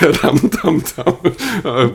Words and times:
Tam, 0.22 0.38
tam, 0.38 0.80
tam. 0.80 1.14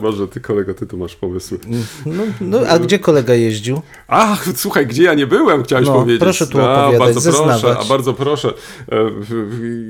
Boże, 0.00 0.28
ty 0.28 0.40
kolego, 0.40 0.74
ty 0.74 0.86
tu 0.86 0.96
masz 0.96 1.16
pomysły. 1.16 1.58
No, 2.06 2.22
no, 2.40 2.58
a 2.68 2.78
gdzie 2.78 2.98
kolega 2.98 3.34
jeździł? 3.34 3.80
Ach, 4.08 4.44
słuchaj, 4.56 4.86
gdzie 4.86 5.02
ja 5.02 5.14
nie 5.14 5.26
byłem, 5.26 5.62
chciałeś 5.64 5.86
No, 5.86 5.92
powiedzieć. 5.94 6.20
proszę 6.20 6.46
tu 6.46 6.60
a, 6.60 6.72
opowiadać, 6.82 6.98
bardzo 6.98 7.20
zeznawać. 7.20 7.60
proszę, 7.60 7.78
a 7.80 7.84
bardzo 7.84 8.14
proszę. 8.14 8.48
E, 8.92 9.10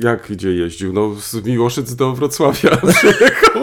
Jak 0.05 0.27
gdzie 0.31 0.53
jeździł? 0.55 0.93
No 0.93 1.15
z 1.21 1.45
Miłoszyc 1.45 1.95
do 1.95 2.13
Wrocławia 2.13 2.77
przyjechał. 2.95 3.63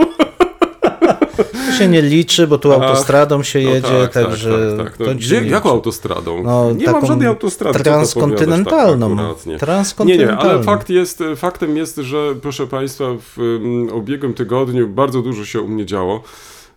Się 1.77 1.87
nie 1.87 2.01
liczy, 2.01 2.47
bo 2.47 2.57
tu 2.57 2.73
autostradą 2.73 3.43
się 3.43 3.63
No 3.63 3.69
jedzie, 3.69 4.01
tak, 4.01 4.13
także 4.13 4.75
tak, 4.77 4.97
tak. 4.97 5.07
No, 5.07 5.15
gdzie, 5.15 5.35
się 5.35 5.41
nie 5.41 5.49
jaką 5.49 5.69
autostradą? 5.69 6.43
No, 6.43 6.71
nie 6.71 6.91
mam 6.91 7.05
żadnej 7.05 7.27
autostrady. 7.27 7.79
transkontynentalną. 7.79 9.09
tak 9.09 9.19
akuratnie. 9.19 9.51
Nie, 9.51 9.53
nie, 9.53 9.59
Transkontynentalną. 9.59 10.51
ale 10.51 10.63
fakt 10.63 10.89
jest, 10.89 11.23
faktem 11.35 11.77
jest, 11.77 11.97
że 11.97 12.35
proszę 12.41 12.67
Państwa, 12.67 13.05
w 13.35 13.37
um, 13.37 13.93
ubiegłym 13.93 14.33
tygodniu 14.33 14.87
bardzo 14.87 15.21
dużo 15.21 15.45
się 15.45 15.61
u 15.61 15.67
mnie 15.67 15.85
działo. 15.85 16.23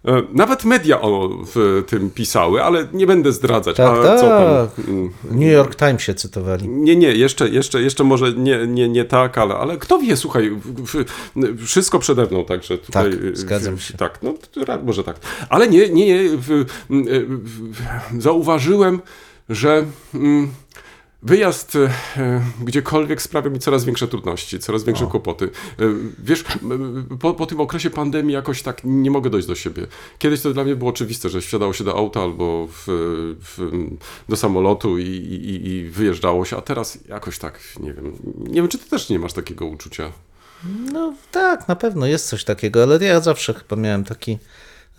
E, 0.05 0.23
Nawet 0.33 0.65
media 0.65 1.01
o 1.01 1.29
w 1.55 1.85
tym 1.87 2.11
pisały, 2.11 2.65
ale 2.65 2.89
nie 2.93 3.07
będę 3.07 3.33
zdradzać. 3.33 3.77
Tak, 3.77 3.99
a 3.99 4.17
co 4.17 4.29
tam? 4.29 4.69
tak. 4.77 4.89
Mm, 4.89 5.11
New 5.31 5.53
York 5.53 5.75
Times 5.75 6.03
się 6.03 6.15
cytowali. 6.15 6.69
Nie, 6.69 6.97
nie, 6.97 7.13
jeszcze, 7.13 7.49
jeszcze, 7.49 7.83
jeszcze 7.83 8.05
może 8.05 8.33
nie, 8.33 8.67
nie, 8.67 8.89
nie 8.89 9.05
tak, 9.05 9.39
ale, 9.39 9.55
ale 9.55 9.79
kto 9.79 9.99
wie, 9.99 10.17
słuchaj, 10.17 10.57
wszystko 11.67 11.99
przede 11.99 12.27
mną, 12.27 12.45
także 12.45 12.79
tutaj... 12.79 13.11
Tak, 13.11 13.37
zgadzam 13.37 13.77
w, 13.77 13.83
się. 13.83 13.95
Tak, 13.95 14.19
no 14.23 14.35
może 14.85 15.05
tak. 15.05 15.17
Ale 15.49 15.69
nie, 15.69 15.89
nie, 15.89 16.07
nie, 16.07 16.31
zauważyłem, 18.19 19.01
że 19.49 19.85
mm, 20.15 20.51
wyjazd 21.23 21.77
e, 21.77 21.91
gdziekolwiek 22.63 23.23
sprawia 23.23 23.51
mi 23.51 23.59
coraz 23.59 23.85
większe 23.85 24.09
trudności, 24.09 24.59
coraz 24.59 24.85
większe 24.85 25.07
kłopoty. 25.07 25.45
E, 25.45 25.85
Wiesz, 26.19 26.45
po, 27.21 27.35
po 27.35 27.47
tym 27.47 27.61
okresie 27.61 27.91
pandemii 27.91 28.35
jakoś 28.35 28.63
tak 28.63 28.81
nie 28.85 29.11
mogę 29.11 29.31
dojść 29.31 29.49
do 29.49 29.55
siebie. 29.55 29.87
Kiedyś 30.19 30.41
to 30.41 30.53
dla 30.53 30.65
mnie 30.65 30.77
było 30.77 30.91
oczywiste, 30.91 31.29
że 31.29 31.41
wsiadało 31.41 31.73
się 31.73 31.85
do 31.85 31.97
auta 31.97 32.21
albo 32.21 32.67
w, 32.67 32.85
w, 33.57 33.71
do 34.29 34.37
samolotu 34.37 34.99
i, 34.99 35.05
i, 35.05 35.69
i 35.69 35.85
wyjeżdżało 35.91 36.45
się, 36.45 36.57
a 36.57 36.61
teraz 36.61 36.99
jakoś 37.09 37.39
tak, 37.39 37.61
nie 37.81 37.95
wiem, 37.95 38.17
nie 38.39 38.55
wiem, 38.55 38.69
czy 38.69 38.79
ty 38.79 38.91
też 38.91 39.09
nie 39.09 39.19
masz 39.19 39.33
takiego 39.33 39.67
uczucia. 39.67 40.13
No 40.93 41.15
tak, 41.31 41.69
na 41.69 41.77
pewno 41.77 42.07
jest 42.07 42.29
coś 42.29 42.45
takiego, 42.45 42.83
ale 42.83 43.05
ja 43.05 43.21
zawsze 43.21 43.55
chyba 43.55 43.77
miałem 43.77 44.05
taki, 44.05 44.39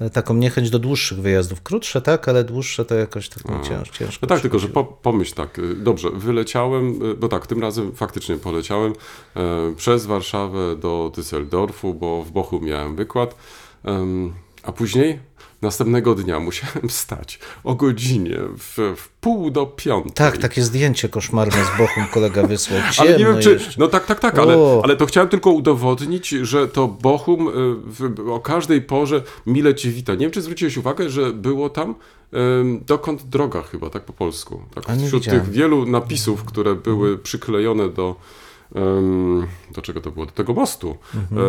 taką 0.10 0.34
niechęć 0.34 0.70
do 0.70 0.80
dłuższych 0.80 1.22
wyjazdów. 1.22 1.62
Krótsze 1.62 2.02
tak, 2.02 2.28
ale 2.28 2.44
dłuższe 2.44 2.86
to 2.86 2.95
jakoś 2.95 3.30
tak 3.30 3.44
cięż, 3.67 3.89
ciężko. 3.89 4.20
No 4.22 4.28
tak, 4.28 4.42
tylko 4.42 4.60
że 4.60 4.67
po, 4.67 4.84
pomyśl 4.84 5.34
tak, 5.36 5.60
y, 5.60 5.76
dobrze, 5.76 6.10
wyleciałem, 6.10 7.06
y, 7.12 7.16
bo 7.16 7.28
tak, 7.28 7.48
tym 7.48 7.62
razem 7.62 7.92
faktycznie 7.92 8.36
poleciałem 8.36 8.94
e, 9.36 9.73
przez 9.78 10.06
Warszawę 10.06 10.76
do 10.76 11.11
Düsseldorfu, 11.16 11.94
bo 11.94 12.23
w 12.23 12.32
Bochu 12.32 12.60
miałem 12.60 12.95
wykład, 12.95 13.36
em, 13.84 14.34
a 14.64 14.72
później 14.72 15.20
następnego 15.61 16.16
dnia 16.16 16.39
musiałem 16.39 16.89
wstać 16.89 17.39
o 17.64 17.76
godzinie 17.76 18.38
w, 18.58 18.94
w 18.98 19.10
pół 19.10 19.52
do 19.52 19.66
piątej. 19.66 20.11
Tak, 20.11 20.38
takie 20.38 20.64
zdjęcie 20.64 21.10
koszmarne 21.10 21.66
z 21.66 21.77
Bochum 21.77 22.08
kolega 22.14 22.44
wysłał. 22.48 22.80
Ale 22.98 23.11
nie 23.11 23.26
wiem, 23.26 23.39
czy. 23.39 23.52
jeszcze. 23.52 23.72
No 23.77 23.88
tak, 23.88 24.05
tak, 24.05 24.20
tak, 24.20 24.39
ale, 24.39 24.58
O. 24.58 24.82
ale 24.83 24.95
to 24.98 25.05
chciałem 25.05 25.30
tylko 25.30 25.52
udowodnić, 25.52 26.30
że 26.30 26.67
to 26.67 26.88
Bochum 26.88 27.48
y, 27.48 27.52
w, 27.86 28.30
o 28.32 28.39
każdej 28.39 28.82
porze 28.82 29.23
mile 29.45 29.76
cię 29.76 29.89
wita. 29.89 30.14
Nie 30.14 30.20
wiem, 30.20 30.32
czy 30.32 30.42
zwróciłeś 30.42 30.77
uwagę, 30.77 31.10
że 31.10 31.33
było 31.33 31.70
tam 31.70 31.95
dokąd 32.86 33.23
droga 33.23 33.61
chyba, 33.61 33.89
tak 33.89 34.05
po 34.05 34.14
polsku. 34.14 34.61
Tak, 34.76 34.98
wśród 34.98 35.23
widziałem. 35.23 35.42
tych 35.42 35.49
wielu 35.49 35.86
napisów, 35.86 36.43
które 36.43 36.76
były 36.76 37.17
przyklejone 37.17 37.89
do. 37.89 38.16
Do 39.71 39.82
czego 39.82 40.02
to 40.02 40.11
było? 40.11 40.26
Do 40.26 40.32
tego 40.32 40.54
mostu 40.54 40.98
Mhm. 41.15 41.42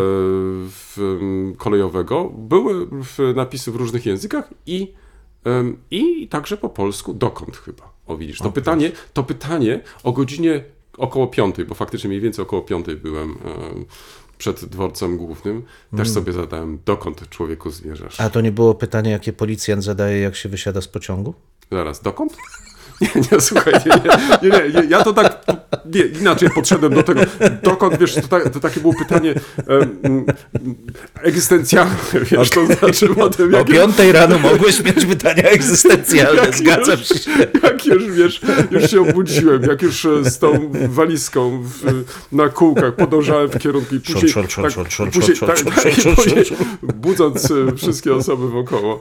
ym, 0.98 1.54
kolejowego. 1.58 2.24
Były 2.24 2.86
napisy 3.34 3.72
w 3.72 3.76
różnych 3.76 4.06
językach 4.06 4.50
i, 4.66 4.92
i 5.90 6.28
także 6.28 6.56
po 6.56 6.68
polsku 6.68 7.14
dokąd 7.14 7.56
chyba. 7.56 7.92
O 8.06 8.16
widzisz, 8.16 8.38
to 8.38 8.52
pytanie, 8.52 8.92
to 9.12 9.22
pytanie 9.22 9.80
o 10.02 10.12
godzinie 10.12 10.64
około 10.98 11.26
piątej, 11.26 11.64
bo 11.64 11.74
faktycznie 11.74 12.08
mniej 12.08 12.20
więcej 12.20 12.42
około 12.42 12.62
piątej 12.62 12.96
byłem 12.96 13.30
e, 13.30 13.36
przed 14.38 14.64
dworcem 14.64 15.16
głównym, 15.16 15.62
też 15.96 16.10
sobie 16.10 16.32
zadałem, 16.32 16.78
dokąd 16.84 17.28
człowieku 17.28 17.70
zmierzasz. 17.70 18.20
A 18.20 18.30
to 18.30 18.40
nie 18.40 18.52
było 18.52 18.74
pytanie, 18.74 19.10
jakie 19.10 19.32
policjant 19.32 19.84
zadaje, 19.84 20.20
jak 20.20 20.36
się 20.36 20.48
wysiada 20.48 20.80
z 20.80 20.88
pociągu? 20.88 21.34
Zaraz, 21.72 22.02
dokąd? 22.02 22.36
Nie, 23.02 23.08
nie, 23.32 23.40
słuchaj, 23.40 23.72
nie, 23.86 23.92
nie, 24.50 24.58
nie, 24.58 24.68
nie, 24.82 24.88
ja 24.88 25.04
to 25.04 25.12
tak, 25.12 25.44
nie, 25.94 26.00
inaczej 26.20 26.50
podszedłem 26.54 26.94
do 26.94 27.02
tego, 27.02 27.20
dokąd, 27.62 27.98
wiesz, 27.98 28.14
to, 28.14 28.28
tak, 28.28 28.48
to 28.48 28.60
takie 28.60 28.80
było 28.80 28.94
pytanie 28.94 29.34
em, 30.02 30.24
egzystencjalne, 31.22 31.94
wiesz, 32.30 32.50
to 32.50 32.66
znaczy 32.66 33.08
O 33.16 33.30
jak, 33.58 33.66
piątej 33.66 34.12
rano 34.12 34.38
mogłeś 34.38 34.84
mieć 34.84 35.06
pytania 35.06 35.42
egzystencjalne, 35.42 36.42
Jak 36.42 36.56
zgadzam 36.56 36.98
już- 36.98 37.08
się. 37.08 37.30
jak 37.62 37.86
już, 37.86 38.10
wiesz, 38.10 38.40
już 38.70 38.90
się 38.90 39.00
obudziłem, 39.00 39.62
jak 39.62 39.82
już 39.82 40.04
e, 40.04 40.24
z 40.30 40.38
tą 40.38 40.72
walizką 40.88 41.62
w, 41.62 42.04
na 42.32 42.48
kółkach 42.48 42.96
podążałem 42.96 43.48
w 43.50 43.58
kierunku 43.58 43.94
i 43.94 44.00
później, 44.00 44.32
budząc 46.94 47.52
wszystkie 47.76 48.14
osoby 48.14 48.48
wokoło. 48.48 49.00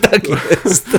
Tak 0.00 0.22
jest. 0.64 0.88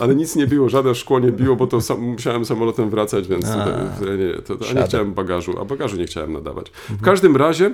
Ale 0.00 0.14
nic 0.14 0.36
nie 0.36 0.46
było, 0.46 0.68
żadne 0.68 0.94
szkło 0.94 1.20
nie 1.20 1.32
biło, 1.32 1.56
bo 1.56 1.66
to 1.66 1.80
sam, 1.80 2.00
musiałem 2.00 2.44
samolotem 2.44 2.90
wracać, 2.90 3.28
więc 3.28 3.46
A, 3.46 3.64
tutaj, 3.98 4.18
nie, 4.18 4.42
to, 4.42 4.56
a 4.70 4.72
nie 4.72 4.82
chciałem 4.82 5.12
bagażu, 5.12 5.60
a 5.60 5.64
bagażu 5.64 5.96
nie 5.96 6.06
chciałem 6.06 6.32
nadawać. 6.32 6.72
W 6.88 7.02
każdym 7.02 7.36
razie, 7.36 7.70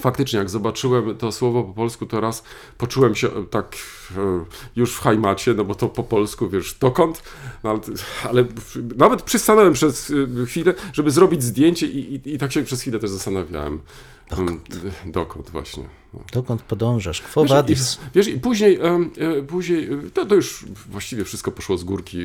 faktycznie, 0.00 0.38
jak 0.38 0.50
zobaczyłem 0.50 1.16
to 1.16 1.32
słowo 1.32 1.62
po 1.62 1.72
polsku, 1.72 2.06
to 2.06 2.20
raz 2.20 2.44
poczułem 2.78 3.14
się 3.14 3.28
e, 3.28 3.44
tak 3.44 3.76
e, 4.16 4.44
już 4.76 4.94
w 4.94 5.00
hajmacie, 5.00 5.54
no 5.54 5.64
bo 5.64 5.74
to 5.74 5.88
po 5.88 6.02
polsku, 6.02 6.48
wiesz, 6.48 6.74
dokąd, 6.74 7.22
no, 7.64 7.70
ale, 7.70 7.80
ale 8.24 8.44
nawet 8.96 9.22
przystanąłem 9.22 9.72
przez 9.72 10.12
e, 10.42 10.46
chwilę, 10.46 10.74
żeby 10.92 11.10
zrobić 11.10 11.42
zdjęcie 11.42 11.86
i, 11.86 12.14
i, 12.14 12.34
i 12.34 12.38
tak 12.38 12.52
się 12.52 12.62
przez 12.62 12.80
chwilę 12.80 12.98
też 12.98 13.10
zastanawiałem. 13.10 13.80
Dokąd? 14.30 14.86
Dokąd 15.06 15.50
właśnie. 15.50 15.84
No. 16.14 16.20
Dokąd 16.32 16.62
podążasz? 16.62 17.22
Quo 17.22 17.44
Wiesz, 17.44 17.68
i, 17.68 17.74
wiesz, 18.14 18.28
i 18.28 18.40
później, 18.40 18.78
później 19.48 19.88
to, 20.14 20.26
to 20.26 20.34
już 20.34 20.64
właściwie 20.90 21.24
wszystko 21.24 21.50
poszło 21.50 21.78
z 21.78 21.84
górki. 21.84 22.18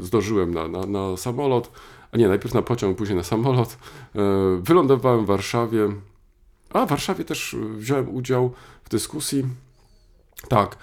Zdążyłem 0.00 0.54
na, 0.54 0.68
na, 0.68 0.86
na 0.86 1.16
samolot, 1.16 1.70
a 2.12 2.16
nie, 2.16 2.28
najpierw 2.28 2.54
na 2.54 2.62
pociąg, 2.62 2.98
później 2.98 3.16
na 3.16 3.24
samolot. 3.24 3.76
Wylądowałem 4.62 5.24
w 5.24 5.26
Warszawie, 5.26 5.88
a 6.72 6.86
w 6.86 6.88
Warszawie 6.88 7.24
też 7.24 7.56
wziąłem 7.76 8.14
udział 8.14 8.54
w 8.84 8.88
dyskusji. 8.88 9.46
Tak. 10.48 10.76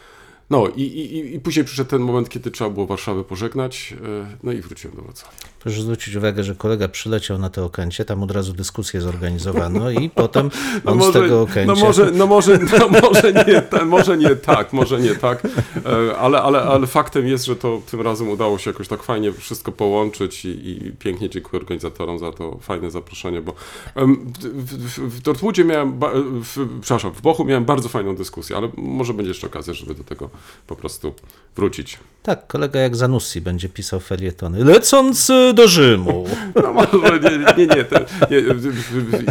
No 0.50 0.68
i, 0.76 0.82
i, 0.82 1.36
i 1.36 1.40
później 1.40 1.66
przyszedł 1.66 1.90
ten 1.90 2.02
moment, 2.02 2.30
kiedy 2.30 2.52
trzeba 2.52 2.70
było 2.70 2.88
Warszawę 2.88 3.24
pożegnać, 3.24 3.94
e, 4.24 4.38
no 4.44 4.52
i 4.52 4.62
wróciłem 4.62 4.96
do 4.96 5.02
Wrocławia. 5.02 5.38
Proszę 5.60 5.82
zwrócić 5.82 6.16
uwagę, 6.16 6.44
że 6.44 6.56
kolega 6.56 6.88
przyleciał 6.88 7.38
na 7.38 7.50
to 7.50 7.66
Okęcie, 7.66 8.06
tam 8.06 8.24
od 8.24 8.32
razu 8.32 8.54
dyskusję 8.54 9.02
zorganizowano 9.02 9.92
i 9.92 10.10
potem 10.16 10.50
on 10.86 11.04
z 11.04 11.14
tego 11.14 11.42
Okęcia... 11.42 11.74
no 11.74 11.76
może, 11.76 12.12
no 12.12 12.28
może, 12.28 12.60
no 12.80 12.88
może, 13.02 13.34
nie, 13.34 13.62
ta- 13.62 13.86
może 13.86 14.18
nie 14.18 14.36
tak, 14.36 14.74
może 14.74 15.02
nie 15.02 15.16
tak, 15.16 15.48
e, 15.86 16.18
ale, 16.18 16.42
ale, 16.42 16.62
ale 16.62 16.88
faktem 16.88 17.28
jest, 17.28 17.46
że 17.46 17.56
to 17.56 17.82
tym 17.92 18.02
razem 18.02 18.30
udało 18.30 18.58
się 18.58 18.70
jakoś 18.72 18.88
tak 18.88 19.04
fajnie 19.04 19.32
wszystko 19.32 19.72
połączyć 19.72 20.46
i, 20.46 20.50
i 20.50 20.92
pięknie 20.92 21.30
dziękuję 21.30 21.62
organizatorom 21.62 22.20
za 22.20 22.32
to 22.32 22.58
fajne 22.62 22.92
zaproszenie, 22.92 23.42
bo 23.42 23.54
w, 23.96 24.44
w, 24.44 25.00
w 25.00 25.22
Dortmundzie 25.22 25.66
miałem, 25.66 26.00
w, 26.44 26.68
przepraszam, 26.82 27.12
w 27.12 27.22
Bochu 27.22 27.46
miałem 27.46 27.66
bardzo 27.66 27.90
fajną 27.90 28.16
dyskusję, 28.16 28.58
ale 28.58 28.70
może 28.78 29.14
będzie 29.14 29.30
jeszcze 29.30 29.48
okazja, 29.48 29.74
żeby 29.74 29.96
do 29.96 30.04
tego 30.04 30.30
po 30.68 30.76
prostu 30.76 31.14
wrócić. 31.56 32.00
Tak, 32.24 32.48
kolega 32.48 32.80
jak 32.80 32.96
Zanussi 32.96 33.42
będzie 33.42 33.70
pisał 33.70 34.00
felietony. 34.00 34.64
Lecąc 34.64 35.30
y, 35.30 35.54
do 35.54 35.68
Rzymu. 35.68 36.26
No 36.64 36.74
może 36.74 37.20
nie, 37.20 37.38
nie, 37.58 37.76
nie, 37.76 37.84
te, 37.84 38.06
nie 38.32 38.44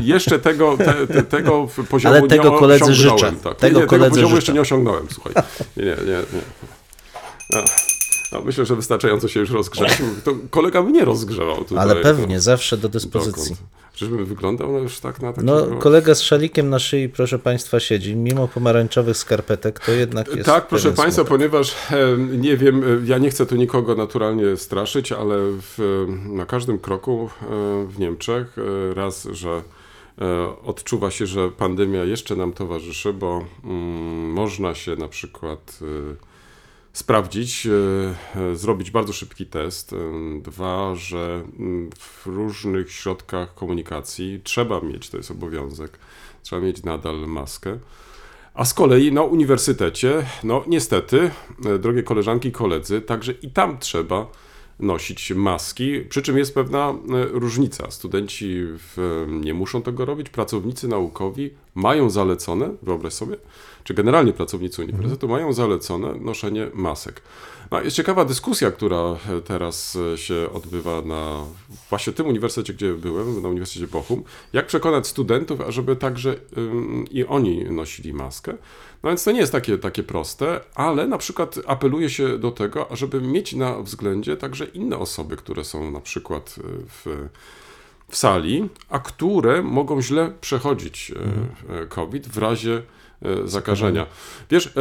jeszcze 0.02 0.38
tego, 0.38 0.76
te, 0.76 1.06
te, 1.06 1.22
tego 1.22 1.68
poziomu 1.90 2.16
Ale 2.16 2.28
tego 2.28 2.50
nie 2.50 2.58
koledzy 2.58 2.94
życzę. 2.94 3.32
Tak. 3.44 3.56
Tego 3.56 3.78
nie, 3.78 3.84
nie, 3.84 3.90
tego 3.90 4.08
poziomu 4.08 4.28
życzę. 4.28 4.36
jeszcze 4.36 4.52
nie 4.52 4.60
osiągnąłem, 4.60 5.06
słuchaj. 5.10 5.32
Nie, 5.76 5.84
nie, 5.84 5.92
nie. 6.32 6.42
No, 7.52 7.60
no, 8.32 8.40
myślę, 8.40 8.66
że 8.66 8.76
wystarczająco 8.76 9.28
się 9.28 9.40
już 9.40 9.50
rozgrzeliśmy. 9.50 10.06
To 10.24 10.34
kolega 10.50 10.82
mnie 10.82 11.04
rozgrzewał 11.04 11.56
tutaj. 11.64 11.78
Ale 11.78 11.96
pewnie, 11.96 12.40
zawsze 12.40 12.76
do 12.76 12.88
dyspozycji. 12.88 13.54
Dokąd? 13.54 13.75
Czyżbym 13.96 14.24
wyglądał 14.24 14.72
no 14.72 14.78
już 14.78 15.00
tak 15.00 15.22
na 15.22 15.32
takiego... 15.32 15.66
No, 15.70 15.76
kolega 15.76 16.14
z 16.14 16.22
szalikiem 16.22 16.70
na 16.70 16.78
szyi, 16.78 17.08
proszę 17.08 17.38
Państwa, 17.38 17.80
siedzi. 17.80 18.16
Mimo 18.16 18.48
pomarańczowych 18.48 19.16
skarpetek, 19.16 19.80
to 19.80 19.92
jednak 19.92 20.28
jest. 20.28 20.46
Tak, 20.46 20.68
proszę 20.68 20.92
Państwa, 20.92 21.22
smutek. 21.22 21.28
ponieważ 21.28 21.76
e, 21.92 22.16
nie 22.18 22.56
wiem, 22.56 22.84
e, 22.84 23.06
ja 23.06 23.18
nie 23.18 23.30
chcę 23.30 23.46
tu 23.46 23.56
nikogo 23.56 23.94
naturalnie 23.94 24.56
straszyć, 24.56 25.12
ale 25.12 25.36
w, 25.38 26.06
na 26.24 26.46
każdym 26.46 26.78
kroku 26.78 27.30
e, 27.42 27.46
w 27.86 27.98
Niemczech 27.98 28.56
e, 28.58 28.94
raz, 28.94 29.28
że 29.32 29.62
e, 30.20 30.46
odczuwa 30.64 31.10
się, 31.10 31.26
że 31.26 31.50
pandemia 31.50 32.04
jeszcze 32.04 32.36
nam 32.36 32.52
towarzyszy, 32.52 33.12
bo 33.12 33.44
mm, 33.64 34.30
można 34.32 34.74
się 34.74 34.96
na 34.96 35.08
przykład 35.08 35.78
e, 35.82 36.35
sprawdzić, 36.96 37.66
e, 37.66 37.70
e, 38.40 38.56
zrobić 38.56 38.90
bardzo 38.90 39.12
szybki 39.12 39.46
test. 39.46 39.92
E, 39.92 39.96
Dwa, 40.40 40.94
że 40.94 41.42
w 41.98 42.26
różnych 42.26 42.92
środkach 42.92 43.54
komunikacji 43.54 44.40
trzeba 44.44 44.80
mieć, 44.80 45.10
to 45.10 45.16
jest 45.16 45.30
obowiązek, 45.30 45.98
trzeba 46.42 46.62
mieć 46.62 46.82
nadal 46.82 47.16
maskę. 47.16 47.78
A 48.54 48.64
z 48.64 48.74
kolei 48.74 49.12
na 49.12 49.22
uniwersytecie, 49.22 50.26
no 50.44 50.64
niestety, 50.66 51.30
drogie 51.78 52.02
koleżanki 52.02 52.48
i 52.48 52.52
koledzy, 52.52 53.00
także 53.00 53.32
i 53.32 53.50
tam 53.50 53.78
trzeba 53.78 54.26
nosić 54.80 55.30
maski, 55.30 56.00
przy 56.00 56.22
czym 56.22 56.38
jest 56.38 56.54
pewna 56.54 56.94
różnica. 57.30 57.90
Studenci 57.90 58.56
w, 58.60 59.24
nie 59.28 59.54
muszą 59.54 59.82
tego 59.82 60.04
robić, 60.04 60.28
pracownicy 60.28 60.88
naukowi 60.88 61.50
mają 61.76 62.10
zalecone, 62.10 62.70
wyobraź 62.82 63.12
sobie, 63.12 63.36
czy 63.84 63.94
generalnie 63.94 64.32
pracownicy 64.32 64.82
uniwersytetu 64.82 65.28
mają 65.28 65.52
zalecone 65.52 66.14
noszenie 66.14 66.70
masek. 66.74 67.22
No, 67.70 67.80
jest 67.80 67.96
ciekawa 67.96 68.24
dyskusja, 68.24 68.70
która 68.70 68.96
e, 68.96 69.40
teraz 69.44 69.98
e, 70.14 70.18
się 70.18 70.48
odbywa 70.52 71.02
na 71.02 71.44
właśnie 71.90 72.12
tym 72.12 72.26
uniwersytecie, 72.26 72.74
gdzie 72.74 72.92
byłem, 72.92 73.42
na 73.42 73.48
Uniwersytecie 73.48 73.86
Bochum, 73.92 74.24
jak 74.52 74.66
przekonać 74.66 75.06
studentów, 75.06 75.60
ażeby 75.60 75.96
także 75.96 76.36
ym, 76.56 77.04
i 77.10 77.24
oni 77.24 77.64
nosili 77.64 78.12
maskę. 78.12 78.54
No 79.02 79.10
więc 79.10 79.24
to 79.24 79.32
nie 79.32 79.40
jest 79.40 79.52
takie, 79.52 79.78
takie 79.78 80.02
proste, 80.02 80.60
ale 80.74 81.06
na 81.06 81.18
przykład 81.18 81.58
apeluje 81.66 82.10
się 82.10 82.38
do 82.38 82.50
tego, 82.50 82.90
ażeby 82.92 83.20
mieć 83.20 83.52
na 83.52 83.82
względzie 83.82 84.36
także 84.36 84.64
inne 84.64 84.98
osoby, 84.98 85.36
które 85.36 85.64
są 85.64 85.90
na 85.90 86.00
przykład 86.00 86.56
y, 86.58 86.62
w, 86.88 87.28
w 88.08 88.16
sali, 88.16 88.68
a 88.88 88.98
które 88.98 89.62
mogą 89.62 90.02
źle 90.02 90.32
przechodzić 90.40 91.12
e, 91.70 91.82
e, 91.82 91.86
COVID 91.86 92.28
w 92.28 92.38
razie 92.38 92.82
e, 93.22 93.48
zakażenia. 93.48 94.06
Wiesz, 94.50 94.74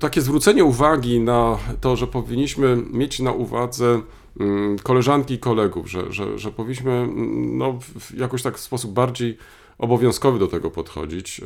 takie 0.00 0.20
zwrócenie 0.20 0.64
uwagi 0.64 1.20
na 1.20 1.58
to, 1.80 1.96
że 1.96 2.06
powinniśmy 2.06 2.76
mieć 2.90 3.20
na 3.20 3.32
uwadze 3.32 4.00
mm, 4.40 4.78
koleżanki 4.78 5.34
i 5.34 5.38
kolegów, 5.38 5.90
że, 5.90 6.12
że, 6.12 6.38
że 6.38 6.50
powinniśmy 6.50 7.08
no, 7.36 7.72
w- 7.72 8.18
jakoś 8.18 8.42
tak 8.42 8.56
w 8.58 8.60
sposób 8.60 8.92
bardziej 8.92 9.38
obowiązkowy 9.78 10.38
do 10.38 10.46
tego 10.46 10.70
podchodzić. 10.70 11.40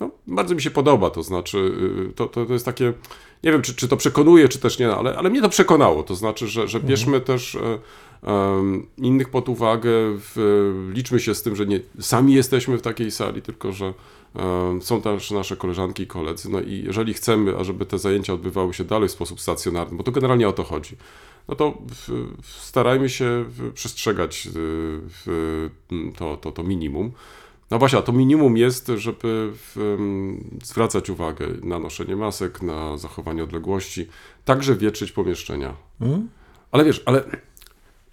No, 0.00 0.10
bardzo 0.26 0.54
mi 0.54 0.62
się 0.62 0.70
podoba, 0.70 1.10
to 1.10 1.22
znaczy 1.22 1.58
y, 2.10 2.12
to, 2.12 2.26
to, 2.26 2.46
to 2.46 2.52
jest 2.52 2.64
takie, 2.64 2.92
nie 3.42 3.52
wiem 3.52 3.62
czy, 3.62 3.74
czy 3.74 3.88
to 3.88 3.96
przekonuje, 3.96 4.48
czy 4.48 4.58
też 4.58 4.78
nie, 4.78 4.94
ale, 4.94 5.16
ale 5.16 5.30
mnie 5.30 5.42
to 5.42 5.48
przekonało, 5.48 6.02
to 6.02 6.14
znaczy, 6.14 6.48
że, 6.48 6.68
że 6.68 6.80
bierzmy 6.80 7.20
też 7.20 7.58
innych 8.98 9.28
pod 9.28 9.48
uwagę, 9.48 9.90
liczmy 10.92 11.20
się 11.20 11.34
z 11.34 11.42
tym, 11.42 11.56
że 11.56 11.66
nie 11.66 11.80
sami 12.00 12.34
jesteśmy 12.34 12.78
w 12.78 12.82
takiej 12.82 13.10
sali, 13.10 13.42
tylko 13.42 13.72
że 13.72 13.94
są 14.80 15.02
też 15.02 15.30
nasze 15.30 15.56
koleżanki 15.56 16.02
i 16.02 16.06
koledzy, 16.06 16.50
no 16.50 16.60
i 16.60 16.82
jeżeli 16.86 17.14
chcemy, 17.14 17.56
ażeby 17.56 17.86
te 17.86 17.98
zajęcia 17.98 18.34
odbywały 18.34 18.74
się 18.74 18.84
dalej 18.84 19.08
w 19.08 19.12
sposób 19.12 19.40
stacjonarny, 19.40 19.96
bo 19.96 20.04
to 20.04 20.12
generalnie 20.12 20.48
o 20.48 20.52
to 20.52 20.64
chodzi, 20.64 20.96
no 21.48 21.54
to 21.54 21.78
starajmy 22.42 23.08
się 23.08 23.44
przestrzegać 23.74 24.48
y, 25.26 26.10
to, 26.16 26.36
to, 26.36 26.52
to 26.52 26.62
minimum. 26.62 27.12
No 27.70 27.78
właśnie, 27.78 27.98
a 27.98 28.02
to 28.02 28.12
minimum 28.12 28.56
jest, 28.56 28.92
żeby 28.96 29.52
zwracać 30.62 31.10
uwagę 31.10 31.46
na 31.62 31.78
noszenie 31.78 32.16
masek, 32.16 32.62
na 32.62 32.98
zachowanie 32.98 33.44
odległości, 33.44 34.08
także 34.44 34.76
wietrzyć 34.76 35.12
pomieszczenia. 35.12 35.74
Ale 36.70 36.84
wiesz, 36.84 37.02
ale 37.06 37.24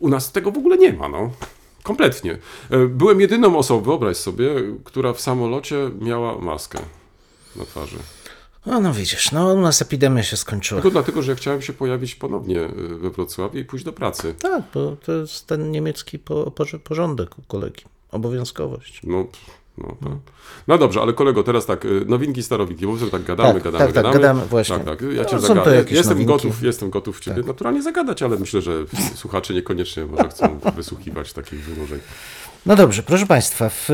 u 0.02 0.10
nas 0.10 0.32
tego 0.32 0.52
w 0.52 0.58
ogóle 0.58 0.78
nie 0.78 0.94
ma, 0.94 1.10
no. 1.10 1.30
Kompletnie. 1.84 2.38
E, 2.70 2.88
Byłem 2.88 3.22
jedyną 3.22 3.58
osobą, 3.58 3.82
wyobraź 3.82 4.18
sobie, 4.18 4.50
która 4.84 5.14
w 5.14 5.22
samolocie 5.22 5.92
miała 6.02 6.38
maskę 6.38 6.80
na 7.56 7.66
twarzy. 7.66 7.98
No, 8.66 8.80
no 8.82 8.94
widzisz, 8.94 9.32
no 9.32 9.54
u 9.54 9.62
nas 9.62 9.82
epidemia 9.82 10.24
się 10.24 10.38
skończyła. 10.38 10.82
Tylko 10.82 10.92
dlatego, 10.92 11.22
że 11.22 11.32
ja 11.32 11.36
chciałem 11.36 11.62
się 11.62 11.74
pojawić 11.74 12.16
ponownie 12.16 12.62
e, 12.62 12.72
we 12.98 13.10
Wrocławiu 13.10 13.60
i 13.60 13.66
pójść 13.66 13.86
do 13.86 13.94
pracy. 13.94 14.36
Tak, 14.40 14.64
bo 14.74 14.96
to 15.06 15.12
jest 15.12 15.48
ten 15.48 15.72
niemiecki 15.72 16.20
porządek 16.84 17.40
u 17.40 17.42
kolegi. 17.42 17.84
Obowiązkowość. 18.12 19.02
No, 19.04 19.26
no, 19.78 19.96
tak. 20.04 20.34
no 20.68 20.78
dobrze, 20.78 21.02
ale 21.02 21.14
kolego, 21.14 21.44
teraz 21.44 21.66
tak, 21.66 21.86
y, 21.86 22.06
nowinki, 22.08 22.44
starowinki, 22.44 22.88
bo 22.88 22.98
tak 23.12 23.24
gadamy, 23.24 23.54
Tak, 23.54 23.64
gadamy, 23.64 23.86
tak, 23.86 23.94
tak, 23.94 24.04
gadamy. 24.04 24.20
gadamy, 24.20 24.46
właśnie. 24.46 24.76
Tak, 24.76 24.86
tak, 24.86 25.02
ja 25.02 25.24
No, 25.24 25.26
cię 25.26 25.40
to 25.64 25.74
jakieś 25.74 25.92
Jestem 25.98 26.14
nowinki. 26.14 26.34
Tak. 26.34 26.42
gotów, 26.44 26.64
jestem 26.64 26.90
gotów 26.90 27.20
ciebie 27.20 27.44
naturalnie 27.44 27.82
zagadać, 27.82 28.24
ale 28.24 28.38
myślę, 28.38 28.62
że 28.62 28.72
słuchacze 29.16 29.54
niekoniecznie 29.54 30.06
może 30.06 30.30
chcą 30.30 30.60
wysłuchiwać 30.76 31.34
takich 31.34 31.64
wynurzeń. 31.64 32.00
No 32.66 32.76
dobrze, 32.76 33.04
proszę 33.04 33.26
Państwa, 33.26 33.70
w 33.70 33.90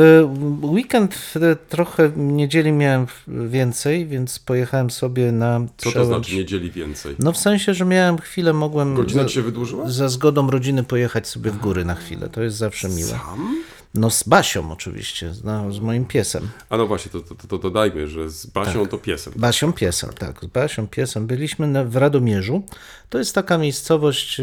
weekend 0.63 1.33
trochę 1.69 2.11
niedzieli 2.17 2.71
miałem 2.71 3.05
więcej, 3.27 4.05
więc 4.07 4.39
pojechałem 4.39 4.89
sobie 4.89 5.31
na 5.31 5.59
Co 5.59 5.83
to 5.83 5.89
przełęcz. 5.89 6.07
znaczy 6.07 6.35
niedzieli 6.35 6.71
więcej? 6.71 7.15
No 7.19 7.31
w 7.31 7.37
sensie, 7.37 7.73
że 7.73 7.85
miałem 7.85 8.17
chwilę, 8.17 8.53
mogłem 8.53 8.95
Godzina 8.95 9.25
ci 9.25 9.33
się 9.35 9.41
wydłużyła? 9.41 9.89
za 9.89 10.09
zgodą 10.09 10.49
rodziny 10.49 10.83
pojechać 10.83 11.27
sobie 11.27 11.51
w 11.51 11.57
góry 11.57 11.85
na 11.85 11.95
chwilę. 11.95 12.29
To 12.29 12.41
jest 12.41 12.57
zawsze 12.57 12.89
miłe. 12.89 13.09
Sam? 13.09 13.63
No 13.97 14.09
z 14.09 14.23
Basią 14.23 14.71
oczywiście, 14.71 15.33
z, 15.33 15.41
z 15.75 15.79
moim 15.79 16.05
piesem. 16.05 16.49
A 16.69 16.77
no 16.77 16.87
właśnie, 16.87 17.11
to, 17.11 17.21
to, 17.21 17.47
to, 17.47 17.57
dodajmy, 17.57 18.07
że 18.07 18.29
z 18.29 18.45
Basią 18.45 18.81
Tak. 18.81 18.91
to 18.91 18.97
piesem. 18.97 19.33
Basią 19.35 19.73
piesem, 19.73 20.09
tak, 20.13 20.39
z 20.41 20.45
Basią 20.45 20.87
piesem. 20.87 21.27
Byliśmy 21.27 21.85
w 21.85 21.95
Radomierzu. 21.95 22.63
To 23.09 23.17
jest 23.17 23.35
taka 23.35 23.57
miejscowość 23.57 24.41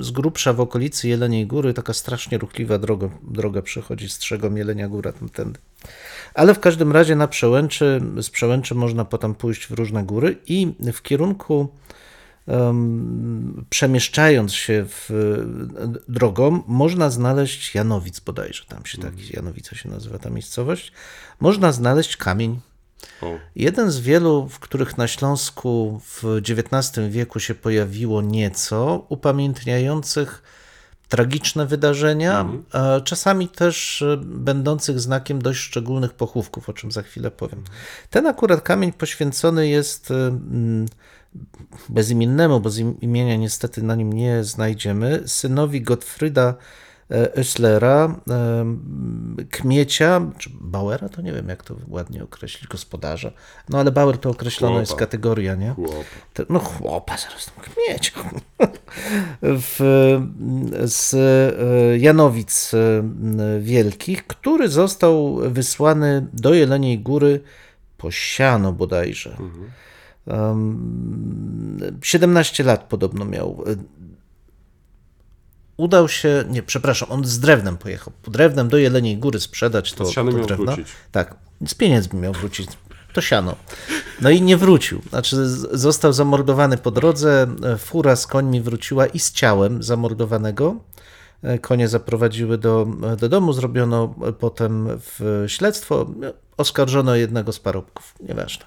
z 0.00 0.10
grubsza 0.10 0.52
w 0.52 0.60
okolicy 0.60 1.08
Jeleniej 1.08 1.46
Góry, 1.46 1.74
taka 1.74 1.92
strasznie 1.92 2.38
ruchliwa 2.38 2.78
droga, 2.78 3.08
droga 3.22 3.62
przechodzi 3.62 4.08
z 4.08 4.18
Trzegom 4.18 4.56
Jelenia 4.56 4.88
Góra 4.88 5.12
tamtędy. 5.12 5.58
Ale 6.34 6.54
w 6.54 6.60
każdym 6.60 6.92
razie 6.92 7.16
na 7.16 7.28
przełęczy, 7.28 8.00
z 8.22 8.30
przełęczy 8.30 8.74
można 8.74 9.04
potem 9.04 9.34
pójść 9.34 9.66
w 9.66 9.70
różne 9.70 10.04
góry 10.04 10.36
i 10.46 10.74
w 10.92 11.02
kierunku 11.02 11.68
przemieszczając 13.70 14.54
się 14.54 14.86
w, 14.88 15.10
drogą, 16.08 16.62
można 16.66 17.10
znaleźć 17.10 17.74
Janowic 17.74 18.20
bodajże, 18.20 18.64
tam 18.68 18.86
się 18.86 18.98
tak, 18.98 19.30
Janowica 19.30 19.76
się 19.76 19.88
nazywa 19.88 20.18
ta 20.18 20.30
miejscowość, 20.30 20.92
można 21.40 21.72
znaleźć 21.72 22.16
kamień. 22.16 22.60
O, 23.22 23.34
Jeden 23.56 23.90
z 23.90 24.00
wielu, 24.00 24.48
w 24.48 24.58
których 24.58 24.98
na 24.98 25.08
Śląsku 25.08 26.00
w 26.04 26.40
XIX 26.48 27.08
wieku 27.08 27.40
się 27.40 27.54
pojawiło 27.54 28.22
nieco, 28.22 29.06
upamiętniających 29.08 30.42
tragiczne 31.08 31.66
wydarzenia, 31.66 32.48
a 32.72 33.00
czasami 33.00 33.48
też 33.48 34.02
e, 34.02 34.16
będących 34.24 35.00
znakiem 35.00 35.42
dość 35.42 35.60
szczególnych 35.60 36.12
pochówków, 36.12 36.68
o 36.68 36.72
czym 36.72 36.92
za 36.92 37.02
chwilę 37.02 37.30
powiem. 37.30 37.64
Ten 38.10 38.26
akurat 38.26 38.60
kamień 38.60 38.92
poświęcony 38.92 39.68
jest 39.68 40.10
e, 40.10 40.38
bezimiennemu, 41.88 42.60
bo 42.60 42.70
imienia 43.00 43.36
niestety 43.36 43.82
na 43.82 43.94
nim 43.94 44.12
nie 44.12 44.44
znajdziemy, 44.44 45.22
synowi 45.26 45.82
Gottfrieda 45.82 46.54
e, 47.10 47.34
Oesslera, 47.34 48.20
e, 48.30 49.44
Kmiecia, 49.50 50.20
czy 50.38 50.50
Bauera, 50.60 51.08
to 51.08 51.22
nie 51.22 51.32
wiem 51.32 51.48
jak 51.48 51.62
to 51.64 51.76
ładnie 51.88 52.22
określić, 52.24 52.66
gospodarza. 52.68 53.32
No 53.68 53.78
ale 53.78 53.92
Bauer 53.92 54.18
to 54.18 54.30
określona 54.30 54.70
Chłopa. 54.72 54.80
jest 54.80 54.94
kategoria, 54.94 55.54
nie? 55.54 55.70
chłop. 55.70 56.04
To- 56.34 56.42
No 56.48 56.58
chłopa, 56.58 57.16
zaraz 57.16 57.46
tam 57.46 57.64
Kmiecia. 57.64 58.12
w, 59.42 59.78
z 60.84 61.14
e, 61.14 61.98
Janowic 61.98 62.72
Wielkich, 63.60 64.26
który 64.26 64.68
został 64.68 65.36
wysłany 65.36 66.26
do 66.32 66.54
Jeleniej 66.54 66.98
Góry 66.98 67.40
po 67.98 68.10
siano 68.10 68.72
bodajże. 68.72 69.36
Um, 69.40 69.70
17 72.02 72.64
lat 72.64 72.84
podobno 72.88 73.24
miał. 73.24 73.64
Udał 75.76 76.08
się, 76.08 76.44
nie, 76.50 76.62
przepraszam, 76.62 77.12
on 77.12 77.24
z 77.24 77.38
drewnem 77.40 77.76
pojechał. 77.76 78.12
Drewnem 78.26 78.68
do 78.68 78.78
Jeleniej 78.78 79.16
Góry 79.18 79.40
sprzedać 79.40 79.92
to, 79.92 80.04
to 80.04 80.24
miał 80.24 80.46
drewno. 80.46 80.56
wrócić. 80.72 80.88
Tak, 81.12 81.34
z 81.66 81.74
pieniędzmi 81.74 82.20
miał 82.20 82.32
wrócić. 82.32 82.68
to 83.12 83.20
siano. 83.20 83.56
No 84.20 84.30
i 84.30 84.42
nie 84.42 84.56
wrócił. 84.56 85.02
Znaczy, 85.10 85.36
został 85.72 86.12
zamordowany 86.12 86.78
po 86.78 86.90
drodze. 86.90 87.46
e, 87.64 87.78
Fura 87.78 88.16
z 88.16 88.26
końmi 88.26 88.60
wróciła 88.60 89.06
i 89.06 89.18
z 89.18 89.32
ciałem 89.32 89.82
zamordowanego. 89.82 90.76
E, 91.42 91.58
Konie 91.58 91.88
zaprowadziły 91.88 92.58
do, 92.58 92.86
do 93.18 93.28
domu, 93.28 93.52
zrobiono 93.52 94.14
e, 94.28 94.32
potem 94.32 94.88
w 95.00 95.44
śledztwo. 95.48 96.06
E, 96.22 96.32
Oskarżono 96.56 97.14
jednego 97.16 97.52
z 97.52 97.60
parobków, 97.60 98.14
nieważne. 98.20 98.64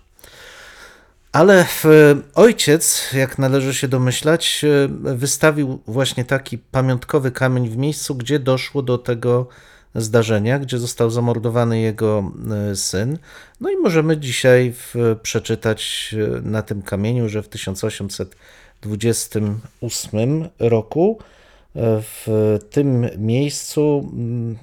Ale 1.38 1.66
ojciec, 2.36 3.14
jak 3.14 3.38
należy 3.38 3.74
się 3.74 3.88
domyślać, 3.88 4.66
e, 4.66 4.88
wystawił 5.16 5.80
właśnie 5.88 6.26
taki 6.26 6.58
pamiątkowy 6.58 7.32
kamień 7.32 7.70
w 7.70 7.78
miejscu, 7.78 8.16
gdzie 8.16 8.40
doszło 8.40 8.82
do 8.82 8.98
tego 8.98 9.48
zdarzenia, 9.96 10.60
gdzie 10.60 10.78
został 10.78 11.10
zamordowany 11.10 11.80
jego 11.80 12.32
e, 12.72 12.76
syn. 12.76 13.18
No 13.62 13.70
i 13.70 13.78
możemy 13.78 14.18
dzisiaj 14.18 14.74
przeczytać 15.22 16.14
e, 16.14 16.18
na 16.42 16.62
tym 16.62 16.82
kamieniu, 16.82 17.30
że 17.30 17.44
w 17.44 17.50
1828 17.50 20.50
roku 20.60 21.20
w 22.02 22.58
tym 22.70 23.10
miejscu 23.18 24.10
mm, 24.14 24.58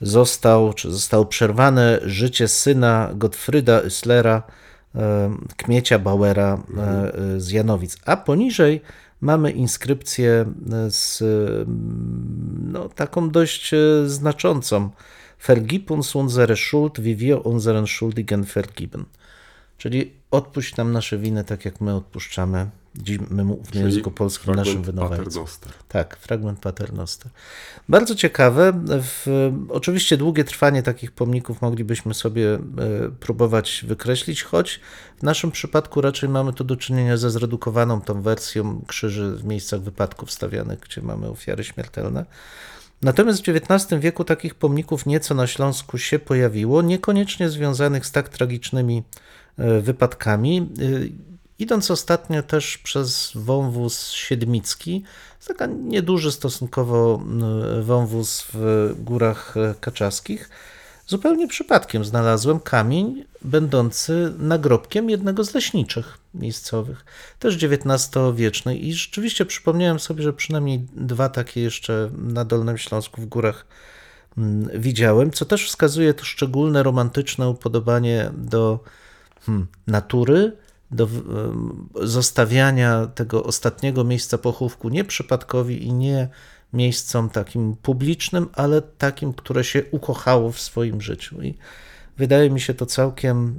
został, 0.00 0.72
czy 0.72 0.90
zostało 0.90 1.24
przerwane 1.24 2.00
życie 2.02 2.48
syna 2.48 3.10
Gottfrieda 3.14 3.80
Üslera, 3.80 4.42
e, 4.48 4.61
Kmiecia 5.56 5.98
Bauera 5.98 6.58
e, 6.76 6.80
e, 6.82 7.40
z 7.40 7.50
Janowic. 7.50 7.96
A 8.04 8.16
poniżej 8.16 8.80
mamy 9.20 9.50
inskrypcję 9.50 10.44
e, 10.72 10.90
z 10.90 11.22
no, 12.72 12.88
taką 12.88 13.30
dość 13.30 13.74
e, 13.74 13.78
znaczącą. 14.08 14.90
Vergib 15.46 15.90
uns 15.90 16.16
unsere 16.16 16.56
Schuld, 16.56 17.00
wie 17.00 17.16
wir 17.16 17.46
unseren 17.46 17.86
Schuldigen 17.86 18.44
vergeben. 18.44 19.04
Czyli 19.78 20.12
odpuść 20.30 20.76
nam 20.76 20.92
nasze 20.92 21.18
winy, 21.18 21.44
tak 21.44 21.64
jak 21.64 21.80
my 21.80 21.94
odpuszczamy 21.94 22.66
dziś 22.96 23.18
my 23.30 23.56
w 23.64 23.74
języku 23.74 24.10
polskim 24.10 24.54
naszym. 24.54 24.82
Paternoster. 24.82 25.72
Tak, 25.88 26.16
fragment 26.16 26.58
Paternoster. 26.58 27.30
Bardzo 27.88 28.14
ciekawe. 28.14 28.72
W, 28.86 29.50
oczywiście 29.68 30.16
długie 30.16 30.44
trwanie 30.44 30.82
takich 30.82 31.12
pomników 31.12 31.62
moglibyśmy 31.62 32.14
sobie 32.14 32.54
e, 32.54 32.60
próbować 33.20 33.84
wykreślić, 33.88 34.42
choć 34.42 34.80
w 35.18 35.22
naszym 35.22 35.50
przypadku 35.50 36.00
raczej 36.00 36.28
mamy 36.28 36.52
tu 36.52 36.64
do 36.64 36.76
czynienia 36.76 37.16
ze 37.16 37.30
zredukowaną 37.30 38.00
tą 38.00 38.22
wersją 38.22 38.84
krzyży 38.86 39.36
w 39.36 39.44
miejscach 39.44 39.80
wypadków 39.80 40.32
stawianych, 40.32 40.80
gdzie 40.80 41.02
mamy 41.02 41.28
ofiary 41.28 41.64
śmiertelne. 41.64 42.24
Natomiast 43.02 43.46
w 43.46 43.48
XIX 43.48 44.00
wieku 44.00 44.24
takich 44.24 44.54
pomników 44.54 45.06
nieco 45.06 45.34
na 45.34 45.46
Śląsku 45.46 45.98
się 45.98 46.18
pojawiło, 46.18 46.82
niekoniecznie 46.82 47.48
związanych 47.48 48.06
z 48.06 48.12
tak 48.12 48.28
tragicznymi 48.28 49.02
e, 49.58 49.80
wypadkami. 49.80 50.68
Idąc 51.62 51.90
ostatnio 51.90 52.42
też 52.42 52.78
przez 52.78 53.32
wąwóz 53.34 54.10
siedmicki, 54.10 55.02
to 55.40 55.46
taka 55.46 55.66
nieduży 55.66 56.32
stosunkowo 56.32 57.22
e, 57.78 57.82
wąwóz 57.82 58.44
w 58.52 58.92
górach 58.98 59.56
e, 59.56 59.74
kaczaskich, 59.80 60.50
zupełnie 61.06 61.48
przypadkiem 61.48 62.04
znalazłem 62.04 62.60
kamień 62.60 63.24
będący 63.42 64.32
nagrobkiem 64.38 65.10
jednego 65.10 65.44
z 65.44 65.54
leśniczych 65.54 66.18
miejscowych, 66.34 67.04
też 67.38 67.64
XIX-wieczny 67.64 68.76
i 68.76 68.92
rzeczywiście 68.92 69.46
przypomniałem 69.46 70.00
sobie, 70.00 70.22
że 70.22 70.32
przynajmniej 70.32 70.86
dwa 70.96 71.28
takie 71.28 71.60
jeszcze 71.60 72.10
na 72.18 72.44
Dolnym 72.44 72.78
Śląsku 72.78 73.20
w 73.20 73.26
górach 73.26 73.66
mm, 74.38 74.68
widziałem, 74.74 75.30
co 75.30 75.44
też 75.44 75.66
wskazuje 75.66 76.14
to 76.14 76.24
szczególne 76.24 76.82
romantyczne 76.82 77.48
upodobanie 77.48 78.30
do 78.34 78.80
hmm, 79.46 79.66
natury, 79.86 80.52
do 80.92 81.08
zostawiania 82.02 83.06
tego 83.06 83.44
ostatniego 83.44 84.04
miejsca 84.04 84.38
pochówku 84.38 84.88
nie 84.88 85.04
przypadkowi 85.04 85.86
i 85.86 85.92
nie 85.92 86.28
miejscom 86.72 87.30
takim 87.30 87.76
publicznym, 87.82 88.48
ale 88.52 88.82
takim, 88.82 89.32
które 89.32 89.64
się 89.64 89.82
ukochało 89.90 90.52
w 90.52 90.60
swoim 90.60 91.00
życiu. 91.00 91.42
I 91.42 91.54
wydaje 92.16 92.50
mi 92.50 92.60
się 92.60 92.74
to 92.74 92.86
całkiem 92.86 93.54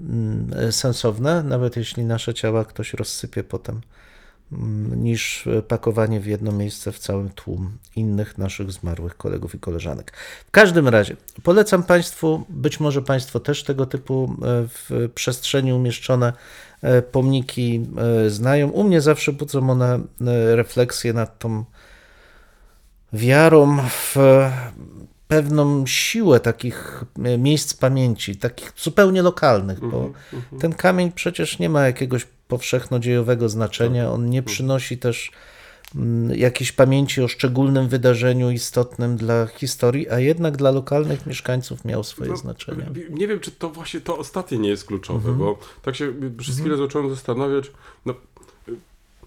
mm, 0.50 0.72
sensowne, 0.72 1.44
nawet 1.44 1.78
jeśli 1.78 2.06
nasze 2.06 2.34
ciała 2.34 2.66
ktoś 2.66 2.94
rozsypie 2.94 3.44
potem, 3.44 3.82
mm, 4.52 5.04
niż 5.04 5.48
pakowanie 5.68 6.20
w 6.20 6.26
jedno 6.26 6.52
miejsce 6.52 6.92
w 6.92 7.00
całym 7.00 7.30
tłum 7.30 7.78
innych 7.96 8.38
naszych 8.38 8.72
zmarłych 8.72 9.18
kolegów 9.18 9.56
i 9.56 9.60
koleżanek. 9.60 10.14
W 10.48 10.52
każdym 10.52 10.88
razie 10.88 11.16
polecam 11.44 11.84
Państwu, 11.84 12.46
być 12.50 12.80
może 12.80 13.02
Państwo 13.02 13.40
też 13.40 13.64
tego 13.64 13.86
typu 13.86 14.36
e, 14.42 14.68
w 14.68 15.10
przestrzeni 15.16 15.74
umieszczone 15.74 16.34
pomniki 17.12 17.86
e, 18.26 18.30
znają. 18.30 18.70
U 18.70 18.84
mnie 18.84 19.02
zawsze 19.02 19.34
budzą 19.34 19.70
one 19.70 19.96
e, 19.96 20.56
refleksję 20.56 21.14
nad 21.14 21.40
tą 21.40 21.64
wiarą 23.14 23.78
w 23.90 24.16
pewną 25.28 25.88
siłę 25.88 26.40
takich 26.40 27.04
e, 27.24 27.38
miejsc 27.38 27.74
pamięci, 27.74 28.36
takich 28.36 28.74
zupełnie 28.78 29.22
lokalnych, 29.22 29.80
bo 29.80 30.12
ten 30.60 30.74
kamień 30.74 31.12
przecież 31.12 31.60
nie 31.60 31.70
ma 31.70 31.86
jakiegoś 31.86 32.28
powszechnodziejowego 32.48 33.50
znaczenia, 33.50 34.12
on 34.12 34.30
nie 34.30 34.44
przynosi 34.44 34.98
też 34.98 35.32
jakiejś 36.36 36.72
pamięci 36.72 37.22
o 37.22 37.28
szczególnym 37.28 37.88
wydarzeniu 37.88 38.52
istotnym 38.52 39.18
dla 39.18 39.46
historii, 39.48 40.10
a 40.10 40.20
jednak 40.20 40.58
dla 40.58 40.72
lokalnych 40.72 41.26
mieszkańców 41.26 41.86
miał 41.86 42.04
swoje 42.04 42.30
No, 42.32 42.38
znaczenie. 42.38 42.86
Nie 43.10 43.28
wiem, 43.28 43.40
czy 43.40 43.52
to 43.52 43.70
właśnie 43.70 44.02
to 44.02 44.18
ostatnie 44.18 44.58
nie 44.58 44.70
jest 44.70 44.86
kluczowe, 44.86 45.30
Mhm. 45.30 45.38
bo 45.38 45.58
tak 45.82 45.96
się 45.96 46.14
przez 46.38 46.60
chwilę 46.60 46.78
zacząłem 46.78 47.10
zastanawiać, 47.10 47.72
no 48.06 48.14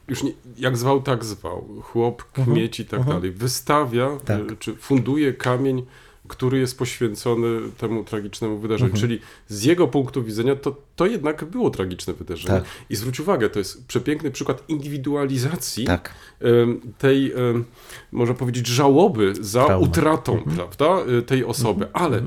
już 0.09 0.23
nie, 0.23 0.33
jak 0.59 0.77
zwał, 0.77 1.03
tak 1.03 1.25
zwał. 1.25 1.69
Chłop, 1.83 2.23
kmieć 2.33 2.81
i 2.81 2.85
tak 2.85 3.05
dalej. 3.05 3.31
Wystawia, 3.31 4.05
Mhm. 4.07 4.21
Tak. 4.21 4.53
y, 4.53 4.57
czy 4.57 4.75
funduje 4.77 5.33
kamień, 5.33 5.87
który 6.29 6.59
jest 6.59 6.79
poświęcony 6.79 7.61
temu 7.79 8.05
tragicznemu 8.05 8.59
wydarzeniu. 8.59 8.91
Mhm. 8.93 9.01
Czyli 9.09 9.21
z 9.49 9.63
jego 9.65 9.89
punktu 9.89 10.23
widzenia 10.25 10.57
to, 10.57 10.77
to 10.97 11.07
jednak 11.07 11.45
było 11.45 11.71
tragiczne 11.71 12.15
wydarzenie. 12.15 12.55
Tak. 12.61 12.65
I 12.91 12.97
zwróć 12.97 13.21
uwagę, 13.21 13.51
to 13.51 13.59
jest 13.59 13.87
przepiękny 13.87 14.31
przykład 14.31 14.63
indywidualizacji 14.69 15.85
Tak. 15.87 16.15
tej, 16.99 17.33
można 18.13 18.35
powiedzieć, 18.35 18.67
żałoby 18.67 19.33
za 19.41 19.65
Traumy. 19.65 19.87
utratą, 19.89 20.33
Mhm. 20.39 20.57
prawda, 20.57 21.13
y, 21.13 21.23
tej 21.23 21.45
osoby. 21.45 21.89
Ale 21.93 22.19
y, 22.19 22.23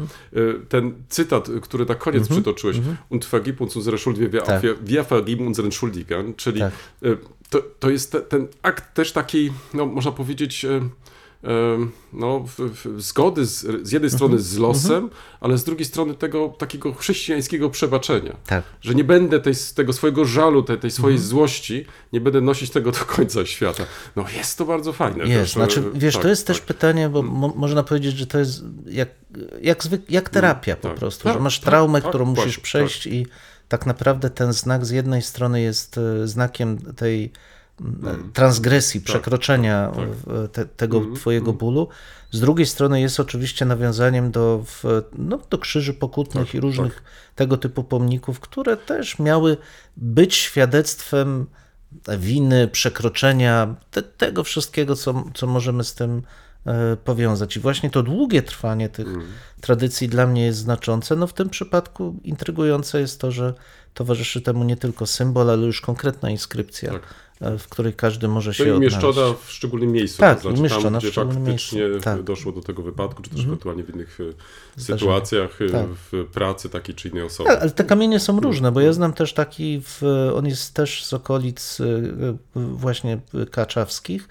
ten 0.70 0.94
cytat, 1.10 1.50
który 1.62 1.86
na 1.86 1.96
koniec 1.96 2.28
przytoczyłeś, 2.28 2.78
und 3.10 3.26
vergib 3.26 3.62
uns 3.62 3.76
unsere 3.76 3.98
Schuld, 3.98 4.18
wir, 4.20 4.36
Mhm. 4.36 4.46
Tak. 4.46 4.62
wir, 4.84 5.06
vergeben 5.06 5.48
unseren 5.48 5.72
Schuldigern, 5.72 6.34
czyli 6.38 6.60
Tak. 6.60 6.74
y, 7.06 7.18
to, 7.50 7.62
to 7.80 7.90
jest 7.90 8.12
te, 8.12 8.22
ten 8.22 8.48
akt 8.62 8.94
też 8.94 9.12
takiej, 9.12 9.52
no 9.74 9.86
można 9.86 10.12
powiedzieć, 10.12 10.66
no, 12.14 12.46
zgody 12.98 13.46
z, 13.46 13.88
z 13.88 13.92
jednej 13.92 14.12
strony 14.12 14.40
z 14.40 14.58
losem, 14.58 15.10
ale 15.40 15.58
z 15.58 15.64
drugiej 15.64 15.86
strony 15.86 16.16
tego 16.16 16.50
takiego 16.58 16.94
chrześcijańskiego 16.94 17.70
przebaczenia. 17.70 18.36
Tak. 18.46 18.64
Że 18.82 18.96
nie 18.96 19.04
będę 19.04 19.40
tej, 19.40 19.54
tego 19.76 19.94
swojego 19.94 20.26
żalu, 20.26 20.64
tej, 20.64 20.78
tej 20.78 20.92
swojej 20.92 21.18
złości, 21.18 21.86
nie 22.14 22.22
będę 22.22 22.42
nosić 22.42 22.70
tego 22.70 22.92
do 22.92 23.00
końca 23.00 23.46
świata. 23.46 23.84
No 24.16 24.26
jest 24.38 24.58
to 24.58 24.66
bardzo 24.66 24.94
fajne. 24.94 25.28
Jest, 25.28 25.42
też, 25.42 25.54
znaczy, 25.54 25.80
e, 25.80 26.00
wiesz, 26.00 26.14
tak, 26.14 26.24
to 26.24 26.30
jest 26.30 26.48
tak. 26.48 26.56
też 26.56 26.66
pytanie, 26.66 27.10
bo 27.10 27.22
mo 27.22 27.54
można 27.56 27.84
powiedzieć, 27.84 28.18
że 28.18 28.28
to 28.28 28.40
jest 28.40 28.64
jak, 28.86 29.10
jak, 29.62 29.84
zwyk 29.84 30.12
jak 30.12 30.30
terapia 30.30 30.76
po 30.76 30.88
tak. 30.88 30.98
prostu, 30.98 31.24
Tak, 31.24 31.34
że 31.34 31.40
masz 31.40 31.60
tak, 31.60 31.66
traumę, 31.66 32.02
tak, 32.02 32.10
którą 32.10 32.26
musisz 32.26 32.44
właśnie, 32.44 32.64
przejść 32.64 33.08
i 33.08 33.26
tak 33.68 33.86
naprawdę 33.86 34.30
ten 34.30 34.54
znak 34.54 34.86
z 34.86 34.90
jednej 34.90 35.22
strony 35.22 35.62
jest 35.62 35.98
e, 35.98 36.28
znakiem 36.28 36.78
tej 36.78 37.24
mm, 37.24 37.30
transgresji, 38.34 39.02
przekroczenia 39.02 39.92
tak. 39.96 40.10
w- 40.10 40.50
te, 40.52 40.66
tego 40.66 41.02
twojego 41.16 41.54
bólu, 41.54 41.88
z 42.32 42.40
drugiej 42.40 42.66
strony 42.66 43.02
jest 43.02 43.20
oczywiście 43.20 43.66
nawiązaniem 43.66 44.32
do, 44.32 44.64
w, 44.66 44.84
no, 45.18 45.40
do 45.50 45.58
krzyży 45.58 45.94
pokutnych 45.94 46.46
Tak, 46.46 46.56
i 46.56 46.60
różnych 46.60 47.04
tego 47.36 47.58
typu 47.58 47.84
pomników, 47.84 48.40
które 48.40 48.78
też 48.78 49.20
miały 49.20 49.58
być 49.98 50.36
świadectwem 50.36 51.46
winy, 52.18 52.68
przekroczenia, 52.68 53.76
te, 53.92 54.02
tego 54.04 54.44
wszystkiego, 54.44 54.96
co, 54.96 55.24
co 55.34 55.48
możemy 55.48 55.84
z 55.84 55.94
tym 55.94 56.22
e, 56.66 56.98
powiązać. 56.98 57.58
I 57.58 57.60
właśnie 57.60 57.90
to 57.90 58.04
długie 58.04 58.42
trwanie 58.42 58.90
tych 58.90 59.08
tradycji 59.62 60.10
dla 60.10 60.28
mnie 60.28 60.46
jest 60.46 60.60
znaczące. 60.60 61.16
No 61.16 61.28
w 61.28 61.34
tym 61.34 61.50
przypadku 61.50 62.16
intrygujące 62.24 63.00
jest 63.00 63.22
to, 63.22 63.32
że 63.32 63.54
towarzyszy 63.94 64.42
temu 64.42 64.64
nie 64.64 64.78
tylko 64.78 65.06
symbol, 65.06 65.50
ale 65.50 65.66
już 65.66 65.82
konkretna 65.82 66.30
inskrypcja, 66.30 66.92
Tak. 66.92 67.02
e, 67.02 67.06
w 67.42 67.68
której 67.70 67.94
każdy 67.94 68.28
może 68.28 68.50
To 68.50 68.54
się 68.54 68.64
i 68.68 68.72
odnaleźć. 68.72 68.96
umieszczona 68.96 69.34
w 69.46 69.52
szczególnym 69.52 69.92
miejscu, 69.92 70.18
Tak, 70.20 70.38
to 70.38 70.42
znaczy 70.42 70.60
umieszczona 70.60 70.84
tam, 70.84 70.94
w 70.94 70.98
gdzie 71.04 71.12
szczególnym 71.12 71.46
faktycznie 71.46 71.82
miejscu, 71.82 72.04
tak. 72.04 72.24
doszło 72.24 72.52
do 72.52 72.62
tego 72.62 72.82
wypadku, 72.82 73.22
czy 73.22 73.30
też 73.30 73.44
ewentualnie 73.46 73.84
w 73.84 73.96
innych 73.96 74.18
e, 74.78 74.82
sytuacjach, 74.82 75.62
e, 75.62 75.70
Tak. 75.70 75.88
w 76.12 76.26
pracy 76.34 76.70
takiej 76.70 76.96
czy 76.96 77.08
innej 77.10 77.24
osoby. 77.24 77.50
Tak, 77.50 77.62
ale 77.62 77.72
te 77.72 77.84
kamienie 77.84 78.20
są 78.20 78.40
różne, 78.40 78.72
bo 78.72 78.82
ja 78.82 78.94
znam 78.94 79.14
też 79.14 79.34
taki, 79.34 79.82
w, 79.86 80.02
on 80.36 80.46
jest 80.46 80.74
też 80.74 81.06
z 81.06 81.14
okolic 81.14 81.78
właśnie 82.56 83.20
kaczawskich, 83.52 84.28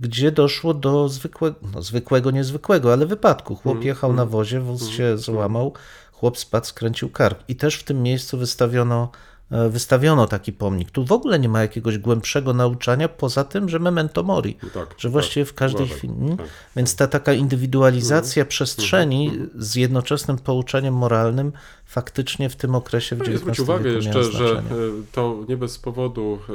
gdzie 0.00 0.32
doszło 0.32 0.74
do 0.74 1.08
zwykłego, 1.08 1.56
no 1.74 1.82
zwykłego, 1.82 2.30
niezwykłego, 2.30 2.92
ale 2.92 3.06
wypadku. 3.06 3.56
Chłop 3.56 3.84
jechał 3.84 4.12
na 4.12 4.26
wozie, 4.26 4.60
wóz 4.60 4.88
się 4.88 5.18
złamał, 5.18 5.72
chłop 6.12 6.38
spadł, 6.38 6.66
skręcił 6.66 7.10
kark. 7.10 7.38
I 7.48 7.56
też 7.56 7.74
w 7.74 7.84
tym 7.84 8.02
miejscu 8.02 8.38
wystawiono, 8.38 9.10
e, 9.12 9.27
wystawiono 9.70 10.26
taki 10.26 10.52
pomnik. 10.52 10.90
Tu 10.90 11.04
w 11.04 11.12
ogóle 11.12 11.38
nie 11.38 11.48
ma 11.48 11.60
jakiegoś 11.60 11.98
głębszego 11.98 12.54
nauczania, 12.54 13.08
poza 13.08 13.44
tym, 13.44 13.68
że 13.68 13.78
memento 13.78 14.22
mori. 14.22 14.56
Tak, 14.74 14.94
że 14.98 15.08
właściwie 15.08 15.46
tak, 15.46 15.52
w 15.52 15.54
każdej 15.54 15.82
uważaj, 15.86 15.98
chwili. 15.98 16.36
tak. 16.36 16.46
Więc 16.76 16.96
ta 16.96 17.06
taka 17.06 17.32
indywidualizacja 17.32 18.40
Mhm. 18.40 18.48
przestrzeni 18.48 19.32
z 19.54 19.74
jednoczesnym 19.74 20.38
pouczeniem 20.38 20.94
moralnym 20.94 21.52
faktycznie 21.84 22.48
w 22.50 22.56
tym 22.56 22.74
okresie 22.74 23.16
w 23.16 23.18
No 23.18 23.24
XIX 23.24 23.40
zwróć 23.40 23.60
uwagę 23.60 23.84
wieku 23.84 23.96
jeszcze, 23.96 24.24
że 24.24 24.58
e, 24.58 24.62
to 25.12 25.44
nie 25.48 25.56
bez 25.56 25.78
powodu 25.78 26.38
e, 26.48 26.52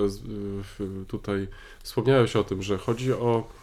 e, 0.84 1.06
tutaj 1.08 1.48
wspomniałeś 1.84 2.36
o 2.36 2.44
tym, 2.44 2.64
że 2.64 2.78
chodzi 2.78 3.14
o 3.14 3.44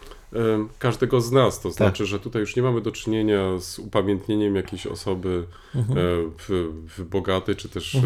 każdego 0.79 1.21
z 1.21 1.31
nas, 1.31 1.55
Tak. 1.55 1.63
to 1.63 1.71
znaczy, 1.71 2.05
że 2.05 2.19
tutaj 2.19 2.39
już 2.39 2.55
nie 2.55 2.61
mamy 2.63 2.81
do 2.81 2.91
czynienia 2.91 3.59
z 3.59 3.79
upamiętnieniem 3.79 4.55
jakiejś 4.55 4.87
osoby 4.87 5.43
Mhm. 5.75 5.97
e, 5.99 6.01
w, 6.37 6.73
w 6.97 7.03
bogatej, 7.03 7.55
czy 7.55 7.69
też 7.69 7.95
e, 7.95 8.01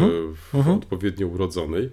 w 0.50 0.54
Mhm. 0.54 0.76
odpowiednio 0.76 1.26
urodzonej, 1.26 1.90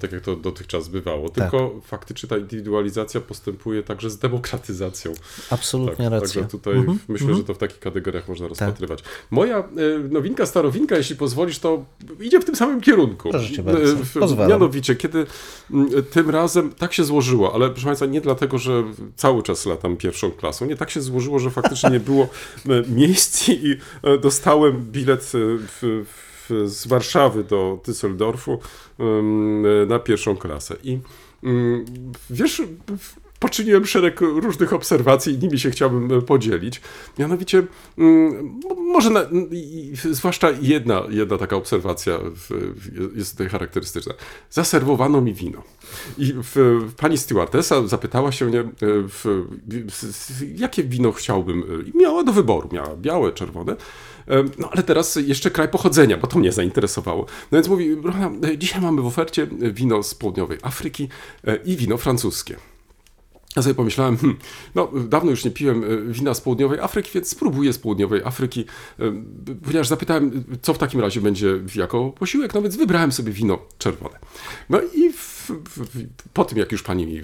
tak 0.00 0.12
jak 0.12 0.22
to 0.22 0.36
dotychczas 0.36 0.88
bywało, 0.88 1.28
Tak. 1.28 1.34
tylko 1.50 1.80
faktycznie 1.84 2.28
ta 2.28 2.36
indywidualizacja 2.36 3.20
postępuje 3.20 3.82
także 3.82 4.10
z 4.10 4.18
demokratyzacją. 4.18 5.12
Absolutnie 5.50 6.04
Tak, 6.04 6.12
racja. 6.12 6.42
Także 6.42 6.50
tutaj 6.50 6.74
Mhm, 6.74 6.98
myślę, 7.08 7.24
mhm. 7.26 7.38
że 7.38 7.44
to 7.46 7.54
w 7.54 7.58
takich 7.58 7.78
kategoriach 7.78 8.28
można 8.28 8.48
rozpatrywać. 8.48 9.04
Moja 9.30 9.58
e, 9.58 9.64
nowinka, 10.10 10.46
starowinka, 10.46 10.96
jeśli 10.96 11.16
pozwolisz, 11.16 11.58
to 11.58 11.84
idzie 12.20 12.40
w 12.40 12.44
tym 12.44 12.56
samym 12.56 12.80
kierunku. 12.80 13.30
Proszę 13.30 13.62
bardzo. 13.62 13.92
E, 13.92 14.20
Pozwalam. 14.20 14.50
Mianowicie, 14.50 14.96
kiedy 14.96 15.26
m, 15.70 15.88
tym 16.10 16.30
razem 16.30 16.72
tak 16.72 16.92
się 16.92 17.04
złożyło, 17.04 17.54
ale 17.54 17.70
proszę 17.70 17.86
Państwa, 17.86 18.06
nie 18.06 18.20
dlatego, 18.20 18.58
że 18.58 18.84
cały 19.16 19.42
czas 19.42 19.66
latam 19.66 19.96
pierwszą 19.96 20.30
klasą, 20.30 20.66
nie 20.66 20.76
tak 20.76 20.90
się 20.90 21.00
złożyło, 21.00 21.38
że 21.38 21.50
faktycznie 21.50 21.90
nie 21.90 22.00
było 22.00 22.28
e, 22.68 22.82
miejsc 22.88 23.48
i 23.48 23.76
e, 24.02 24.18
dostałem 24.18 24.86
bilet 24.92 25.20
e, 25.20 25.38
w, 25.58 25.78
w, 26.06 26.31
z 26.64 26.86
Warszawy 26.86 27.44
do 27.44 27.78
Düsseldorfu 27.86 28.58
na 29.88 29.98
pierwszą 29.98 30.36
klasę. 30.36 30.76
I 30.84 30.98
wiesz, 32.30 32.62
poczyniłem 33.42 33.86
szereg 33.86 34.20
różnych 34.20 34.72
obserwacji 34.72 35.34
i 35.34 35.38
nimi 35.38 35.58
się 35.58 35.70
chciałbym 35.70 36.12
e, 36.18 36.22
podzielić. 36.22 36.80
Mianowicie, 37.18 37.62
może 38.92 39.10
na, 39.10 39.20
zwłaszcza 40.10 40.50
jedna, 40.60 41.02
jedna 41.10 41.38
taka 41.38 41.56
obserwacja 41.56 42.18
jest 43.14 43.32
tutaj 43.32 43.48
charakterystyczna. 43.48 44.14
Zaserwowano 44.50 45.20
mi 45.20 45.34
wino. 45.34 45.62
I 46.18 46.34
w, 46.36 46.82
pani 46.96 47.18
stewardessa 47.18 47.86
zapytała 47.86 48.32
się 48.32 48.44
mnie, 48.44 48.60
e, 48.60 48.66
w, 49.08 49.24
jakie 50.56 50.84
wino 50.84 51.12
chciałbym. 51.12 51.62
e, 51.62 51.88
I 51.88 51.98
miała 51.98 52.24
do 52.24 52.32
wyboru. 52.32 52.68
Miała 52.72 52.96
białe, 52.96 53.32
czerwone. 53.32 53.76
E, 54.28 54.44
No 54.58 54.68
ale 54.72 54.82
teraz 54.82 55.16
jeszcze 55.16 55.50
kraj 55.50 55.68
pochodzenia, 55.68 56.16
bo 56.16 56.26
to 56.26 56.38
mnie 56.38 56.52
zainteresowało. 56.52 57.26
No 57.52 57.56
więc 57.56 57.68
mówi, 57.68 57.96
e, 58.44 58.58
dzisiaj 58.58 58.80
mamy 58.80 59.02
w 59.02 59.06
ofercie 59.06 59.46
wino 59.46 60.02
z 60.02 60.14
południowej 60.14 60.58
Afryki 60.62 61.08
e, 61.46 61.56
i 61.56 61.76
wino 61.76 61.96
francuskie. 61.96 62.56
Ja 63.56 63.62
sobie 63.62 63.74
pomyślałem, 63.74 64.16
hmm, 64.16 64.38
no 64.74 64.90
dawno 65.08 65.30
już 65.30 65.44
nie 65.44 65.50
piłem 65.50 65.84
e, 65.84 66.12
wina 66.12 66.34
z 66.34 66.40
południowej 66.40 66.80
Afryki, 66.80 67.10
więc 67.14 67.28
spróbuję 67.28 67.72
z 67.72 67.78
południowej 67.78 68.20
Afryki, 68.24 68.64
e, 68.98 69.12
ponieważ 69.64 69.88
zapytałem, 69.88 70.44
co 70.62 70.74
w 70.74 70.78
takim 70.78 71.00
razie 71.00 71.20
będzie 71.20 71.60
jako 71.74 72.10
posiłek, 72.10 72.54
no 72.54 72.62
więc 72.62 72.76
wybrałem 72.76 73.12
sobie 73.12 73.32
wino 73.32 73.58
czerwone. 73.78 74.18
No 74.70 74.80
i 74.94 75.12
w, 75.12 75.41
po 76.32 76.44
tym, 76.44 76.58
jak 76.58 76.72
już 76.72 76.82
pani 76.82 77.06
mi 77.06 77.20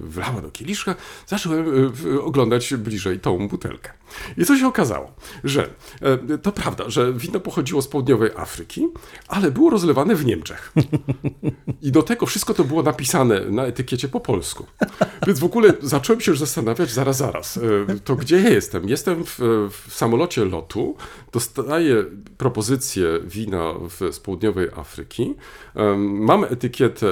wlała 0.00 0.42
do 0.42 0.50
kieliszka, 0.50 0.94
zacząłem 1.26 1.92
e, 2.14 2.20
oglądać 2.20 2.74
bliżej 2.74 3.20
tą 3.20 3.48
butelkę. 3.48 3.92
I 4.38 4.44
co 4.44 4.56
się 4.56 4.66
okazało? 4.66 5.14
Że 5.44 5.70
e, 6.00 6.38
to 6.38 6.52
prawda, 6.52 6.90
że 6.90 7.12
wino 7.12 7.40
pochodziło 7.40 7.82
z 7.82 7.88
południowej 7.88 8.30
Afryki, 8.36 8.88
ale 9.28 9.50
było 9.50 9.70
rozlewane 9.70 10.14
w 10.14 10.24
Niemczech. 10.24 10.72
I 11.82 11.92
do 11.92 12.02
tego 12.02 12.26
wszystko 12.26 12.54
to 12.54 12.64
było 12.64 12.82
napisane 12.82 13.40
na 13.40 13.64
etykiecie 13.64 14.08
po 14.08 14.20
polsku. 14.20 14.66
Więc 15.26 15.38
w 15.38 15.44
ogóle 15.44 15.72
zacząłem 15.82 16.20
się 16.20 16.30
już 16.30 16.38
zastanawiać, 16.38 16.90
zaraz, 16.90 17.16
zaraz, 17.16 17.56
e, 17.56 17.60
to 18.04 18.16
gdzie 18.16 18.40
ja 18.40 18.50
jestem? 18.50 18.88
Jestem 18.88 19.24
w, 19.24 19.38
w 19.70 19.94
samolocie 19.94 20.44
lotu, 20.44 20.96
dostaję 21.32 22.04
propozycję 22.38 23.20
wina 23.24 23.74
z 24.10 24.20
południowej 24.20 24.68
Afryki, 24.76 25.34
mam 25.98 26.44
etykietę, 26.44 27.06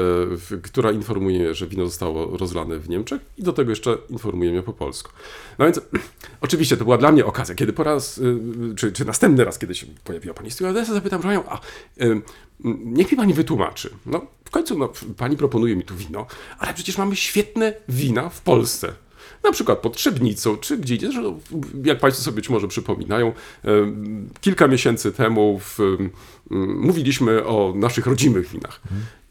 która 0.62 0.92
informuje, 0.92 1.54
że 1.54 1.66
wino 1.66 1.86
zostało 1.86 2.36
rozlane 2.36 2.78
w 2.78 2.88
Niemczech 2.88 3.20
i 3.38 3.42
do 3.42 3.52
tego 3.52 3.70
jeszcze 3.70 3.98
informuje 4.10 4.52
mnie 4.52 4.62
po 4.62 4.72
polsku. 4.72 5.12
No 5.58 5.64
więc 5.64 5.80
oczywiście 6.40 6.76
to 6.76 6.84
była 6.84 6.98
dla 6.98 7.12
mnie 7.12 7.24
okazja, 7.24 7.54
kiedy 7.54 7.72
po 7.72 7.84
raz, 7.84 8.18
y, 8.18 8.38
czy, 8.76 8.92
czy 8.92 9.04
następny 9.04 9.44
raz, 9.44 9.58
kiedy 9.58 9.74
się 9.74 9.86
pojawiła 10.04 10.34
pani 10.34 10.50
stewardessa, 10.50 10.94
zapytam 10.94 11.32
ją, 11.32 11.44
a 11.48 11.60
niech 12.64 13.12
mi 13.12 13.16
pani 13.16 13.34
wytłumaczy. 13.34 13.90
No 14.06 14.26
w 14.44 14.50
końcu 14.50 14.78
no, 14.78 14.92
pani 15.16 15.36
proponuje 15.36 15.76
mi 15.76 15.84
tu 15.84 15.96
wino, 15.96 16.26
ale 16.58 16.74
przecież 16.74 16.98
mamy 16.98 17.16
świetne 17.16 17.72
wina 17.88 18.28
w 18.28 18.40
Polsce. 18.40 18.92
Na 19.44 19.52
przykład 19.52 19.78
pod 19.78 19.96
Trzebnicą, 19.96 20.56
czy 20.56 20.78
gdzie 20.78 21.08
Jak 21.84 21.98
Państwo 21.98 22.24
sobie 22.24 22.34
być 22.34 22.50
może 22.50 22.68
przypominają, 22.68 23.32
kilka 24.40 24.68
miesięcy 24.68 25.12
temu 25.12 25.58
w, 25.58 25.78
mówiliśmy 26.76 27.44
o 27.44 27.72
naszych 27.76 28.06
rodzimych 28.06 28.48
winach. 28.48 28.80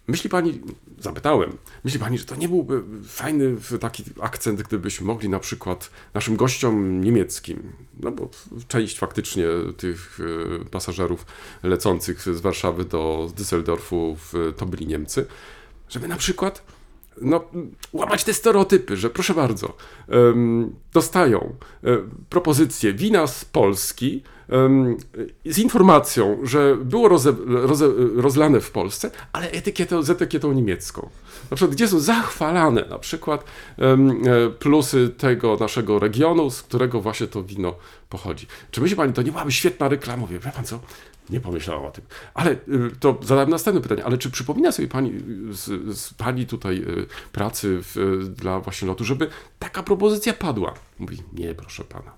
Myśli 0.09 0.29
pani, 0.29 0.61
zapytałem, 0.99 1.57
myśli 1.83 1.99
pani, 1.99 2.17
że 2.17 2.25
to 2.25 2.35
nie 2.35 2.49
byłby 2.49 2.83
fajny 3.07 3.55
taki 3.79 4.03
akcent, 4.21 4.61
gdybyśmy 4.61 5.07
mogli 5.07 5.29
na 5.29 5.39
przykład 5.39 5.89
naszym 6.13 6.35
gościom 6.35 7.03
niemieckim, 7.03 7.71
no 7.99 8.11
bo 8.11 8.29
część 8.67 8.99
faktycznie 8.99 9.45
tych 9.77 10.19
e, 10.61 10.65
pasażerów 10.65 11.25
lecących 11.63 12.21
z 12.21 12.41
Warszawy 12.41 12.85
do 12.85 13.31
Düsseldorfu 13.35 14.15
to 14.57 14.65
byli 14.65 14.87
Niemcy, 14.87 15.25
żeby 15.89 16.07
na 16.07 16.17
przykład 16.17 16.78
no, 17.21 17.43
łamać 17.93 18.23
te 18.23 18.33
stereotypy, 18.33 18.97
że 18.97 19.09
proszę 19.09 19.33
bardzo, 19.33 19.77
dostają 20.93 21.55
e, 21.83 21.97
propozycję 22.29 22.93
wina 22.93 23.27
z 23.27 23.45
Polski 23.45 24.23
z 25.45 25.57
informacją, 25.57 26.39
że 26.43 26.75
było 26.75 27.07
roze, 27.07 27.35
roze, 27.47 27.89
rozlane 28.15 28.61
w 28.61 28.71
Polsce, 28.71 29.11
ale 29.33 29.51
etykietą, 29.51 30.03
z 30.03 30.09
etykietą 30.09 30.53
niemiecką. 30.53 31.09
Na 31.51 31.55
przykład, 31.55 31.75
gdzie 31.75 31.87
są 31.87 31.99
zachwalane 31.99 32.85
na 32.89 32.99
przykład 32.99 33.43
e, 33.77 33.97
plusy 34.49 35.09
tego 35.17 35.57
naszego 35.59 35.99
regionu, 35.99 36.49
z 36.49 36.61
którego 36.61 37.01
właśnie 37.01 37.27
to 37.27 37.43
wino 37.43 37.75
pochodzi. 38.09 38.47
Czy 38.71 38.81
myśli 38.81 38.97
Pani, 38.97 39.13
to 39.13 39.21
nie 39.21 39.31
byłaby 39.31 39.51
świetna 39.51 39.87
reklama? 39.89 40.21
Mówię, 40.21 40.39
wie 40.39 40.51
Pan 40.51 40.63
co? 40.63 40.79
Nie 41.29 41.39
pomyślałam 41.39 41.85
o 41.85 41.91
tym. 41.91 42.03
Ale 42.33 42.51
y, 42.51 42.57
to 42.99 43.19
zadałem 43.21 43.49
następne 43.49 43.81
pytanie. 43.81 44.05
Ale 44.05 44.17
czy 44.17 44.31
przypomina 44.31 44.71
sobie 44.71 44.87
pani 44.87 45.11
y, 45.11 45.53
z, 45.53 45.97
z 45.97 46.13
pani 46.13 46.45
tutaj 46.45 46.77
y, 46.77 47.05
pracy 47.31 47.79
w, 47.81 48.23
dla 48.35 48.59
właśnie 48.59 48.87
lotu, 48.87 49.05
żeby 49.05 49.29
taka 49.59 49.83
propozycja 49.83 50.33
padła? 50.33 50.73
Mówi, 50.99 51.17
nie, 51.33 51.55
proszę 51.55 51.83
pana. 51.83 52.11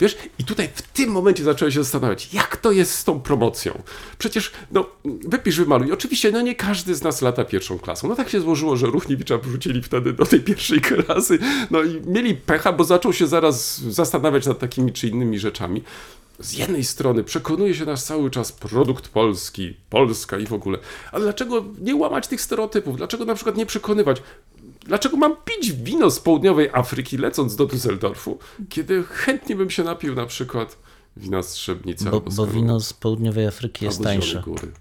Wiesz, 0.00 0.16
i 0.38 0.44
tutaj 0.44 0.68
w 0.74 0.82
tym 0.82 1.10
momencie 1.10 1.44
zacząłem 1.44 1.72
się 1.72 1.82
zastanawiać, 1.82 2.34
jak 2.34 2.56
to 2.56 2.72
jest 2.72 2.94
z 2.94 3.04
tą 3.04 3.20
promocją. 3.20 3.82
Przecież, 4.18 4.52
no, 4.70 4.86
wypisz, 5.04 5.58
wymaluj. 5.58 5.92
Oczywiście, 5.92 6.32
no 6.32 6.40
nie 6.40 6.54
każdy 6.54 6.94
z 6.94 7.02
nas 7.02 7.22
lata 7.22 7.44
pierwszą 7.44 7.78
klasą. 7.78 8.08
No 8.08 8.14
tak 8.14 8.28
się 8.28 8.40
złożyło, 8.40 8.76
że 8.76 8.86
Ruchniewicza 8.86 9.38
wrzucili 9.38 9.82
wtedy 9.82 10.12
do 10.12 10.26
tej 10.26 10.40
pierwszej 10.40 10.80
klasy. 10.80 11.38
No 11.70 11.82
i 11.82 12.00
mieli 12.06 12.34
pecha, 12.34 12.72
bo 12.72 12.84
zaczął 12.84 13.12
się 13.12 13.26
zaraz 13.26 13.80
zastanawiać 13.80 14.46
nad 14.46 14.58
takimi 14.58 14.92
czy 14.92 15.08
innymi 15.08 15.38
rzeczami 15.38 15.82
z 16.38 16.52
jednej 16.52 16.84
strony 16.84 17.24
przekonuje 17.24 17.74
się 17.74 17.84
nas 17.84 18.04
cały 18.04 18.30
czas 18.30 18.52
produkt 18.52 19.08
polski, 19.08 19.76
Polska 19.90 20.38
i 20.38 20.46
w 20.46 20.52
ogóle, 20.52 20.78
ale 21.12 21.24
dlaczego 21.24 21.64
nie 21.80 21.96
łamać 21.96 22.26
tych 22.26 22.40
stereotypów? 22.40 22.96
Dlaczego 22.96 23.24
na 23.24 23.34
przykład 23.34 23.56
nie 23.56 23.66
przekonywać? 23.66 24.22
Dlaczego 24.84 25.16
mam 25.16 25.36
pić 25.44 25.72
wino 25.72 26.10
z 26.10 26.20
południowej 26.20 26.70
Afryki 26.72 27.18
lecąc 27.18 27.56
do 27.56 27.66
Düsseldorfu, 27.66 28.36
kiedy 28.68 29.04
chętnie 29.04 29.56
bym 29.56 29.70
się 29.70 29.84
napił 29.84 30.14
na 30.14 30.26
przykład 30.26 30.78
wina 31.16 31.42
z 31.42 31.52
Trzebnicy 31.52 32.04
Bo, 32.04 32.10
albo 32.10 32.30
z 32.30 32.36
bo 32.36 32.46
wino 32.46 32.80
z 32.80 32.92
południowej 32.92 33.46
Afryki 33.46 33.84
jest 33.84 34.02
tańsze. 34.02 34.42
Góry. 34.44 34.72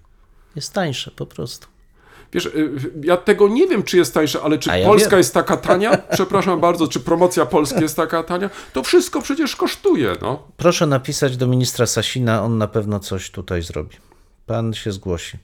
Jest 0.55 0.73
tańsze 0.73 1.11
po 1.11 1.25
prostu. 1.25 1.67
Wiesz, 2.33 2.45
y, 2.45 2.71
ja 3.03 3.17
tego 3.17 3.47
nie 3.47 3.67
wiem, 3.67 3.83
czy 3.83 3.97
jest 3.97 4.13
tańsze, 4.13 4.41
ale 4.41 4.57
czy 4.57 4.69
ja 4.69 4.85
Polska 4.85 5.09
wiem. 5.09 5.17
jest 5.17 5.33
taka 5.33 5.57
tania? 5.57 5.97
Przepraszam 6.13 6.59
bardzo, 6.59 6.87
czy 6.87 6.99
promocja 6.99 7.45
Polski 7.45 7.81
jest 7.81 7.95
taka 7.95 8.23
tania? 8.23 8.49
To 8.73 8.83
wszystko 8.83 9.21
przecież 9.21 9.55
kosztuje, 9.55 10.15
no. 10.21 10.47
Proszę 10.57 10.87
napisać 10.87 11.37
do 11.37 11.47
ministra 11.47 11.85
Sasina, 11.85 12.43
on 12.43 12.57
na 12.57 12.67
pewno 12.67 12.99
coś 12.99 13.31
tutaj 13.31 13.61
zrobi. 13.61 13.97
Pan 14.45 14.73
się 14.73 14.91
zgłosi. 14.91 15.37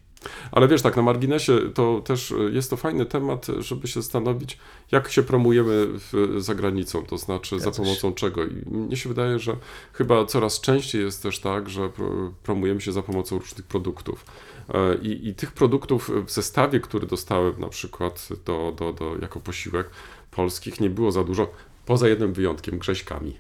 Ale 0.52 0.68
wiesz, 0.68 0.82
tak 0.82 0.96
na 0.96 1.02
marginesie 1.02 1.54
to 1.74 2.02
też 2.06 2.34
jest 2.52 2.70
to 2.70 2.78
fajny 2.78 3.06
temat, 3.06 3.48
żeby 3.60 3.88
się 3.88 4.02
zastanowić, 4.02 4.58
jak 4.92 5.12
się 5.12 5.24
promujemy 5.24 5.86
w, 5.88 6.36
za 6.38 6.56
granicą, 6.56 7.06
to 7.06 7.18
znaczy 7.18 7.60
za 7.60 7.72
pomocą 7.72 8.14
czego. 8.14 8.44
I 8.46 8.64
mnie 8.72 8.98
się 8.98 9.10
wydaje, 9.10 9.40
że 9.40 9.56
chyba 9.94 10.26
coraz 10.26 10.62
częściej 10.62 11.02
jest 11.04 11.24
też 11.24 11.40
tak, 11.40 11.70
że 11.70 11.90
pro- 11.90 12.32
promujemy 12.44 12.82
się 12.82 12.92
za 12.92 13.02
pomocą 13.02 13.40
różnych 13.40 13.66
produktów. 13.66 14.26
E, 14.74 14.96
I, 14.96 15.28
I 15.28 15.36
tych 15.36 15.52
produktów 15.52 16.12
w 16.26 16.32
zestawie, 16.32 16.80
który 16.80 17.08
dostałem 17.08 17.60
na 17.60 17.70
przykład 17.70 18.30
do, 18.46 18.74
do, 18.78 18.94
do, 18.94 19.18
jako 19.22 19.40
posiłek 19.40 19.90
polskich, 20.32 20.80
nie 20.80 20.90
było 20.90 21.12
za 21.12 21.24
dużo, 21.24 21.52
poza 21.86 22.08
jednym 22.08 22.34
wyjątkiem, 22.34 22.80
grześkami. 22.80 23.38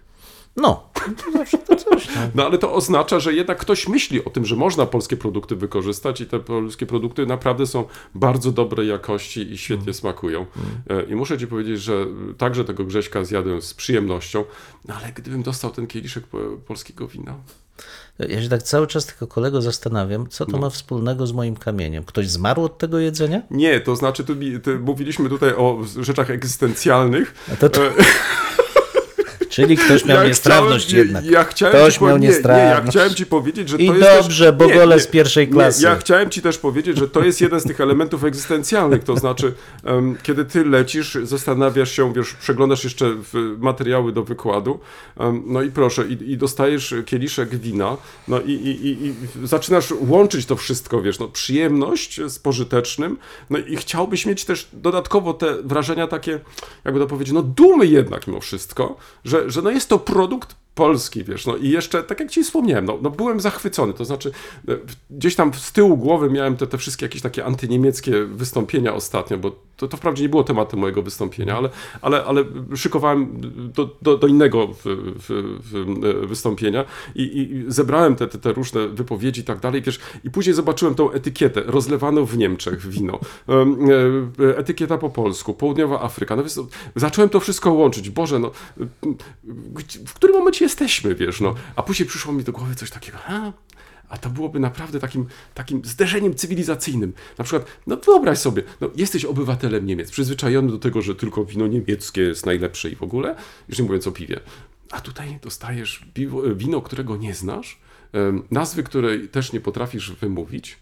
No, 0.55 0.88
No 2.35 2.45
ale 2.45 2.57
to 2.57 2.73
oznacza, 2.73 3.19
że 3.19 3.33
jednak 3.33 3.57
ktoś 3.57 3.87
myśli 3.87 4.25
o 4.25 4.29
tym, 4.29 4.45
że 4.45 4.55
można 4.55 4.85
polskie 4.85 5.17
produkty 5.17 5.55
wykorzystać 5.55 6.21
i 6.21 6.25
te 6.25 6.39
polskie 6.39 6.85
produkty 6.85 7.25
naprawdę 7.25 7.67
są 7.67 7.85
bardzo 8.15 8.51
dobrej 8.51 8.87
jakości 8.87 9.51
i 9.51 9.57
świetnie 9.57 9.93
smakują. 9.93 10.45
E, 10.89 11.03
I 11.03 11.15
muszę 11.15 11.37
ci 11.37 11.47
powiedzieć, 11.47 11.81
że 11.81 12.05
także 12.37 12.65
tego 12.65 12.85
Grześka 12.85 13.23
zjadłem 13.23 13.61
z 13.61 13.73
przyjemnością, 13.73 14.45
no 14.87 14.95
ale 14.95 15.11
gdybym 15.13 15.43
dostał 15.43 15.71
ten 15.71 15.87
kieliszek 15.87 16.27
po- 16.27 16.57
polskiego 16.67 17.07
wina, 17.07 17.35
Ja 18.19 18.41
się 18.41 18.49
tak 18.49 18.63
cały 18.63 18.87
czas 18.87 19.05
tylko 19.05 19.27
kolego 19.27 19.61
zastanawiam, 19.61 20.27
co 20.29 20.45
to 20.45 20.57
ma 20.57 20.69
wspólnego 20.69 21.27
z 21.27 21.31
moim 21.31 21.55
kamieniem. 21.55 22.03
Ktoś 22.03 22.29
zmarł 22.29 22.63
od 22.63 22.77
tego 22.77 22.99
jedzenia? 22.99 23.41
Nie, 23.51 23.79
to 23.79 23.95
znaczy, 23.95 24.23
tu, 24.23 24.35
tu 24.63 24.79
mówiliśmy 24.79 25.29
tutaj 25.29 25.53
o 25.53 25.79
rzeczach 25.99 26.29
egzystencjalnych. 26.29 27.47
A 27.53 27.55
to, 27.55 27.69
to... 27.69 27.81
Czyli 29.49 29.77
ktoś 29.77 30.05
miał 30.05 30.17
Ja 30.17 30.27
niestrawność 30.27 30.87
chciałem, 30.87 31.05
jednak. 31.05 31.25
Ja, 31.25 31.31
ja 31.31 31.43
chciałem 31.43 31.75
Ktoś 31.75 31.97
ci 31.97 32.03
miał 32.03 32.17
nie, 32.17 32.19
nie, 32.19 32.25
ja 32.27 32.31
niestrawność. 32.33 32.89
chciałem 32.89 33.13
ci 33.15 33.25
powiedzieć, 33.25 33.69
że 33.69 33.77
I 33.77 33.87
to 33.87 33.93
jest 33.95 34.09
dobrze, 34.09 34.45
też, 34.45 34.55
bo 34.55 34.65
nie, 34.65 34.73
gole 34.73 34.95
nie, 34.95 35.01
z 35.01 35.07
pierwszej 35.07 35.47
klasy. 35.47 35.83
Ja 35.83 35.95
chciałem 35.95 36.29
ci 36.29 36.41
też 36.41 36.57
powiedzieć, 36.57 36.97
że 36.97 37.09
to 37.09 37.23
jest 37.23 37.41
jeden 37.41 37.59
z 37.59 37.63
tych 37.63 37.81
elementów 37.81 38.23
egzystencjalnych, 38.23 39.03
to 39.03 39.15
znaczy, 39.17 39.53
em, 39.83 40.17
kiedy 40.23 40.45
ty 40.45 40.65
lecisz, 40.65 41.17
zastanawiasz 41.23 41.91
się, 41.91 42.13
wiesz, 42.13 42.33
przeglądasz 42.33 42.83
jeszcze 42.83 43.15
materiały 43.57 44.11
do 44.11 44.23
wykładu, 44.23 44.79
em, 45.19 45.43
no 45.45 45.61
i 45.61 45.71
proszę, 45.71 46.07
i, 46.07 46.31
i 46.31 46.37
dostajesz 46.37 46.95
kieliszek 47.05 47.55
wina, 47.55 47.97
no 48.27 48.41
i, 48.41 48.51
i, 48.51 48.87
i, 48.87 49.07
i 49.07 49.13
zaczynasz 49.47 49.93
łączyć 49.99 50.45
to 50.45 50.55
wszystko, 50.55 51.01
wiesz, 51.01 51.19
no 51.19 51.27
przyjemność 51.27 52.21
z 52.27 52.39
pożytecznym, 52.39 53.17
no 53.49 53.57
i 53.59 53.75
chciałbyś 53.75 54.25
mieć 54.25 54.45
też 54.45 54.67
dodatkowo 54.73 55.33
te 55.33 55.55
wrażenia 55.63 56.07
takie, 56.07 56.39
jakby 56.85 56.99
to 56.99 57.07
powiedzieć, 57.07 57.33
no 57.33 57.41
dumy 57.43 57.85
jednak 57.85 58.27
mimo 58.27 58.39
wszystko, 58.39 58.97
że, 59.25 59.38
że 59.47 59.61
no 59.61 59.69
jest 59.69 59.89
to 59.89 59.99
produkt 59.99 60.55
polski, 60.79 61.23
wiesz, 61.23 61.45
no 61.45 61.57
i 61.57 61.69
jeszcze, 61.69 62.03
tak 62.03 62.19
jak 62.19 62.29
ci 62.31 62.43
wspomniałem, 62.43 62.85
no, 62.85 62.97
no 63.01 63.09
byłem 63.09 63.39
zachwycony, 63.39 63.93
to 63.93 64.05
znaczy 64.05 64.31
e, 64.67 64.77
gdzieś 65.09 65.35
tam 65.35 65.53
z 65.53 65.71
tyłu 65.71 65.97
głowy 65.97 66.29
miałem 66.29 66.57
te, 66.57 66.67
te 66.67 66.77
wszystkie 66.77 67.05
jakieś 67.05 67.21
takie 67.21 67.45
antyniemieckie 67.45 68.25
wystąpienia 68.25 68.93
ostatnio, 68.93 69.37
bo 69.37 69.51
to, 69.77 69.87
to 69.87 69.97
wprawdzie 69.97 70.23
nie 70.23 70.29
było 70.29 70.43
tematem 70.43 70.79
mojego 70.79 71.01
wystąpienia, 71.01 71.57
ale, 71.57 71.69
ale, 72.01 72.25
ale 72.25 72.43
szykowałem 72.75 73.41
do, 73.75 73.89
do, 74.01 74.17
do 74.17 74.27
innego 74.27 74.67
w, 74.67 74.81
w, 74.83 75.59
w, 75.71 75.75
e, 76.05 76.27
wystąpienia 76.27 76.85
i, 77.15 77.21
i 77.21 77.63
zebrałem 77.67 78.15
te, 78.15 78.27
te, 78.27 78.37
te 78.37 78.53
różne 78.53 78.87
wypowiedzi 78.87 79.41
i 79.41 79.43
tak 79.43 79.59
dalej, 79.59 79.81
wiesz, 79.81 79.99
i 80.23 80.31
później 80.31 80.55
zobaczyłem 80.55 80.95
tą 80.95 81.11
etykietę, 81.11 81.63
rozlewano 81.65 82.25
w 82.25 82.37
Niemczech 82.37 82.87
wino, 82.87 83.19
e, 83.49 84.57
etykieta 84.57 84.97
po 84.97 85.09
polsku, 85.09 85.53
południowa 85.53 86.01
Afryka, 86.01 86.35
no 86.35 86.41
więc 86.41 86.57
no, 86.57 86.67
zacząłem 86.95 87.29
to 87.29 87.39
wszystko 87.39 87.73
łączyć, 87.73 88.09
Boże, 88.09 88.39
no, 88.39 88.51
w 90.05 90.13
którym 90.13 90.35
momencie 90.35 90.65
jesteśmy, 90.69 91.15
wiesz, 91.15 91.41
no, 91.41 91.55
a 91.75 91.83
później 91.83 92.09
przyszło 92.09 92.33
mi 92.33 92.43
do 92.43 92.51
głowy 92.51 92.75
coś 92.75 92.91
takiego, 92.91 93.17
a, 93.27 93.53
a 94.09 94.17
to 94.17 94.29
byłoby 94.29 94.59
naprawdę 94.59 94.99
takim, 94.99 95.27
takim 95.53 95.85
zderzeniem 95.85 96.35
cywilizacyjnym. 96.35 97.13
Na 97.37 97.43
przykład, 97.43 97.67
no 97.87 97.97
wyobraź 97.97 98.37
sobie, 98.37 98.63
no, 98.81 98.89
jesteś 98.95 99.25
obywatelem 99.25 99.85
Niemiec, 99.85 100.11
przyzwyczajony 100.11 100.71
do 100.71 100.79
tego, 100.79 101.01
że 101.01 101.15
tylko 101.15 101.45
wino 101.45 101.67
niemieckie 101.67 102.21
jest 102.21 102.45
najlepsze 102.45 102.89
i 102.89 102.95
w 102.95 103.03
ogóle, 103.03 103.35
już 103.69 103.79
nie 103.79 103.85
mówiąc 103.85 104.07
o 104.07 104.11
piwie. 104.11 104.39
A 104.91 105.01
tutaj 105.01 105.39
dostajesz 105.41 106.05
piwo, 106.13 106.41
wino, 106.55 106.81
którego 106.81 107.17
nie 107.17 107.33
znasz, 107.33 107.79
nazwy, 108.51 108.83
której 108.83 109.29
też 109.29 109.53
nie 109.53 109.61
potrafisz 109.61 110.11
wymówić 110.11 110.77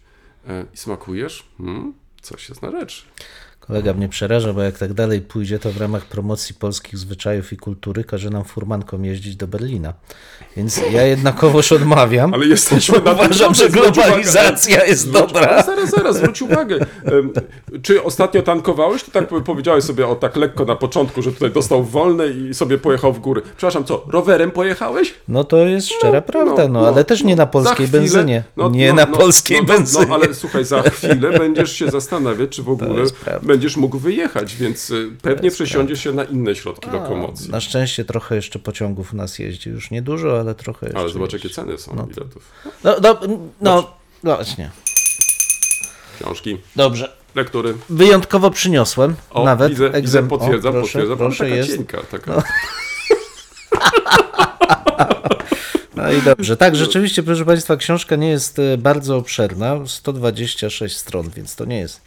e, 0.48 0.66
i 0.74 0.76
smakujesz, 0.76 1.48
hmm, 1.58 1.94
coś 2.22 2.48
jest 2.48 2.62
na 2.62 2.70
rzecz. 2.70 3.06
Kolega 3.68 3.94
mnie 3.94 4.08
przeraża, 4.08 4.52
bo 4.52 4.62
jak 4.62 4.78
tak 4.78 4.92
dalej 4.92 5.20
pójdzie, 5.20 5.58
to 5.58 5.70
w 5.72 5.76
ramach 5.76 6.04
promocji 6.06 6.54
polskich 6.54 6.98
zwyczajów 6.98 7.52
i 7.52 7.56
kultury 7.56 8.04
każe 8.04 8.30
nam 8.30 8.44
furmankom 8.44 9.04
jeździć 9.04 9.36
do 9.36 9.46
Berlina. 9.48 9.92
Więc 10.56 10.80
ja 10.92 11.02
jednakowoż 11.02 11.72
odmawiam. 11.72 12.34
Ale 12.34 12.46
jesteśmy 12.46 13.00
na 13.00 13.12
Uważam, 13.12 13.54
że 13.54 13.70
globalizacja 13.70 14.84
jest 14.84 15.02
Zwróć- 15.02 15.12
dobra. 15.12 15.62
Zaraz, 15.62 15.90
zaraz, 15.90 16.16
zwróć 16.16 16.42
uwagę. 16.42 16.78
Czy 17.82 18.02
ostatnio 18.02 18.42
tankowałeś? 18.42 19.02
To 19.02 19.10
tak 19.10 19.28
powiedziałeś 19.44 19.84
sobie 19.84 20.06
o 20.06 20.14
tak 20.16 20.36
lekko 20.36 20.64
na 20.64 20.76
początku, 20.76 21.22
że 21.22 21.32
tutaj 21.32 21.50
dostał 21.50 21.84
wolne 21.84 22.26
i 22.28 22.54
sobie 22.54 22.78
pojechał 22.78 23.12
w 23.12 23.18
góry. 23.20 23.42
Przepraszam, 23.42 23.84
co, 23.84 24.04
rowerem 24.08 24.50
pojechałeś? 24.50 25.14
No 25.28 25.44
to 25.44 25.56
jest 25.56 25.88
szczera 25.88 26.20
prawda, 26.20 26.68
no, 26.68 26.88
ale 26.88 27.04
też 27.04 27.24
nie 27.24 27.36
na 27.36 27.46
polskiej 27.46 27.86
chwilę- 27.86 28.00
benzynie. 28.00 28.44
no, 28.56 28.70
nie 28.70 28.88
no, 28.88 28.94
na 28.94 29.06
no, 29.10 29.16
polskiej 29.16 29.58
no, 29.58 29.64
benzynie. 29.64 30.06
No, 30.08 30.14
ale 30.14 30.34
słuchaj, 30.34 30.64
za 30.64 30.82
chwilę 30.82 31.38
będziesz 31.38 31.72
się 31.72 31.90
zastanawiać, 31.90 32.50
czy 32.50 32.62
w 32.62 32.68
ogóle. 32.68 33.04
Będziesz 33.58 33.76
mógł 33.76 33.98
wyjechać, 33.98 34.56
więc 34.56 34.90
y, 34.90 35.10
pewnie 35.22 35.50
przesiądziesz 35.50 36.00
się 36.04 36.12
na 36.12 36.24
inne 36.24 36.54
środki 36.54 36.90
lokomocji. 36.90 37.50
Na 37.50 37.60
szczęście 37.60 38.04
trochę 38.04 38.36
jeszcze 38.36 38.58
pociągów 38.58 39.12
u 39.12 39.16
nas 39.16 39.38
jeździ. 39.38 39.70
Już 39.70 39.90
niedużo, 39.90 40.40
ale 40.40 40.54
trochę 40.54 40.86
jeszcze. 40.86 41.00
Ale 41.00 41.08
zobacz, 41.08 41.32
jakie 41.32 41.50
ceny 41.50 41.78
są 41.78 41.96
biletów. 42.06 42.50
No, 42.84 42.96
no, 43.02 43.20
no, 43.60 43.90
no 44.22 44.36
właśnie. 44.36 44.70
Książki, 46.20 46.58
Dobrze. 46.76 47.12
lektury. 47.34 47.74
Wyjątkowo 47.88 48.50
przyniosłem. 48.50 49.14
O, 49.30 49.44
nawet 49.44 49.70
widzę, 49.70 49.90
egzem- 49.90 50.02
widzę, 50.02 50.28
potwierdzam, 50.28 50.70
o, 50.70 50.78
proszę, 50.78 50.92
potwierdzam, 50.92 51.18
proszę 51.18 51.44
taka 51.44 51.56
jest. 51.56 51.70
cienka, 51.76 51.98
taka. 52.10 52.42
No 55.96 56.12
i 56.12 56.22
dobrze. 56.22 56.56
Tak, 56.56 56.76
rzeczywiście, 56.76 57.22
proszę 57.22 57.44
Państwa, 57.44 57.76
książka 57.76 58.16
nie 58.16 58.28
jest 58.28 58.58
e, 58.58 58.78
bardzo 58.78 59.16
obszerna, 59.16 59.76
126 59.86 60.96
stron, 60.96 61.30
więc 61.30 61.56
to 61.56 61.64
nie 61.64 61.78
jest 61.78 62.00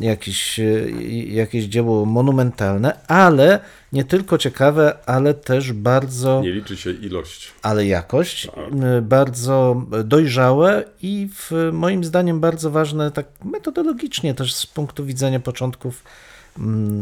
jakiś, 0.00 0.60
e, 0.60 0.90
jakieś 1.26 1.64
dzieło 1.64 2.04
monumentalne, 2.06 3.06
ale 3.08 3.60
nie 3.92 4.04
tylko 4.04 4.38
ciekawe, 4.38 4.96
ale 5.06 5.34
też 5.34 5.72
bardzo, 5.72 6.40
Nie 6.42 6.52
liczy 6.52 6.76
się 6.76 6.90
ilość. 6.90 7.52
ale 7.62 7.86
jakość, 7.86 8.48
m, 8.56 8.82
bardzo 9.02 9.82
dojrzałe 10.04 10.84
i 11.02 11.28
w, 11.34 11.70
moim 11.72 12.04
zdaniem 12.04 12.40
bardzo 12.40 12.70
ważne 12.70 13.10
tak 13.10 13.26
metodologicznie 13.44 14.34
też 14.34 14.54
z 14.54 14.66
punktu 14.66 15.04
widzenia 15.04 15.40
początków 15.40 16.04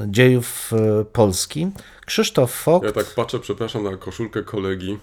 dziejów 0.06 0.72
e, 1.00 1.04
Polski. 1.04 1.66
Krzysztof 2.06 2.52
Fock, 2.52 2.84
Ja 2.86 2.92
tak 2.92 3.06
patrzę, 3.16 3.38
przepraszam, 3.38 3.84
na 3.84 3.96
koszulkę 3.96 4.42
kolegi 4.42 4.98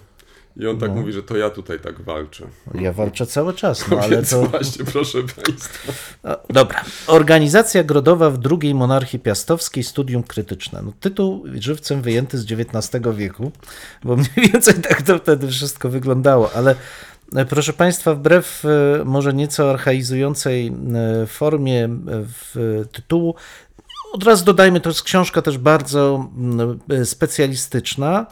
i 0.60 0.68
on 0.68 0.80
tak 0.80 0.92
mówi, 0.92 1.14
że 1.14 1.24
to 1.24 1.38
ja 1.38 1.50
tutaj 1.50 1.80
tak 1.80 2.02
walczę. 2.02 2.48
ja 2.74 2.94
walczę 2.94 3.26
cały 3.26 3.54
czas, 3.54 3.88
no 3.92 4.00
ale 4.00 4.10
Więc 4.10 4.30
to... 4.30 4.42
właśnie, 4.44 4.86
proszę 4.86 5.18
Państwa. 5.22 5.94
No, 6.24 6.38
Dobra. 6.50 6.84
Organizacja 7.08 7.84
Grodowa 7.84 8.30
w 8.30 8.40
II 8.62 8.76
monarchii 8.76 9.20
piastowskiej, 9.20 9.84
studium 9.84 10.24
krytyczne. 10.24 10.82
No, 10.86 10.94
tytuł 11.00 11.44
żywcem 11.60 12.02
wyjęty 12.02 12.38
z 12.38 12.52
XIX 12.52 13.06
wieku, 13.16 13.52
bo 14.04 14.16
mniej 14.16 14.50
więcej 14.54 14.74
tak 14.74 15.02
to 15.02 15.18
wtedy 15.18 15.48
wszystko 15.48 15.90
wyglądało, 15.90 16.52
ale 16.56 16.76
e, 17.36 17.46
proszę 17.46 17.74
Państwa, 17.74 18.16
wbrew 18.16 18.64
e, 18.66 19.06
może 19.06 19.34
nieco 19.34 19.70
archaizującej 19.70 20.68
e, 20.68 21.28
formie 21.28 21.90
w 22.44 22.86
tytułu, 22.92 23.36
od 24.14 24.24
razu 24.24 24.46
dodajmy, 24.46 24.82
to 24.82 24.90
jest 24.90 25.04
książka 25.04 25.42
też 25.42 25.58
bardzo 25.58 26.30
specjalistyczna, 27.04 28.26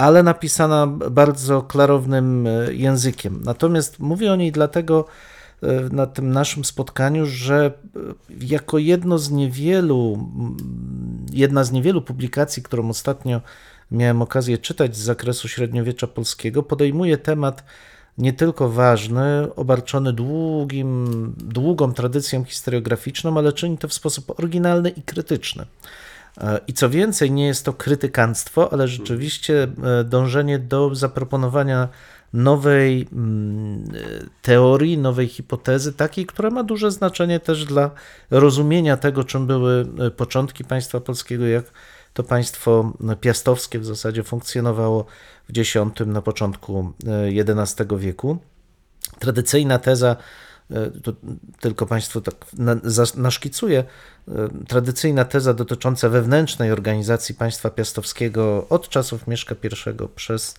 ale 0.00 0.22
napisana 0.22 0.86
bardzo 0.86 1.62
klarownym 1.62 2.46
e, 2.46 2.74
językiem. 2.74 3.42
Natomiast 3.44 3.98
mówię 3.98 4.32
o 4.32 4.36
niej 4.36 4.52
dlatego 4.52 5.04
e, 5.62 5.66
na 5.92 6.06
tym 6.06 6.30
naszym 6.30 6.64
spotkaniu, 6.64 7.26
że 7.26 7.66
e, 7.66 7.98
jako 8.40 8.78
jedno 8.78 9.18
z 9.18 9.30
niewielu, 9.30 10.28
jedna 11.32 11.64
z 11.64 11.72
niewielu 11.72 12.02
publikacji, 12.02 12.62
którą 12.62 12.88
ostatnio 12.88 13.40
miałem 13.90 14.22
okazję 14.22 14.58
czytać 14.58 14.96
z 14.96 15.00
zakresu 15.00 15.48
średniowiecza 15.48 16.06
polskiego, 16.06 16.62
podejmuje 16.62 17.18
temat 17.18 17.64
nie 18.18 18.32
tylko 18.32 18.68
ważny, 18.68 19.54
obarczony 19.56 20.12
długim, 20.12 21.06
długą 21.36 21.92
tradycją 21.92 22.44
historiograficzną, 22.44 23.38
ale 23.38 23.52
czyni 23.52 23.78
to 23.78 23.88
w 23.88 23.94
sposób 23.94 24.38
oryginalny 24.38 24.88
i 24.90 25.02
krytyczny. 25.02 25.66
E, 26.38 26.60
I 26.68 26.72
co 26.72 26.90
więcej, 26.90 27.30
nie 27.30 27.46
jest 27.46 27.64
to 27.64 27.72
krytykanstwo, 27.72 28.72
ale 28.72 28.88
rzeczywiście 28.88 29.68
e, 30.00 30.04
dążenie 30.04 30.58
do 30.58 30.94
zaproponowania 30.94 31.88
nowej 32.32 33.08
mm, 33.12 33.84
e, 33.84 34.26
teorii, 34.42 34.98
nowej 34.98 35.28
hipotezy, 35.28 35.92
takiej, 35.92 36.26
która 36.26 36.50
ma 36.50 36.62
duże 36.62 36.90
znaczenie 36.90 37.40
też 37.40 37.64
dla 37.64 37.90
rozumienia 38.30 38.96
tego, 38.96 39.24
czym 39.24 39.46
były 39.46 39.86
początki 40.16 40.64
państwa 40.64 41.00
polskiego, 41.00 41.46
jak 41.46 41.64
to 42.14 42.22
państwo 42.22 42.92
piastowskie 43.20 43.78
w 43.78 43.86
zasadzie 43.86 44.22
funkcjonowało 44.22 45.06
w 45.48 45.58
X, 45.58 45.74
na 46.06 46.22
początku 46.22 46.92
XI 47.48 47.84
wieku. 47.98 48.38
Tradycyjna 49.18 49.78
teza, 49.78 50.16
to 51.02 51.12
tylko 51.60 51.86
Państwu 51.86 52.20
tak 52.20 52.34
naszkicuję, 53.16 53.84
e, 54.28 54.48
tradycyjna 54.68 55.24
teza 55.24 55.54
dotycząca 55.54 56.08
wewnętrznej 56.08 56.72
organizacji 56.72 57.34
państwa 57.34 57.70
piastowskiego 57.70 58.66
od 58.68 58.88
czasów 58.88 59.26
Mieszka 59.26 59.54
I 59.62 60.08
przez 60.14 60.54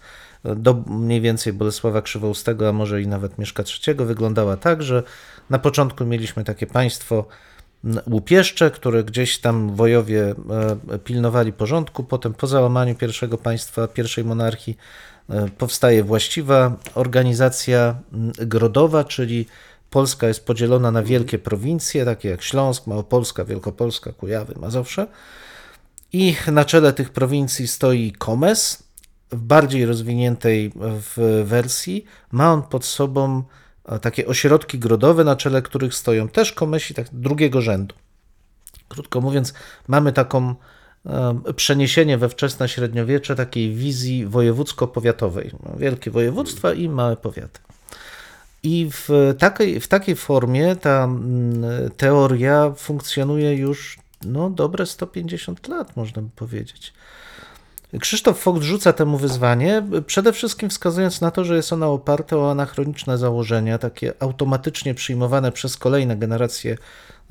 e, 0.45 0.55
do 0.55 0.73
mniej 0.73 1.21
więcej 1.21 1.53
Bolesława 1.53 2.01
Krzywoustego, 2.01 2.69
a 2.69 2.71
może 2.71 3.01
i 3.01 3.07
nawet 3.07 3.37
Mieszka 3.37 3.63
III 3.87 4.05
wyglądała 4.05 4.57
tak, 4.57 4.83
że 4.83 5.03
na 5.49 5.59
początku 5.59 6.05
mieliśmy 6.05 6.43
takie 6.43 6.67
państwo 6.67 7.25
łupieszcze, 8.11 8.71
które 8.71 9.03
gdzieś 9.03 9.39
tam 9.39 9.75
wojowie 9.75 10.35
e, 10.91 10.99
pilnowali 10.99 11.53
porządku, 11.53 12.03
potem 12.03 12.33
po 12.33 12.47
załamaniu 12.47 12.95
pierwszego 12.95 13.37
państwa, 13.37 13.87
pierwszej 13.87 14.23
monarchii 14.23 14.77
e, 15.29 15.49
powstaje 15.57 16.03
właściwa 16.03 16.75
organizacja 16.95 17.95
grodowa, 18.37 19.03
czyli 19.03 19.45
Polska 19.91 20.27
jest 20.27 20.45
podzielona 20.45 20.91
na 20.91 21.03
wielkie 21.03 21.39
prowincje, 21.39 22.05
takie 22.05 22.29
jak 22.29 22.41
Śląsk, 22.41 22.87
Małopolska, 22.87 23.45
Wielkopolska, 23.45 24.11
Kujawy, 24.11 24.53
Mazowsze. 24.59 25.07
I 26.13 26.35
na 26.51 26.65
czele 26.65 26.93
tych 26.93 27.09
prowincji 27.09 27.67
stoi 27.67 28.11
Komes. 28.11 28.83
W 29.31 29.41
bardziej 29.41 29.85
rozwiniętej 29.85 30.71
w 30.75 31.43
wersji 31.45 32.05
ma 32.31 32.53
on 32.53 32.63
pod 32.63 32.85
sobą 32.85 33.43
e, 33.85 33.99
takie 33.99 34.27
ośrodki 34.27 34.79
grodowe, 34.79 35.23
na 35.23 35.35
czele 35.35 35.61
których 35.61 35.93
stoją 35.95 36.27
też 36.27 36.51
komesi 36.53 36.93
tak 36.93 37.07
drugiego 37.13 37.61
rzędu. 37.61 37.95
Krótko 38.89 39.21
mówiąc, 39.21 39.53
mamy 39.87 40.13
taką 40.13 40.55
e, 41.05 41.53
przeniesienie 41.55 42.17
we 42.17 42.29
wczesne 42.29 42.69
średniowiecze 42.69 43.35
takiej 43.35 43.75
wizji 43.75 44.27
wojewódzko-powiatowej. 44.27 45.51
Wielkie 45.77 46.11
województwa 46.11 46.73
i 46.73 46.89
małe 46.89 47.17
powiaty. 47.17 47.59
I 48.63 48.89
w 48.91 49.35
takiej, 49.39 49.79
w 49.79 49.87
takiej 49.87 50.15
formie 50.15 50.75
ta 50.75 51.03
mm, 51.03 51.91
teoria 51.97 52.73
funkcjonuje 52.77 53.55
już 53.55 53.99
no, 54.25 54.49
dobre 54.49 54.85
150 54.85 55.67
lat, 55.67 55.95
można 55.95 56.21
by 56.21 56.29
powiedzieć. 56.35 56.93
Krzysztof 57.99 58.39
Fogt 58.39 58.63
rzuca 58.63 58.93
temu 58.93 59.17
wyzwanie, 59.17 59.83
przede 60.05 60.33
wszystkim 60.33 60.69
wskazując 60.69 61.21
na 61.21 61.31
to, 61.31 61.45
że 61.45 61.55
jest 61.55 61.73
ona 61.73 61.87
oparta 61.87 62.37
o 62.37 62.51
anachroniczne 62.51 63.17
założenia, 63.17 63.77
takie 63.77 64.13
automatycznie 64.19 64.93
przyjmowane 64.93 65.51
przez 65.51 65.77
kolejne 65.77 66.17
generacje 66.17 66.77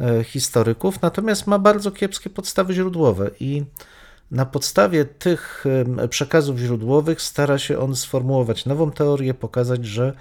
e, 0.01 0.25
historyków, 0.25 1.03
natomiast 1.03 1.47
ma 1.47 1.59
bardzo 1.59 1.91
kiepskie 1.91 2.31
podstawy 2.31 2.75
źródłowe 2.75 3.31
i 3.41 3.65
na 4.31 4.47
podstawie 4.47 5.05
tych 5.05 5.65
przekazów 6.11 6.59
źródłowych 6.59 7.23
stara 7.23 7.59
się 7.59 7.79
on 7.79 7.97
sformułować 7.97 8.67
nową 8.67 8.91
teorię, 8.91 9.35
pokazać, 9.35 9.85
że 9.87 10.13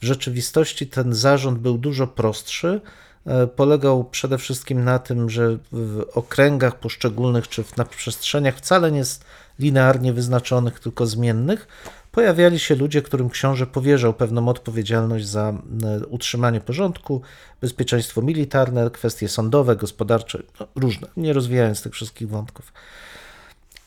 w 0.00 0.04
rzeczywistości 0.04 0.86
ten 0.86 1.14
zarząd 1.14 1.58
był 1.58 1.78
dużo 1.78 2.06
prostszy. 2.06 2.80
E, 3.26 3.46
Polegał 3.46 4.04
przede 4.04 4.38
wszystkim 4.38 4.84
na 4.84 4.98
tym, 4.98 5.30
że 5.30 5.58
w 5.72 6.04
okręgach 6.14 6.78
poszczególnych 6.78 7.48
czy 7.48 7.64
na 7.76 7.84
przestrzeniach 7.84 8.56
wcale 8.56 8.92
nie 8.92 8.98
jest 8.98 9.24
linearnie 9.58 10.12
wyznaczonych, 10.12 10.80
tylko 10.80 11.06
zmiennych, 11.06 11.68
pojawiali 12.12 12.58
się 12.58 12.74
ludzie, 12.74 13.02
którym 13.02 13.30
książę 13.30 13.66
powierzał 13.66 14.14
pewną 14.14 14.48
odpowiedzialność 14.48 15.28
za 15.28 15.48
e, 15.50 16.06
utrzymanie 16.06 16.60
porządku, 16.60 17.22
bezpieczeństwo 17.60 18.22
militarne, 18.22 18.90
kwestie 18.90 19.28
sądowe, 19.28 19.76
gospodarcze, 19.76 20.42
no, 20.60 20.66
różne, 20.76 21.08
nie 21.16 21.32
rozwijając 21.32 21.82
tych 21.82 21.92
wszystkich 21.92 22.28
wątków. 22.28 22.72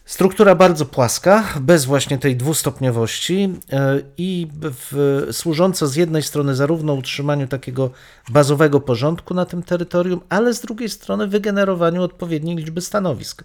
Struktura 0.09 0.55
bardzo 0.55 0.85
płaska, 0.85 1.43
bez 1.61 1.85
właśnie 1.85 2.17
tej 2.17 2.35
dwustopniowości 2.35 3.53
e, 3.71 4.01
i 4.17 4.47
w, 4.61 5.27
służąca 5.31 5.87
z 5.87 5.95
jednej 5.95 6.23
strony 6.23 6.55
zarówno 6.55 6.93
utrzymaniu 6.93 7.47
takiego 7.47 7.89
bazowego 8.29 8.79
porządku 8.79 9.33
na 9.33 9.45
tym 9.45 9.63
terytorium, 9.63 10.21
ale 10.29 10.53
z 10.53 10.61
drugiej 10.61 10.89
strony 10.89 11.27
wygenerowaniu 11.27 12.03
odpowiedniej 12.03 12.55
liczby 12.55 12.81
stanowisk. 12.81 13.43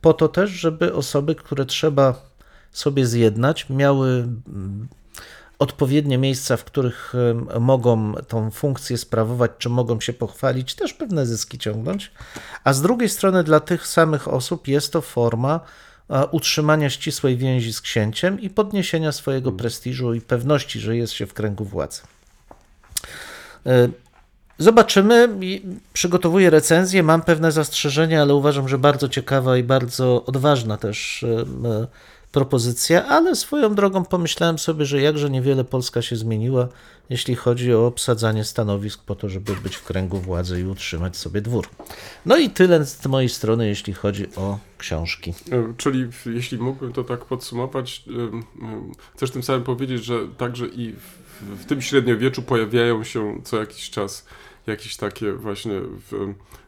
Po 0.00 0.14
to 0.14 0.28
też, 0.28 0.50
żeby 0.50 0.94
osoby, 0.94 1.34
które 1.34 1.66
trzeba 1.66 2.14
sobie 2.72 3.06
zjednać, 3.06 3.66
miały 3.70 4.28
odpowiednie 5.58 6.18
miejsca, 6.18 6.56
w 6.56 6.64
których 6.64 7.12
mogą 7.60 8.14
tą 8.28 8.50
funkcję 8.50 8.98
sprawować, 8.98 9.50
czy 9.58 9.68
mogą 9.68 10.00
się 10.00 10.12
pochwalić, 10.12 10.74
też 10.74 10.94
pewne 10.94 11.26
zyski 11.26 11.58
ciągnąć. 11.58 12.12
A 12.64 12.72
z 12.72 12.82
drugiej 12.82 13.08
strony 13.08 13.44
dla 13.44 13.60
tych 13.60 13.86
samych 13.86 14.28
osób 14.28 14.68
jest 14.68 14.92
to 14.92 15.00
forma 15.00 15.60
utrzymania 16.30 16.90
ścisłej 16.90 17.36
więzi 17.36 17.72
z 17.72 17.80
księciem 17.80 18.40
i 18.40 18.50
podniesienia 18.50 19.12
swojego 19.12 19.52
prestiżu 19.52 20.14
i 20.14 20.20
pewności, 20.20 20.80
że 20.80 20.96
jest 20.96 21.12
się 21.12 21.26
w 21.26 21.34
kręgu 21.34 21.64
władzy. 21.64 22.02
E, 23.66 23.88
Zobaczymy. 24.58 25.28
Przygotowuję 25.92 26.50
recenzję. 26.50 27.02
Mam 27.02 27.22
pewne 27.22 27.52
zastrzeżenia, 27.52 28.22
ale 28.22 28.34
uważam, 28.34 28.68
że 28.68 28.78
bardzo 28.78 29.08
ciekawa 29.08 29.56
i 29.56 29.62
bardzo 29.62 30.24
odważna 30.24 30.76
też 30.76 31.22
e, 31.22 31.86
propozycja. 32.36 33.06
Ale 33.06 33.36
swoją 33.36 33.74
drogą 33.74 34.04
pomyślałem 34.04 34.58
sobie, 34.58 34.84
że 34.84 35.00
jakże 35.00 35.30
niewiele 35.30 35.64
Polska 35.64 36.02
się 36.02 36.16
zmieniła, 36.16 36.68
jeśli 37.10 37.34
chodzi 37.34 37.74
o 37.74 37.86
obsadzanie 37.86 38.44
stanowisk 38.44 39.02
po 39.04 39.14
to, 39.14 39.28
żeby 39.28 39.56
być 39.56 39.76
w 39.76 39.84
kręgu 39.84 40.18
władzy 40.18 40.60
i 40.60 40.64
utrzymać 40.64 41.16
sobie 41.16 41.40
dwór. 41.40 41.68
No 42.26 42.36
i 42.36 42.50
tyle 42.50 42.86
z 42.86 43.06
mojej 43.06 43.28
strony, 43.28 43.68
jeśli 43.68 43.92
chodzi 43.92 44.26
o 44.36 44.58
książki. 44.78 45.34
E, 45.52 45.74
Czyli 45.76 46.08
jeśli 46.26 46.58
mógłbym 46.58 46.92
to 46.92 47.04
tak 47.04 47.24
podsumować, 47.24 48.04
chcesz 49.14 49.30
tym 49.30 49.42
samym 49.42 49.64
powiedzieć, 49.64 50.04
że 50.04 50.18
także 50.38 50.66
i 50.66 50.92
w, 50.92 51.62
w 51.62 51.64
tym 51.64 51.82
średniowieczu 51.82 52.42
pojawiają 52.42 53.04
się 53.04 53.40
co 53.44 53.60
jakiś 53.60 53.90
czas 53.90 54.26
jakieś 54.66 54.96
takie 54.96 55.32
właśnie 55.32 55.80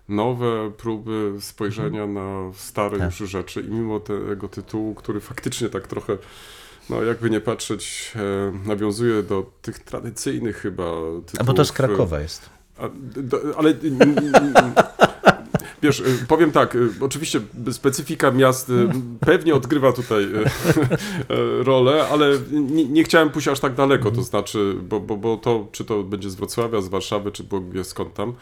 nowe 0.08 0.72
próby 0.76 1.32
spojrzenia 1.40 2.06
na 2.06 2.52
stare 2.54 2.98
Tak. 2.98 3.20
już 3.20 3.30
rzeczy 3.30 3.61
i 3.61 3.70
mimo 3.70 4.00
tego 4.00 4.48
tytułu, 4.48 4.94
który 4.94 5.20
faktycznie 5.20 5.68
tak 5.68 5.87
trochę 5.87 6.18
no 6.90 7.02
jakby 7.02 7.30
nie 7.30 7.40
patrzeć, 7.40 8.12
e, 8.16 8.68
nawiązuje 8.68 9.22
do 9.22 9.50
tych 9.62 9.78
tradycyjnych 9.78 10.56
chyba 10.56 10.84
tytułów. 11.26 11.40
A 11.40 11.44
bo 11.44 11.54
to 11.54 11.64
z 11.64 11.70
e, 11.70 11.74
Krakowa 11.74 12.20
jest. 12.20 12.50
a, 12.78 12.88
do, 13.16 13.40
ale 13.58 13.74
wiesz, 15.82 16.00
y, 16.00 16.26
powiem 16.28 16.52
tak, 16.52 16.74
y, 16.74 16.90
oczywiście 17.00 17.40
specyfika 17.70 18.30
miast 18.30 18.70
y, 18.70 18.88
pewnie 19.20 19.54
odgrywa 19.54 19.92
tutaj 19.92 20.26
rolę, 21.68 22.08
ale 22.10 22.38
nie, 22.50 22.84
nie 22.84 23.04
chciałem 23.04 23.30
pójść 23.30 23.48
aż 23.48 23.60
tak 23.60 23.74
daleko, 23.74 24.10
to 24.10 24.22
znaczy, 24.22 24.74
bo, 24.82 25.00
bo, 25.00 25.16
bo 25.16 25.36
to, 25.36 25.66
czy 25.72 25.84
to 25.84 26.02
będzie 26.02 26.30
z 26.30 26.34
Wrocławia, 26.34 26.80
z 26.80 26.88
Warszawy, 26.88 27.32
czy 27.32 27.44
Bóg 27.44 27.64
wie 27.70 27.84
skąd 27.84 28.14
tam, 28.14 28.34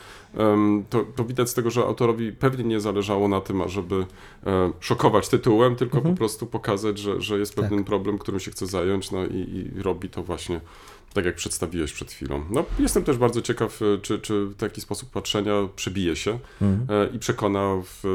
to, 0.90 1.04
to 1.16 1.24
widać 1.24 1.50
z 1.50 1.54
tego, 1.54 1.70
że 1.70 1.82
autorowi 1.82 2.32
pewnie 2.32 2.64
nie 2.64 2.80
zależało 2.80 3.28
na 3.28 3.40
tym, 3.40 3.62
ażeby 3.62 4.06
e, 4.46 4.72
szokować 4.80 5.28
tytułem, 5.28 5.76
tylko 5.76 6.00
po 6.00 6.12
prostu 6.12 6.46
pokazać, 6.46 6.98
że, 6.98 7.20
że 7.20 7.38
jest 7.38 7.54
pewien 7.54 7.84
problem, 7.84 8.18
którym 8.18 8.40
się 8.40 8.50
chce 8.50 8.66
zająć, 8.66 9.10
no 9.10 9.26
i, 9.26 9.70
i 9.76 9.82
robi 9.82 10.08
to 10.08 10.22
właśnie 10.22 10.60
tak 11.16 11.24
jak 11.24 11.34
przedstawiłeś 11.34 11.92
przed 11.92 12.12
chwilą. 12.12 12.44
No, 12.50 12.64
jestem 12.78 13.04
też 13.04 13.16
bardzo 13.16 13.42
ciekaw, 13.42 13.82
e, 13.82 13.98
czy, 13.98 14.18
czy 14.18 14.48
taki 14.58 14.80
sposób 14.80 15.10
patrzenia 15.10 15.68
przebije 15.76 16.16
się 16.16 16.38
e, 16.62 17.06
i 17.06 17.18
przekona 17.18 17.60
e, 17.60 18.08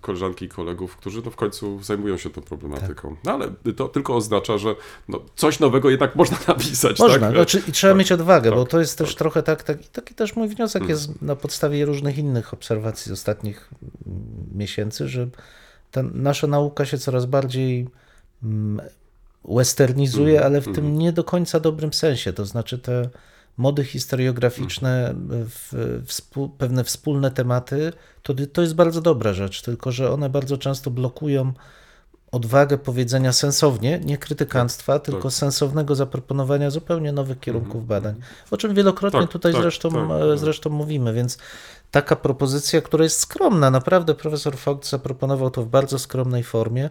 koleżanki 0.00 0.44
i 0.44 0.48
kolegów, 0.48 0.96
którzy 0.96 1.22
no, 1.24 1.30
w 1.30 1.36
końcu 1.36 1.82
zajmują 1.82 2.16
się 2.16 2.30
tą 2.30 2.40
problematyką. 2.40 3.16
No 3.24 3.32
ale 3.32 3.48
to 3.76 3.88
tylko 3.88 4.16
oznacza, 4.16 4.58
że 4.58 4.74
no, 5.08 5.20
coś 5.36 5.60
nowego 5.60 5.90
jednak 5.90 6.16
można 6.20 6.38
napisać. 6.48 6.98
Można, 6.98 7.26
tak? 7.26 7.36
znaczy, 7.36 7.62
i 7.68 7.72
trzeba 7.72 7.92
tak, 7.92 7.98
mieć 7.98 8.12
odwagę, 8.12 8.50
tak, 8.50 8.58
bo 8.58 8.64
to 8.64 8.80
jest 8.80 8.98
też 8.98 9.08
tak. 9.08 9.18
trochę 9.18 9.42
tak, 9.42 9.62
tak, 9.62 9.88
taki 9.88 10.14
też 10.14 10.36
mój 10.36 10.48
wniosek 10.48 10.82
Mhm. 10.82 10.98
jest 10.98 11.22
na 11.22 11.36
podstawie 11.36 11.84
różnych 11.84 12.18
innych 12.18 12.54
obserwacji 12.54 13.10
z 13.10 13.12
ostatnich 13.12 13.70
mm, 14.06 14.24
miesięcy, 14.54 15.08
że 15.08 15.28
ta 15.90 16.02
nasza 16.02 16.46
nauka 16.46 16.84
się 16.84 16.98
coraz 16.98 17.26
bardziej 17.26 17.88
mm, 18.42 18.80
westernizuje, 19.44 20.34
Mhm, 20.34 20.46
ale 20.52 20.60
w 20.60 20.74
tym 20.74 20.98
nie 20.98 21.12
do 21.12 21.24
końca 21.24 21.60
dobrym 21.60 21.92
sensie, 21.92 22.32
to 22.32 22.44
znaczy 22.44 22.78
te 22.78 23.08
mody 23.56 23.84
historiograficzne, 23.84 25.14
w, 25.28 26.02
współ, 26.06 26.48
pewne 26.48 26.84
wspólne 26.84 27.30
tematy, 27.30 27.92
to, 28.22 28.34
to 28.52 28.62
jest 28.62 28.74
bardzo 28.74 29.00
dobra 29.00 29.32
rzecz, 29.32 29.62
tylko 29.62 29.92
że 29.92 30.12
one 30.12 30.30
bardzo 30.30 30.58
często 30.58 30.90
blokują 30.90 31.52
odwagę 32.32 32.78
powiedzenia 32.78 33.32
sensownie, 33.32 34.00
nie 34.04 34.18
krytykanstwa, 34.18 34.98
tylko 34.98 35.22
tak. 35.22 35.32
sensownego 35.32 35.94
zaproponowania 35.94 36.70
zupełnie 36.70 37.12
nowych 37.12 37.40
kierunków 37.40 37.86
badań. 37.86 38.14
O 38.50 38.56
czym 38.56 38.74
wielokrotnie 38.74 39.20
Tak, 39.20 39.30
tutaj 39.30 39.52
tak, 39.52 39.62
zresztą, 39.62 39.90
tak, 39.90 40.02
e, 40.10 40.28
tak. 40.30 40.38
zresztą 40.38 40.70
mówimy, 40.70 41.12
więc 41.12 41.38
taka 41.90 42.16
propozycja, 42.16 42.80
która 42.80 43.04
jest 43.04 43.20
skromna, 43.20 43.70
naprawdę 43.70 44.14
profesor 44.14 44.56
Fogt 44.56 44.88
zaproponował 44.88 45.50
to 45.50 45.62
w 45.62 45.68
bardzo 45.68 45.98
skromnej 45.98 46.44
formie, 46.44 46.90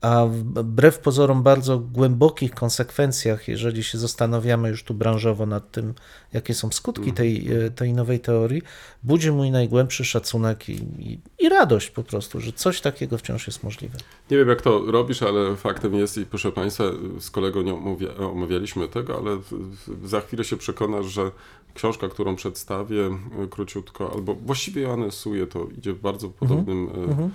a 0.00 0.26
wbrew 0.26 0.98
pozorom 0.98 1.42
bardzo 1.42 1.78
głębokich 1.78 2.54
konsekwencjach, 2.54 3.48
jeżeli 3.48 3.84
się 3.84 3.98
zastanawiamy 3.98 4.68
już 4.68 4.84
tu 4.84 4.94
branżowo 4.94 5.46
nad 5.46 5.70
tym, 5.70 5.94
jakie 6.32 6.54
są 6.54 6.70
skutki 6.70 7.12
tej, 7.12 7.52
e, 7.52 7.70
tej 7.70 7.92
nowej 7.92 8.20
teorii, 8.20 8.62
budzi 9.02 9.32
mój 9.32 9.50
najgłębszy 9.50 10.04
szacunek 10.04 10.68
i, 10.68 10.72
i, 10.98 11.18
i 11.38 11.48
radość 11.48 11.90
po 11.90 12.02
prostu, 12.02 12.40
że 12.40 12.52
coś 12.52 12.80
takiego 12.80 13.18
wciąż 13.18 13.46
jest 13.46 13.62
możliwe. 13.62 13.98
Nie 14.30 14.36
wiem, 14.36 14.48
jak 14.48 14.62
to 14.62 14.82
robisz, 14.86 15.22
ale 15.22 15.56
faktem 15.56 15.94
jest 15.94 16.18
i 16.18 16.26
proszę 16.26 16.52
Państwa, 16.52 16.84
z 17.20 17.30
kolegą 17.30 17.62
nie 17.62 17.74
omawialiśmy 18.16 18.88
tego, 18.88 19.16
ale 19.16 19.38
za 20.04 20.20
chwilę 20.20 20.44
się 20.44 20.56
przekonasz, 20.56 21.06
że 21.06 21.30
książka, 21.74 22.08
którą 22.08 22.36
przedstawię 22.36 23.06
e, 23.06 23.46
króciutko, 23.50 24.12
albo 24.14 24.34
właściwie 24.34 24.82
ją 24.82 24.92
anesuję, 24.92 25.46
to 25.46 25.66
idzie 25.78 25.92
w 25.92 26.00
bardzo 26.00 26.28
podobnym 26.28 26.88
e, 26.88 27.12
e, 27.24 27.30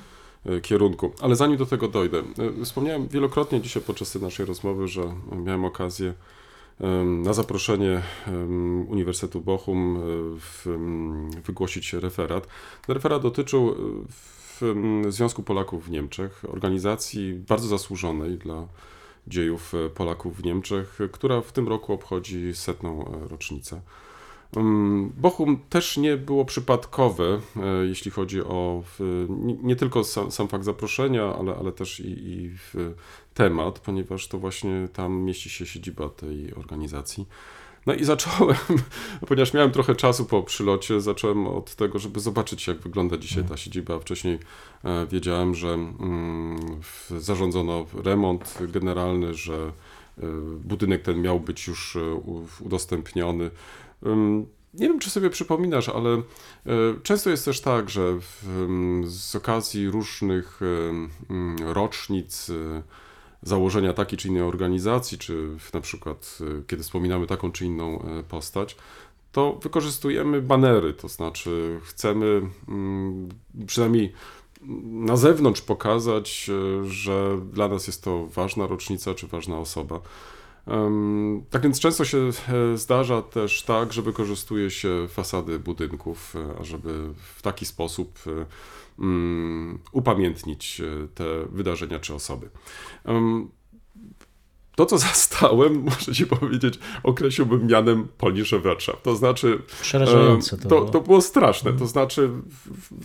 kierunku. 0.62 1.12
Ale 1.22 1.36
zanim 1.36 1.58
do 1.58 1.66
tego 1.66 1.88
dojdę, 1.88 2.18
e, 2.62 2.66
wspomniałem 2.66 3.08
wielokrotnie 3.08 3.62
dzisiaj 3.62 3.84
podczas 3.84 4.12
tej 4.12 4.22
naszej 4.22 4.46
rozmowy, 4.46 4.88
że 4.88 5.02
miałem 5.46 5.66
okazję 5.66 6.14
na 7.06 7.34
zaproszenie 7.34 8.02
Uniwersytetu 8.88 9.42
Bochum 9.42 9.98
e, 9.98 11.42
wygłosić 11.42 11.94
referat. 11.94 12.48
Referat 12.88 13.22
dotyczył 13.22 13.76
e, 15.08 15.12
Związku 15.12 15.44
Polaków 15.44 15.86
w 15.86 15.90
Niemczech, 15.90 16.46
organizacji 16.48 17.34
bardzo 17.34 17.68
zasłużonej 17.68 18.38
dla 18.38 18.68
dziejów 19.28 19.74
e, 19.76 19.90
Polaków 19.90 20.38
w 20.38 20.44
Niemczech, 20.44 21.02
e, 21.02 21.10
która 21.10 21.42
w 21.42 21.52
tym 21.52 21.68
roku 21.68 21.94
obchodzi 21.94 22.56
setną 22.56 23.08
e, 23.08 23.28
rocznicę. 23.28 23.82
Mm, 24.56 25.12
Bochum 25.18 25.60
też 25.70 25.98
nie 25.98 26.18
było 26.18 26.46
przypadkowe, 26.46 27.24
e, 27.56 27.86
jeśli 27.86 28.12
chodzi 28.12 28.42
o 28.42 28.84
nie, 29.64 29.76
tylko 29.76 30.04
sam, 30.04 30.32
sam 30.32 30.48
fakt 30.48 30.66
zaproszenia, 30.66 31.36
ale, 31.36 31.56
ale 31.56 31.72
też 31.72 32.00
i, 32.00 32.10
i 32.10 32.52
temat, 33.34 33.80
ponieważ 33.80 34.28
to 34.28 34.38
właśnie 34.40 34.88
tam 34.94 35.14
mieści 35.22 35.50
się 35.50 35.66
siedziba 35.66 36.10
tej 36.10 36.56
organizacji. 36.56 37.28
No 37.86 37.94
i 37.94 38.04
zacząłem, 38.04 38.58
ponieważ 39.28 39.54
miałem 39.54 39.72
trochę 39.72 39.96
czasu 39.96 40.26
po 40.26 40.44
przylocie, 40.44 41.02
zacząłem 41.02 41.48
od 41.48 41.76
tego, 41.76 42.00
żeby 42.00 42.20
zobaczyć, 42.20 42.68
jak 42.68 42.78
wygląda 42.78 43.18
dzisiaj 43.18 43.44
ta 43.44 43.58
siedziba. 43.58 44.00
Wcześniej 44.00 44.40
e, 44.84 45.08
wiedziałem, 45.08 45.56
że 45.56 45.74
mm, 45.74 46.60
zarządzono 47.18 47.86
remont 48.04 48.58
generalny, 48.62 49.34
że 49.34 49.72
e, 50.18 50.22
budynek 50.64 51.02
ten 51.02 51.22
miał 51.22 51.40
być 51.40 51.68
już 51.68 51.98
udostępniony. 52.60 53.52
Nie 54.74 54.88
wiem, 54.88 55.00
czy 55.00 55.10
sobie 55.10 55.30
przypominasz, 55.30 55.90
ale 55.90 56.10
e, 56.10 56.22
często 57.04 57.30
jest 57.30 57.46
też 57.46 57.62
tak, 57.62 57.90
że 57.90 58.20
w, 58.20 58.46
z 59.06 59.36
okazji 59.36 59.90
różnych 59.90 60.60
rocznic 61.74 62.50
e, 62.50 62.84
założenia 63.44 63.94
takiej 63.94 64.18
czy 64.20 64.28
innej 64.28 64.42
organizacji, 64.42 65.18
czy 65.18 65.48
na 65.74 65.82
przykład 65.82 66.38
e, 66.42 66.64
kiedy 66.68 66.84
wspominamy 66.84 67.28
taką 67.28 67.52
czy 67.52 67.66
inną 67.66 68.02
e, 68.02 68.24
postać, 68.24 68.78
to 69.32 69.60
wykorzystujemy 69.64 70.42
banery, 70.42 70.94
to 70.94 71.08
znaczy 71.08 71.80
chcemy 71.84 72.42
mm, 72.68 73.30
przynajmniej 73.68 74.14
na 74.84 75.18
zewnątrz 75.18 75.62
pokazać, 75.62 76.50
e, 76.50 76.86
że 76.90 77.40
dla 77.52 77.68
nas 77.68 77.88
jest 77.88 78.04
to 78.04 78.28
ważna 78.28 78.68
rocznica 78.68 79.14
czy 79.14 79.28
ważna 79.28 79.58
osoba. 79.58 80.00
Tak 81.50 81.62
więc 81.62 81.80
często 81.80 82.06
się 82.06 82.18
e, 82.18 82.78
zdarza 82.78 83.22
też 83.22 83.64
tak, 83.64 83.94
że 83.94 84.02
wykorzystuje 84.02 84.72
się 84.72 85.08
fasady 85.10 85.60
budynków, 85.60 86.36
e, 86.36 86.60
ażeby 86.60 87.14
w 87.36 87.42
taki 87.42 87.66
sposób 87.66 88.20
e, 88.28 88.46
mm, 89.00 89.80
upamiętnić 89.92 90.82
te 91.16 91.26
wydarzenia 91.52 92.00
czy 92.00 92.14
osoby. 92.16 92.50
To, 94.76 94.86
co 94.86 94.98
zastałem, 95.08 95.74
muszę 95.74 96.14
ci 96.14 96.26
powiedzieć, 96.26 96.80
określiłbym 97.04 97.68
mianem 97.68 98.08
Polnische 98.18 98.60
Wirtschaft. 98.60 99.04
To 99.04 99.16
znaczy, 99.16 99.62
Przerażające 99.82 100.58
to 100.58 100.64
to, 100.64 100.70
było. 100.70 100.90
to 100.90 101.02
było 101.02 101.22
straszne. 101.22 101.74
To 101.74 101.88
znaczy, 101.88 102.30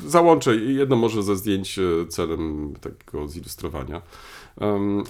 załączę 0.07 0.57
jedno 0.57 0.97
może 0.97 1.23
ze 1.23 1.37
zdjęć 1.37 1.79
celem 2.09 2.75
takiego 2.81 3.29
zilustrowania. 3.29 4.03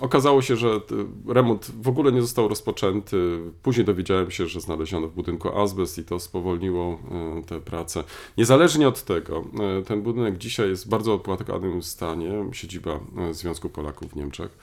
Okazało 0.00 0.42
się, 0.42 0.56
że 0.56 0.80
t- 0.80 0.94
remont 1.28 1.70
w 1.82 1.88
ogóle 1.88 2.12
nie 2.12 2.22
został 2.22 2.48
rozpoczęty. 2.48 3.38
Później 3.62 3.86
dowiedziałem 3.86 4.30
się, 4.30 4.46
że 4.46 4.60
znaleziono 4.60 5.08
w 5.08 5.14
budynku 5.14 5.58
azbest 5.58 5.98
i 5.98 6.04
to 6.04 6.20
spowolniło 6.20 6.98
e, 7.38 7.42
te 7.42 7.60
prace. 7.60 8.04
Niezależnie 8.38 8.88
od 8.88 9.02
tego, 9.02 9.44
e, 9.78 9.82
ten 9.82 10.02
budynek 10.02 10.38
dzisiaj 10.38 10.68
jest 10.68 10.86
w 10.86 10.88
bardzo 10.88 11.14
opłakanym 11.14 11.82
stanie, 11.82 12.30
siedziba 12.52 13.00
e, 13.18 13.34
Związku 13.34 13.68
Polaków 13.68 14.12
w 14.12 14.16
Niemczech. 14.16 14.58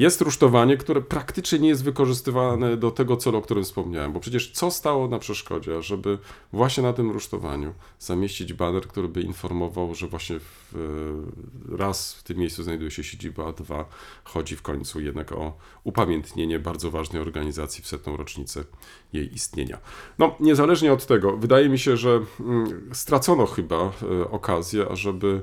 Jest 0.00 0.20
rusztowanie, 0.20 0.76
które 0.76 1.00
praktycznie 1.00 1.58
nie 1.58 1.68
jest 1.68 1.84
wykorzystywane 1.84 2.76
do 2.76 2.90
tego 2.90 3.16
celu, 3.16 3.38
o 3.38 3.42
którym 3.42 3.64
wspomniałem, 3.64 4.12
bo 4.12 4.20
przecież 4.20 4.50
co 4.50 4.70
stało 4.70 5.08
na 5.08 5.18
przeszkodzie, 5.18 5.82
żeby 5.82 6.18
właśnie 6.52 6.82
na 6.82 6.92
tym 6.92 7.10
rusztowaniu 7.10 7.74
zamieścić 7.98 8.52
baner, 8.52 8.88
który 8.88 9.08
by 9.08 9.20
informował, 9.20 9.94
że 9.94 10.06
właśnie 10.06 10.38
w, 10.38 10.74
e, 11.72 11.76
raz 11.76 12.14
w 12.14 12.22
tym 12.22 12.38
miejscu 12.38 12.62
znajduje 12.62 12.90
się 12.90 13.04
siedziba, 13.04 13.46
a 13.48 13.52
dwa 13.52 13.88
chodzi 14.24 14.56
w 14.56 14.62
końcu 14.62 15.00
jednak 15.00 15.32
o 15.32 15.56
upamiętnienie 15.84 16.58
bardzo 16.58 16.90
ważnej 16.90 17.22
organizacji 17.22 17.84
w 17.84 17.86
setną 17.86 18.16
rocznicę 18.16 18.64
jej 19.12 19.34
istnienia. 19.34 19.78
No, 20.18 20.36
niezależnie 20.40 20.92
od 20.92 21.06
tego, 21.06 21.36
wydaje 21.36 21.68
mi 21.68 21.78
się, 21.78 21.96
że 21.96 22.20
mm, 22.40 22.90
stracono 22.92 23.46
chyba 23.46 23.76
e, 23.76 24.30
okazję, 24.30 24.86
ażeby 24.90 25.42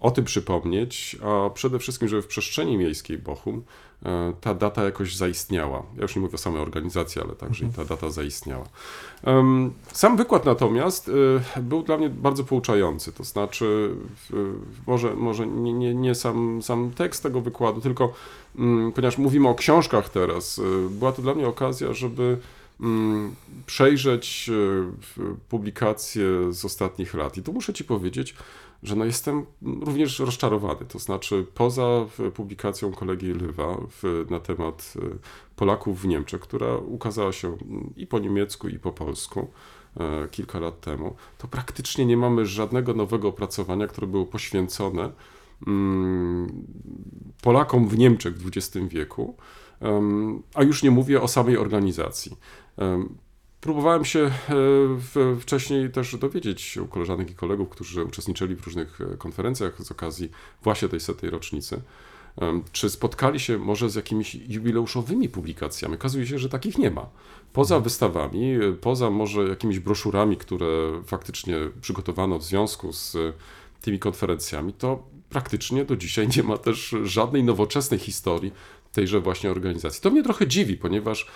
o 0.00 0.10
tym 0.10 0.24
przypomnieć, 0.24 1.16
a 1.22 1.50
przede 1.50 1.78
wszystkim, 1.78 2.08
żeby 2.08 2.22
w 2.22 2.26
przestrzeni 2.26 2.76
miejskiej 2.76 3.18
Bochum 3.18 3.62
e, 4.04 4.32
ta 4.40 4.54
data 4.54 4.84
jakoś 4.84 5.16
zaistniała. 5.16 5.82
Ja 5.96 6.02
już 6.02 6.16
nie 6.16 6.22
mówię 6.22 6.34
o 6.34 6.38
samej 6.38 6.62
organizacji, 6.62 7.22
ale 7.22 7.32
także 7.32 7.66
i 7.66 7.68
ta 7.68 7.84
data 7.84 8.10
zaistniała. 8.10 8.64
Sam 9.92 10.16
wykład 10.16 10.44
natomiast 10.44 11.10
e, 11.56 11.62
był 11.62 11.82
dla 11.82 11.96
mnie 11.96 12.10
bardzo 12.10 12.44
pouczający, 12.44 13.12
to 13.12 13.24
znaczy 13.24 13.96
może, 14.86 15.14
może 15.14 15.46
nie, 15.46 15.72
nie, 15.72 15.94
nie 15.94 16.14
sam, 16.14 16.62
sam 16.62 16.90
tekst 16.90 17.22
tego 17.22 17.40
wykładu, 17.40 17.80
tylko 17.80 18.12
mm, 18.58 18.92
ponieważ 18.92 19.18
mówimy 19.18 19.48
o 19.48 19.54
książkach 19.54 20.08
teraz, 20.08 20.58
e, 20.58 20.88
była 20.88 21.12
to 21.12 21.22
dla 21.22 21.34
mnie 21.34 21.48
okazja, 21.48 21.92
żeby 21.92 22.38
przejrzeć 23.66 24.50
e, 25.18 25.22
publikacje 25.48 26.52
z 26.52 26.64
ostatnich 26.64 27.14
lat. 27.14 27.36
I 27.36 27.42
tu 27.42 27.52
muszę 27.52 27.72
Ci 27.72 27.84
powiedzieć, 27.84 28.34
że 28.82 28.96
no 28.96 29.04
jestem 29.04 29.46
również 29.62 30.18
rozczarowany. 30.18 30.86
To 30.88 30.98
znaczy, 30.98 31.46
poza 31.54 32.06
publikacją 32.34 32.92
kolegi 32.92 33.32
Lywa 33.32 33.76
w, 33.90 34.26
na 34.30 34.40
temat 34.40 34.94
e, 34.96 35.00
Polaków 35.56 36.00
w 36.00 36.06
Niemczech, 36.06 36.40
która 36.40 36.76
ukazała 36.76 37.32
się 37.32 37.48
mm, 37.48 37.92
i 37.96 38.06
po 38.06 38.18
niemiecku, 38.18 38.68
i 38.68 38.78
po 38.78 38.92
polsku 38.92 39.50
e, 39.96 40.28
kilka 40.28 40.60
lat 40.60 40.80
temu, 40.80 41.16
to 41.38 41.48
praktycznie 41.48 42.06
nie 42.06 42.16
mamy 42.16 42.46
żadnego 42.46 42.94
nowego 42.94 43.28
opracowania, 43.28 43.86
które 43.86 44.06
było 44.06 44.26
poświęcone 44.26 45.12
mm, 45.66 46.66
Polakom 47.42 47.88
w 47.88 47.98
Niemczech 47.98 48.38
w 48.38 48.48
XX 48.48 48.86
wieku, 48.88 49.36
a 50.54 50.62
już 50.62 50.82
nie 50.82 50.90
mówię 50.90 51.22
o 51.22 51.28
samej 51.28 51.58
organizacji. 51.58 52.36
Em, 52.76 53.24
Próbowałem 53.64 54.04
się 54.04 54.20
e, 54.20 55.40
wcześniej 55.40 55.90
też 55.90 56.16
dowiedzieć 56.16 56.76
u 56.76 56.86
koleżanek 56.86 57.30
i 57.30 57.34
kolegów, 57.34 57.68
którzy 57.68 58.04
uczestniczyli 58.04 58.56
w 58.56 58.64
różnych 58.66 59.00
e, 59.00 59.16
konferencjach 59.16 59.82
z 59.82 59.90
okazji 59.90 60.30
właśnie 60.62 60.88
tej 60.88 61.00
setej 61.00 61.30
rocznicy, 61.30 61.80
czy 62.72 62.90
spotkali 62.90 63.40
się 63.40 63.58
może 63.58 63.90
z 63.90 63.94
jakimiś 63.94 64.34
jubileuszowymi 64.34 65.28
publikacjami. 65.28 65.94
Okazuje 65.94 66.26
się, 66.26 66.38
że 66.38 66.48
takich 66.48 66.78
nie 66.78 66.90
ma. 66.90 67.06
Poza 67.52 67.80
wystawami, 67.80 68.54
e, 68.54 68.72
poza 68.72 69.10
może 69.10 69.48
jakimiś 69.48 69.78
broszurami, 69.78 70.36
które 70.36 70.66
faktycznie 71.06 71.56
przygotowano 71.80 72.38
w 72.38 72.44
związku 72.44 72.92
z 72.92 73.16
tymi 73.80 73.98
konferencjami, 73.98 74.72
to 74.72 75.02
praktycznie 75.30 75.84
do 75.84 75.96
dzisiaj 75.96 76.28
nie 76.36 76.42
ma 76.42 76.58
też 76.58 76.94
żadnej 77.04 77.44
nowoczesnej 77.44 78.00
historii 78.00 78.52
tejże 78.94 79.20
właśnie 79.20 79.50
organizacji. 79.50 80.02
To 80.02 80.10
mnie 80.10 80.22
trochę 80.22 80.46
dziwi, 80.46 80.76
ponieważ 80.76 81.26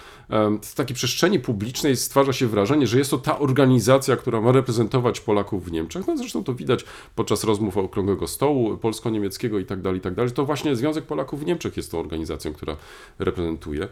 w 0.63 0.75
takiej 0.75 0.97
przestrzeni 0.97 1.41
publicznej 1.41 1.97
stwarza 1.97 2.33
się 2.33 2.47
wrażenie, 2.47 2.87
że 2.87 2.99
jest 2.99 3.11
to 3.11 3.19
ta 3.19 3.39
organizacja, 3.39 4.17
która 4.17 4.41
ma 4.41 4.53
reprezentować 4.53 5.21
Polaków 5.21 5.65
w 5.65 5.73
Niemczech. 5.73 6.07
No 6.07 6.17
zresztą 6.17 6.45
to 6.45 6.55
widać 6.55 6.85
podczas 7.15 7.45
rozmów 7.45 7.77
Okrągłego 7.77 8.27
Stołu 8.27 8.77
polsko-niemieckiego 8.77 9.59
i 9.59 9.65
tak 9.65 9.83
dalej, 9.83 9.99
i 9.99 10.03
tak 10.03 10.15
dalej. 10.15 10.33
To 10.33 10.45
właśnie 10.45 10.77
Związek 10.77 11.05
Polaków 11.05 11.41
w 11.41 11.47
Niemczech 11.47 11.77
jest 11.77 11.91
tą 11.91 12.01
organizacją, 12.01 12.53
która 12.53 12.77
reprezentuje 13.19 13.89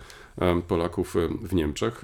Polaków 0.69 1.17
w 1.43 1.55
Niemczech. 1.55 2.03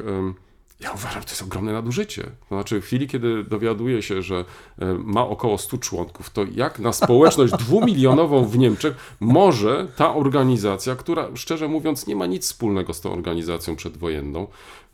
Ja 0.83 0.93
uważam, 0.93 1.21
że 1.21 1.27
to 1.27 1.33
jest 1.33 1.43
ogromne 1.43 1.73
nadużycie. 1.73 2.23
To 2.23 2.55
znaczy, 2.55 2.81
w 2.81 2.85
chwili, 2.85 3.09
kiedy 3.09 3.45
dowiaduje 3.45 4.03
się, 4.03 4.23
że 4.23 4.45
e, 4.79 4.95
ma 4.95 5.27
około 5.27 5.59
100 5.59 5.79
członków, 5.79 6.31
to 6.31 6.45
jak 6.55 6.79
na 6.79 6.93
społeczność 6.93 7.53
dwumilionową 7.53 8.45
w 8.45 8.59
Niemczech 8.59 9.17
może 9.21 9.87
ta 9.97 10.15
organizacja, 10.15 10.97
która 10.97 11.29
szczerze 11.35 11.69
mówiąc 11.69 12.07
nie 12.07 12.17
ma 12.17 12.27
nic 12.27 12.45
wspólnego 12.45 12.95
z 12.95 13.01
tą 13.01 13.13
organizacją 13.13 13.77
przedwojenną, 13.77 14.47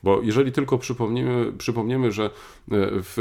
bo 0.03 0.23
jeżeli 0.23 0.53
tylko 0.53 0.79
przypomnimy, 0.79 1.53
przypomniemy, 1.59 2.13
że 2.13 2.25
e, 2.25 2.31
w, 2.71 3.15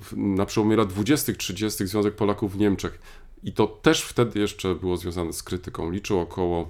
w, 0.00 0.16
na 0.16 0.46
przełomie 0.46 0.76
lat 0.76 0.88
20., 0.88 1.32
30. 1.32 1.86
Związek 1.86 2.14
Polaków 2.14 2.52
w 2.52 2.58
Niemczech, 2.58 2.98
i 3.44 3.52
to 3.52 3.66
też 3.66 4.02
wtedy 4.02 4.40
jeszcze 4.40 4.74
było 4.74 4.96
związane 4.96 5.32
z 5.32 5.42
krytyką, 5.42 5.90
liczył 5.90 6.20
około 6.20 6.68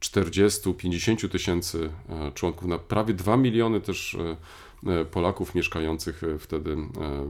40-50 0.00 1.28
tysięcy 1.28 1.90
e, 2.08 2.32
członków, 2.32 2.68
na 2.68 2.78
prawie 2.78 3.14
2 3.14 3.36
miliony 3.36 3.80
też 3.80 4.14
e, 4.14 4.20
e, 4.30 4.36
Polaków 5.10 5.54
mieszkających 5.54 6.24
e, 6.24 6.38
wtedy 6.38 6.72
e, 6.72 6.76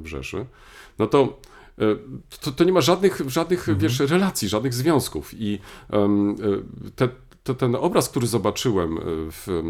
w 0.03 0.07
Rzeszy, 0.07 0.47
no 0.99 1.07
to 1.07 1.39
e, 1.79 1.83
to, 2.41 2.53
to 2.53 2.65
nie 2.65 2.73
ma 2.73 2.81
żadnych, 2.81 3.23
żadnych 3.27 3.79
wiesz, 3.79 4.01
relacji, 4.01 4.49
żadnych 4.49 4.75
związków. 4.75 5.31
I 5.35 5.59
e, 5.93 6.09
te, 6.97 7.09
to, 7.45 7.55
ten 7.55 7.77
obraz, 7.77 8.09
który 8.09 8.27
zobaczyłem 8.27 8.99
e, 8.99 9.01
w, 9.31 9.49
e, 9.49 9.63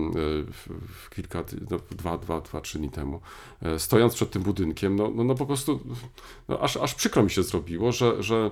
w, 0.52 0.68
w 0.92 1.10
kilka, 1.10 1.44
no, 1.70 1.78
dwa, 1.90 2.18
dwa, 2.18 2.40
dwa, 2.40 2.60
trzy 2.60 2.78
dni 2.78 2.90
temu, 2.90 3.20
e, 3.62 3.78
stojąc 3.78 4.14
przed 4.14 4.30
tym 4.30 4.42
budynkiem, 4.42 4.96
no, 4.96 5.10
no, 5.14 5.24
no 5.24 5.34
po 5.34 5.46
prostu 5.46 5.80
no, 6.48 6.60
aż, 6.60 6.76
aż 6.76 6.94
przykro 6.94 7.22
mi 7.22 7.30
się 7.30 7.42
zrobiło, 7.42 7.92
że, 7.92 8.22
że 8.22 8.50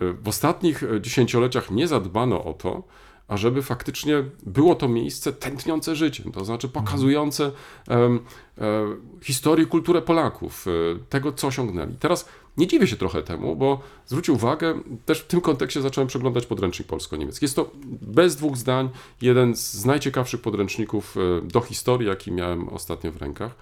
e, 0.00 0.12
w 0.12 0.28
ostatnich 0.28 0.82
e, 0.82 1.00
dziesięcioleciach 1.00 1.70
nie 1.70 1.88
zadbano 1.88 2.44
o 2.44 2.52
to, 2.52 2.82
a 3.28 3.36
żeby 3.36 3.62
faktycznie 3.62 4.24
było 4.46 4.74
to 4.74 4.88
miejsce 4.88 5.32
tętniące 5.32 5.96
życiem, 5.96 6.32
to 6.32 6.44
znaczy 6.44 6.68
pokazujące 6.68 7.52
em, 7.88 8.20
e, 8.58 8.84
historię, 9.22 9.66
kulturę 9.66 10.02
Polaków, 10.02 10.66
e, 10.66 10.70
tego, 11.08 11.32
co 11.32 11.46
osiągnęli. 11.46 11.94
Teraz 11.94 12.28
nie 12.56 12.66
dziwię 12.66 12.86
się 12.86 12.96
trochę 12.96 13.22
temu, 13.22 13.56
bo 13.56 13.80
zwróćcie 14.06 14.32
uwagę, 14.32 14.80
też 15.06 15.20
w 15.20 15.26
tym 15.26 15.40
kontekście 15.40 15.82
zacząłem 15.82 16.08
przeglądać 16.08 16.46
podręcznik 16.46 16.88
polsko-niemiecki. 16.88 17.44
Jest 17.44 17.56
to 17.56 17.70
bez 18.02 18.36
dwóch 18.36 18.56
zdań 18.56 18.88
jeden 19.22 19.56
z 19.56 19.84
najciekawszych 19.84 20.40
podręczników 20.40 21.16
e, 21.16 21.48
do 21.48 21.60
historii, 21.60 22.08
jaki 22.08 22.32
miałem 22.32 22.68
ostatnio 22.68 23.12
w 23.12 23.16
rękach. 23.16 23.54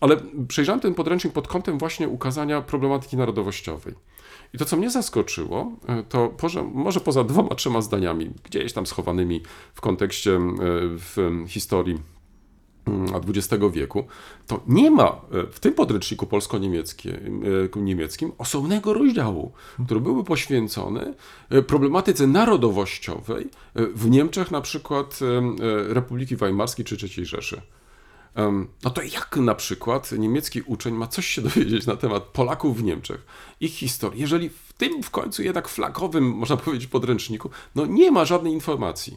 Ale 0.00 0.16
przejrzałem 0.48 0.80
ten 0.80 0.94
podręcznik 0.94 1.32
pod 1.32 1.48
kątem 1.48 1.78
właśnie 1.78 2.08
ukazania 2.08 2.62
problematyki 2.62 3.16
narodowościowej. 3.16 3.94
I 4.54 4.58
to, 4.58 4.64
co 4.64 4.76
mnie 4.76 4.90
zaskoczyło, 4.90 5.72
e, 5.88 6.02
to 6.02 6.32
może 6.74 7.00
poza 7.00 7.24
dwoma, 7.24 7.54
trzema 7.54 7.80
zdaniami, 7.80 8.30
gdzieś 8.44 8.72
tam 8.72 8.86
schowanymi 8.86 9.42
w 9.74 9.80
kontekście 9.80 10.36
e, 10.36 10.40
w 11.14 11.44
historii 11.48 11.98
mm, 12.86 13.06
XX 13.28 13.64
wieku, 13.72 14.04
to 14.46 14.60
nie 14.66 14.90
ma 14.90 15.04
e, 15.04 15.12
w 15.52 15.60
tym 15.60 15.74
podręczniku 15.74 16.26
polsko-niemieckim 16.26 18.32
osobnego 18.38 18.94
rozdziału, 18.94 19.52
który 19.84 20.00
byłby 20.00 20.24
poświęcony 20.24 21.14
problematyce 21.66 22.26
narodowościowej 22.26 23.50
w 23.74 24.10
Niemczech, 24.10 24.50
na 24.50 24.60
przykład 24.60 25.18
Republiki 25.88 26.36
Weimarskiej 26.36 26.84
czy 26.84 26.96
III 27.02 27.26
Rzeszy. 27.26 27.62
No 28.84 28.90
to 28.90 29.02
jak 29.02 29.36
na 29.36 29.54
przykład 29.54 30.12
niemiecki 30.12 30.62
uczeń 30.62 30.94
ma 30.94 31.06
coś 31.06 31.26
się 31.26 31.42
dowiedzieć 31.42 31.86
na 31.86 31.96
temat 31.96 32.22
Polaków 32.22 32.78
w 32.78 32.82
Niemczech, 32.82 33.26
ich 33.60 33.72
historii, 33.72 34.20
jeżeli 34.20 34.48
w 34.48 34.72
tym 34.72 35.02
w 35.02 35.10
końcu 35.10 35.42
jednak 35.42 35.68
flagowym, 35.68 36.24
można 36.24 36.56
powiedzieć, 36.66 36.90
podręczniku, 36.90 37.50
no 37.74 37.86
nie 37.86 38.10
ma 38.10 38.24
żadnej 38.24 38.52
informacji. 38.52 39.16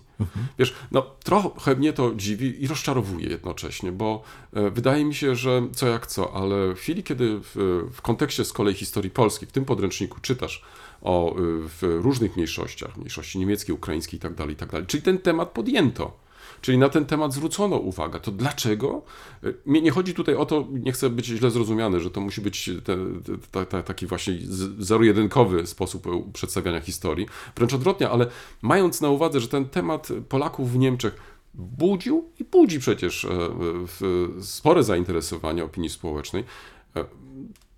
Wiesz, 0.60 0.74
no 0.92 1.02
trochę 1.24 1.76
mnie 1.76 1.94
to 1.94 2.16
dziwi 2.16 2.64
i 2.64 2.68
rozczarowuje 2.68 3.28
jednocześnie, 3.28 3.92
bo 3.92 4.24
e, 4.54 4.70
wydaje 4.70 5.06
mi 5.06 5.16
się, 5.16 5.36
że 5.36 5.68
co 5.74 5.88
jak 5.88 6.08
co, 6.08 6.34
ale 6.34 6.74
w 6.76 6.78
chwili, 6.78 7.04
kiedy 7.04 7.40
w, 7.40 7.86
w 7.94 8.02
kontekście 8.02 8.46
z 8.46 8.54
kolei 8.54 8.74
historii 8.74 9.12
polskiej, 9.12 9.48
w 9.48 9.52
tym 9.52 9.66
podręczniku 9.66 10.20
czytasz 10.22 10.64
o 11.02 11.32
y, 11.32 11.36
w 11.68 11.82
różnych 11.82 12.36
mniejszościach, 12.36 12.98
mniejszości 12.98 13.40
niemieckiej, 13.40 13.76
ukraińskiej 13.76 14.20
itd., 14.24 14.46
itd., 14.50 14.86
czyli 14.86 15.04
ten 15.04 15.18
temat 15.18 15.50
podjęto. 15.50 16.29
Czyli 16.62 16.78
na 16.78 16.90
ten 16.90 17.06
temat 17.06 17.34
zwrócono 17.34 17.76
uwagę. 17.76 18.20
To 18.20 18.32
dlaczego? 18.32 19.02
Y, 19.44 19.56
nie 19.66 19.92
chodzi 19.92 20.14
tutaj 20.14 20.36
o 20.36 20.46
to, 20.46 20.68
nie 20.72 20.92
chcę 20.92 21.10
być 21.10 21.26
źle 21.26 21.52
zrozumiany, 21.52 22.00
że 22.00 22.12
to 22.12 22.22
musi 22.22 22.42
być 22.42 22.70
te, 22.84 22.98
te, 23.52 23.66
te, 23.66 23.84
taki 23.84 24.08
właśnie 24.08 24.38
zero-jedynkowy 24.80 25.68
sposób 25.68 26.08
przedstawiania 26.34 26.82
historii. 26.82 27.28
Wręcz 27.56 27.74
odwrotnie, 27.74 28.10
ale 28.10 28.28
mając 28.62 29.02
na 29.02 29.10
uwadze, 29.10 29.40
że 29.40 29.48
ten 29.48 29.66
temat 29.66 30.08
Polaków 30.30 30.72
w 30.72 30.78
Niemczech 30.78 31.16
budził 31.54 32.30
i 32.40 32.44
budzi 32.44 32.80
przecież 32.80 33.26
e, 33.26 33.30
spore 34.42 34.84
zainteresowanie 34.84 35.64
opinii 35.64 35.90
społecznej, 35.90 36.44
e, 36.96 37.06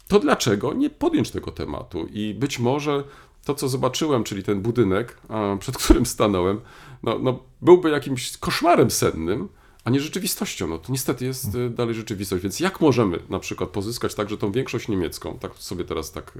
to 0.08 0.20
dlaczego 0.20 0.74
nie 0.74 0.90
podjąć 0.90 1.32
tego 1.32 1.52
tematu? 1.52 2.08
I 2.14 2.34
być 2.34 2.60
może 2.60 3.04
to, 3.46 3.56
co 3.56 3.70
zobaczyłem, 3.70 4.24
czyli 4.24 4.44
ten 4.44 4.62
budynek, 4.62 5.18
przed 5.60 5.78
którym 5.78 6.06
stanąłem, 6.06 6.62
no, 7.04 7.20
no, 7.20 7.44
byłby 7.62 7.89
jakimś 7.89 8.38
koszmarem 8.38 8.92
sennym, 8.92 9.50
a 9.84 9.90
nie 9.90 10.00
rzeczywistością. 10.00 10.68
No 10.68 10.78
to 10.78 10.92
niestety 10.92 11.26
jest 11.26 11.56
e, 11.56 11.70
dalej 11.70 11.96
rzeczywistość. 11.96 12.44
Więc 12.44 12.60
jak 12.60 12.82
możemy 12.82 13.20
na 13.30 13.40
przykład 13.40 13.70
pozyskać 13.70 14.16
także 14.16 14.38
tą 14.38 14.52
większość 14.52 14.88
niemiecką, 14.88 15.38
tak 15.40 15.56
sobie 15.56 15.84
teraz 15.84 16.12
tak 16.12 16.38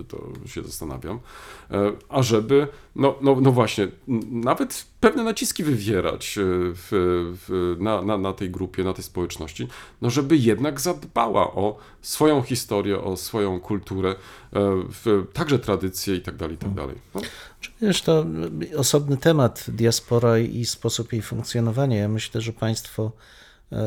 e, 0.00 0.04
to 0.04 0.28
się 0.46 0.62
zastanawiam, 0.62 1.20
e, 1.70 1.92
ażeby, 2.08 2.68
no, 2.96 3.14
no, 3.20 3.36
no 3.40 3.52
właśnie, 3.52 3.88
nawet 4.30 4.86
pewne 5.00 5.24
naciski 5.24 5.64
wywierać 5.64 6.34
w, 6.38 6.88
w, 7.48 7.76
na, 7.80 8.02
na, 8.02 8.18
na 8.18 8.32
tej 8.32 8.50
grupie, 8.50 8.84
na 8.84 8.92
tej 8.92 9.04
społeczności, 9.04 9.68
no 10.02 10.10
żeby 10.10 10.36
jednak 10.36 10.80
zadbała 10.80 11.54
o 11.54 11.78
swoją 12.02 12.42
historię, 12.42 13.00
o 13.00 13.16
swoją 13.16 13.60
kulturę, 13.60 14.14
w, 14.88 15.26
także 15.32 15.58
tradycje 15.58 16.16
i 16.16 16.20
tak 16.20 16.36
dalej, 16.36 16.54
i 16.54 16.58
tak 16.58 16.74
dalej. 16.74 16.96
No, 17.14 17.20
Wiesz, 17.82 18.02
to 18.02 18.26
osobny 18.76 19.16
temat, 19.16 19.64
diaspora 19.68 20.38
i 20.38 20.64
sposób 20.64 21.12
jej 21.12 21.22
funkcjonowania. 21.22 21.96
Ja 21.96 22.08
myślę, 22.08 22.40
że 22.40 22.52
państwo 22.52 23.12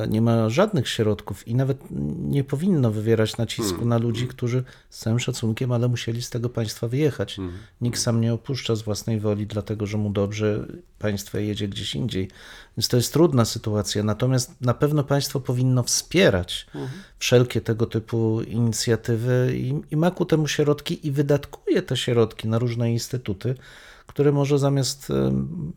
nie 0.09 0.21
ma 0.21 0.49
żadnych 0.49 0.89
środków 0.89 1.47
i 1.47 1.55
nawet 1.55 1.77
nie 2.21 2.43
powinno 2.43 2.91
wywierać 2.91 3.37
nacisku 3.37 3.85
na 3.85 3.97
ludzi, 3.97 4.27
którzy 4.27 4.63
z 4.89 4.99
całym 4.99 5.19
szacunkiem, 5.19 5.71
ale 5.71 5.87
musieli 5.87 6.21
z 6.21 6.29
tego 6.29 6.49
państwa 6.49 6.87
wyjechać. 6.87 7.37
Nikt 7.81 7.99
sam 7.99 8.21
nie 8.21 8.33
opuszcza 8.33 8.75
z 8.75 8.81
własnej 8.81 9.19
woli, 9.19 9.47
dlatego 9.47 9.85
że 9.85 9.97
mu 9.97 10.09
dobrze, 10.09 10.67
państwo 10.99 11.37
jedzie 11.37 11.67
gdzieś 11.67 11.95
indziej. 11.95 12.29
Więc 12.77 12.87
to 12.87 12.97
jest 12.97 13.13
trudna 13.13 13.45
sytuacja. 13.45 14.03
Natomiast 14.03 14.61
na 14.61 14.73
pewno 14.73 15.03
państwo 15.03 15.39
powinno 15.39 15.83
wspierać 15.83 16.67
wszelkie 17.19 17.61
tego 17.61 17.85
typu 17.85 18.41
inicjatywy 18.41 19.51
i, 19.55 19.73
i 19.91 19.97
ma 19.97 20.11
ku 20.11 20.25
temu 20.25 20.47
środki 20.47 21.07
i 21.07 21.11
wydatkuje 21.11 21.81
te 21.81 21.97
środki 21.97 22.47
na 22.47 22.59
różne 22.59 22.91
instytuty, 22.91 23.55
które 24.07 24.31
może 24.31 24.59
zamiast 24.59 25.11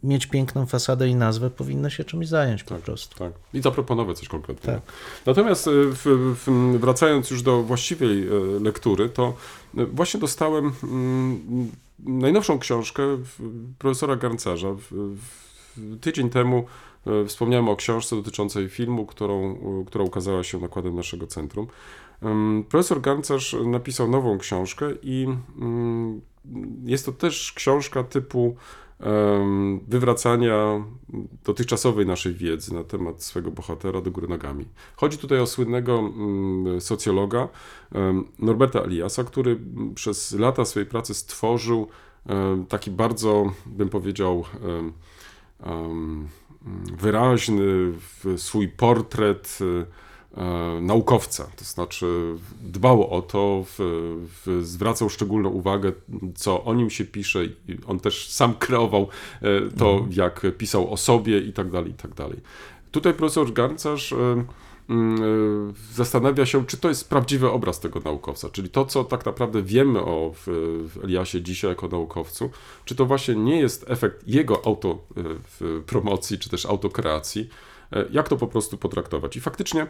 mieć 0.03 0.27
piękną 0.27 0.67
fasadę 0.67 1.09
i 1.09 1.15
nazwę, 1.15 1.51
powinny 1.51 1.91
się 1.91 2.05
czymś 2.05 2.29
zająć 2.29 2.65
po 2.65 2.75
prostu. 2.75 3.19
Tak. 3.19 3.33
I 3.55 3.63
zaproponować 3.63 4.19
coś 4.19 4.29
konkretnego. 4.29 4.81
Tak. 4.81 4.95
Natomiast 5.27 5.69
e, 5.69 5.71
w, 5.73 6.35
w, 6.47 6.79
wracając 6.79 7.31
już 7.31 7.43
do 7.43 7.63
właściwej 7.63 8.29
e, 8.29 8.31
lektury, 8.61 9.09
to 9.09 9.35
e, 9.79 9.87
właśnie 9.87 10.21
dostałem 10.21 10.73
mm, 10.83 11.71
najnowszą 11.99 12.59
książkę 12.59 13.03
profesora 13.79 14.17
Garncarza. 14.17 14.69
Tydzień 16.01 16.31
temu 16.31 16.67
wspomniałem 17.27 17.69
o 17.69 17.77
książce 17.77 18.17
dotyczącej 18.17 18.69
filmu, 18.69 19.07
którą, 19.07 19.53
e, 19.53 19.85
która 19.87 20.05
ukazała 20.05 20.45
się 20.45 20.59
nakładem 20.59 20.95
naszego 20.95 21.27
centrum. 21.27 21.67
Profesor 22.69 23.01
Garncarz 23.01 23.57
napisał 23.65 24.09
nową 24.09 24.39
książkę 24.39 24.87
i 25.03 25.27
mm, 25.61 26.21
jest 26.85 27.07
to 27.07 27.13
też 27.13 27.53
książka 27.53 28.05
typu 28.05 28.57
wywracania 29.89 30.85
dotychczasowej 31.45 32.07
naszej 32.07 32.35
wiedzy 32.35 32.75
na 32.75 32.85
temat 32.85 33.23
swego 33.23 33.51
bohatera 33.51 34.01
do 34.01 34.11
góry 34.11 34.29
nogami. 34.29 34.65
Chodzi 34.97 35.19
tutaj 35.19 35.41
o 35.41 35.47
słynnego 35.47 35.99
mm, 35.99 36.81
socjologa 36.81 37.49
Norberta 38.39 38.81
Eliasa, 38.81 39.25
który 39.25 39.61
przez 39.95 40.33
lata 40.33 40.65
swojej 40.65 40.89
pracy 40.89 41.15
stworzył 41.15 41.89
taki 42.69 42.91
bardzo, 42.91 43.53
bym 43.67 43.89
powiedział, 43.89 44.45
wyraźny 46.99 47.93
swój 48.37 48.69
portret 48.69 49.59
e, 49.61 50.43
e, 50.43 50.81
naukowca, 50.81 51.45
to 51.57 51.65
znaczy 51.65 52.35
dbał 52.61 53.11
o 53.11 53.23
to, 53.23 53.65
w, 53.67 53.77
w, 54.47 54.65
zwracał 54.65 55.09
szczególną 55.09 55.49
uwagę, 55.49 55.93
co 56.35 56.65
o 56.65 56.75
nim 56.75 56.91
się 56.91 57.05
pisze. 57.05 57.41
On 57.87 58.01
też 58.01 58.29
sam 58.31 58.55
kreował 58.55 59.09
e, 59.43 59.47
to, 59.79 60.07
jak 60.11 60.47
pisał 60.59 60.93
o 60.93 60.97
sobie 60.97 61.41
i 61.41 61.53
tak 61.53 61.71
dalej, 61.71 61.91
i 61.91 61.95
tak 61.95 62.15
dalej. 62.15 62.41
Tutaj 62.91 63.15
profesor 63.15 63.53
Garncarz 63.53 64.13
e, 64.13 64.45
zastanawia 65.93 66.47
się, 66.47 66.67
czy 66.67 66.77
to 66.77 66.89
jest 66.89 67.09
prawdziwy 67.09 67.51
obraz 67.51 67.81
tego 67.81 68.01
naukowca, 68.01 68.51
czyli 68.51 68.69
to, 68.69 68.85
co 68.85 69.05
tak 69.05 69.27
naprawdę 69.27 69.63
wiemy 69.63 70.01
o 70.01 70.33
w, 70.35 70.47
w 70.95 71.05
Eliasie 71.05 71.43
dzisiaj 71.43 71.71
jako 71.71 71.89
naukowcu, 71.89 72.51
czy 72.85 72.95
to 72.95 73.07
właśnie 73.07 73.35
nie 73.35 73.61
jest 73.61 73.85
efekt 73.91 74.29
jego 74.29 74.67
autopromocji, 74.67 76.39
czy 76.39 76.51
też 76.51 76.67
autokreacji, 76.67 77.49
e, 77.93 78.05
jak 78.11 78.29
to 78.29 78.37
po 78.37 78.47
prostu 78.47 78.79
potraktować. 78.79 79.37
I 79.37 79.41
faktycznie 79.41 79.87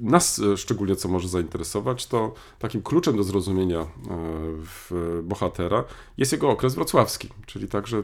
nas 0.00 0.38
e, 0.38 0.56
szczególnie 0.56 0.96
co 0.96 1.08
może 1.08 1.28
zainteresować, 1.28 2.06
to 2.06 2.34
takim 2.58 2.82
kluczem 2.82 3.16
do 3.16 3.22
zrozumienia 3.22 3.80
e, 3.80 3.86
bohatera 5.22 5.84
jest 6.18 6.32
jego 6.32 6.50
okres 6.50 6.74
wrocławski, 6.74 7.28
czyli 7.46 7.68
także 7.68 7.98
e, 7.98 8.02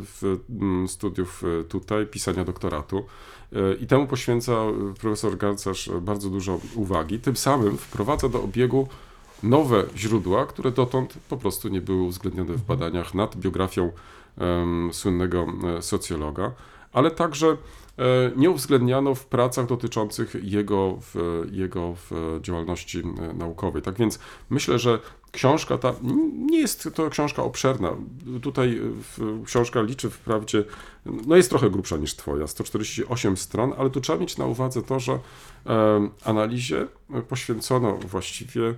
w 0.00 0.38
mm, 0.50 0.88
studiów 0.88 1.42
e, 1.60 1.64
tutaj, 1.64 2.06
pisania 2.06 2.44
doktoratu. 2.44 3.04
E, 3.56 3.74
I 3.74 3.86
temu 3.86 4.06
poświęca 4.06 4.52
e, 4.52 4.94
profesor 5.00 5.36
Garcarz 5.36 5.90
bardzo 6.00 6.30
dużo 6.30 6.60
uwagi. 6.74 7.18
Tym 7.18 7.36
samym 7.36 7.78
wprowadza 7.78 8.28
do 8.28 8.42
obiegu 8.42 8.88
nowe 9.42 9.84
źródła, 9.96 10.46
które 10.46 10.70
dotąd 10.70 11.14
po 11.28 11.36
prostu 11.36 11.68
nie 11.68 11.80
były 11.80 12.02
uwzględnione 12.02 12.54
w 12.54 12.62
badaniach 12.62 13.14
nad 13.14 13.36
biografią 13.36 13.92
em, 14.38 14.90
słynnego 14.92 15.46
e, 15.78 15.82
socjologa, 15.82 16.52
ale 16.92 17.10
także 17.10 17.46
e, 17.48 17.56
nie 18.36 18.50
uwzględniano 18.50 19.14
w 19.14 19.26
pracach 19.26 19.66
dotyczących 19.66 20.36
jego, 20.42 20.98
w, 21.00 21.44
jego 21.52 21.94
w 21.94 22.38
działalności 22.42 22.98
e, 22.98 23.32
naukowej. 23.34 23.82
Tak 23.82 23.98
więc 23.98 24.18
myślę, 24.50 24.78
że 24.78 24.98
książka 25.32 25.78
ta 25.78 25.94
nie 26.50 26.58
jest 26.58 26.88
to 26.94 27.10
książka 27.10 27.42
obszerna. 27.42 27.96
Tutaj 28.42 28.80
e, 29.40 29.44
książka 29.44 29.82
liczy 29.82 30.10
wprawdzie, 30.10 30.64
no 31.26 31.36
jest 31.36 31.50
trochę 31.50 31.70
grubsza 31.70 31.96
niż 31.96 32.14
twoja, 32.14 32.46
148 32.46 33.36
stron, 33.36 33.72
ale 33.78 33.90
tu 33.90 34.00
trzeba 34.00 34.18
mieć 34.18 34.38
na 34.38 34.46
uwadze 34.46 34.82
to, 34.82 35.00
że 35.00 35.18
analizie 36.24 36.86
poświęcono 37.28 37.96
właściwie 37.96 38.68
e, 38.68 38.74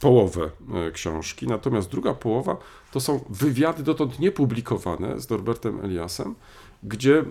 połowę 0.00 0.50
e, 0.74 0.90
książki, 0.90 1.46
natomiast 1.46 1.90
druga 1.90 2.14
połowa 2.14 2.56
to 2.92 3.00
są 3.00 3.24
wywiady 3.28 3.82
dotąd 3.82 4.18
niepublikowane 4.18 5.20
z 5.20 5.30
Norbertem 5.30 5.80
Eliasem, 5.84 6.34
gdzie 6.82 7.18
e, 7.18 7.24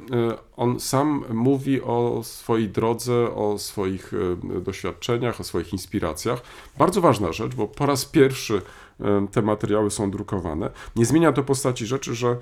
on 0.55 0.79
sam 0.79 1.23
mówi 1.33 1.81
o 1.81 2.21
swojej 2.23 2.69
drodze, 2.69 3.35
o 3.35 3.57
swoich 3.57 4.13
e, 4.13 4.61
doświadczeniach, 4.61 5.39
o 5.39 5.43
swoich 5.43 5.73
inspiracjach. 5.73 6.41
Bardzo 6.77 7.01
ważna 7.01 7.31
rzecz, 7.31 7.55
bo 7.55 7.67
po 7.67 7.85
raz 7.85 8.05
pierwszy 8.05 8.61
e, 8.99 9.27
te 9.31 9.41
materiały 9.41 9.91
są 9.91 10.11
drukowane. 10.11 10.69
Nie 10.95 11.05
zmienia 11.05 11.31
to 11.31 11.43
postaci 11.43 11.85
rzeczy, 11.85 12.15
że 12.15 12.37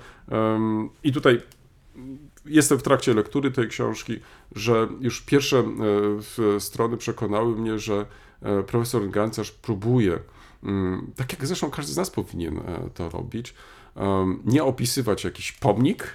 i 1.04 1.12
tutaj 1.12 1.42
jestem 2.44 2.78
w 2.78 2.82
trakcie 2.82 3.14
lektury 3.14 3.50
tej 3.50 3.68
książki, 3.68 4.20
że 4.54 4.88
już 5.00 5.20
pierwsze 5.20 5.64
strony 6.58 6.96
przekonały 6.96 7.56
mnie, 7.56 7.78
że 7.78 8.06
profesor 8.66 9.10
Gancarz 9.10 9.50
próbuje, 9.50 10.18
mm, 10.62 11.12
tak 11.16 11.32
jak 11.32 11.46
zresztą 11.46 11.70
każdy 11.70 11.92
z 11.92 11.96
nas 11.96 12.10
powinien 12.10 12.60
to 12.94 13.08
robić, 13.08 13.54
nie 14.44 14.64
opisywać 14.64 15.24
jakiś 15.24 15.52
pomnik, 15.52 16.14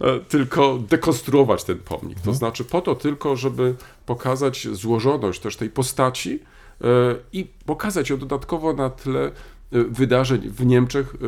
e, 0.00 0.20
tylko 0.20 0.78
dekonstruować 0.88 1.64
ten 1.64 1.78
pomnik. 1.78 2.20
To 2.20 2.34
znaczy 2.34 2.64
po 2.64 2.80
to 2.80 2.94
tylko, 2.94 3.36
żeby 3.36 3.74
pokazać 4.06 4.68
złożoność 4.72 5.40
też 5.40 5.56
tej 5.56 5.70
postaci 5.70 6.38
e, 6.80 6.86
i 7.32 7.44
pokazać 7.66 8.10
ją 8.10 8.18
dodatkowo 8.18 8.72
na 8.72 8.90
tle 8.90 9.30
wydarzeń 9.72 10.40
w 10.40 10.66
Niemczech, 10.66 11.14
e, 11.14 11.18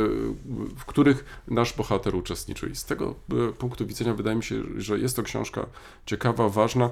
w 0.76 0.84
których 0.84 1.42
nasz 1.48 1.72
bohater 1.72 2.14
uczestniczył. 2.14 2.68
I 2.68 2.74
z 2.74 2.84
tego 2.84 3.14
e, 3.48 3.52
punktu 3.52 3.86
widzenia 3.86 4.14
wydaje 4.14 4.36
mi 4.36 4.42
się, 4.42 4.62
że 4.76 4.98
jest 4.98 5.16
to 5.16 5.22
książka 5.22 5.66
ciekawa, 6.06 6.48
ważna. 6.48 6.90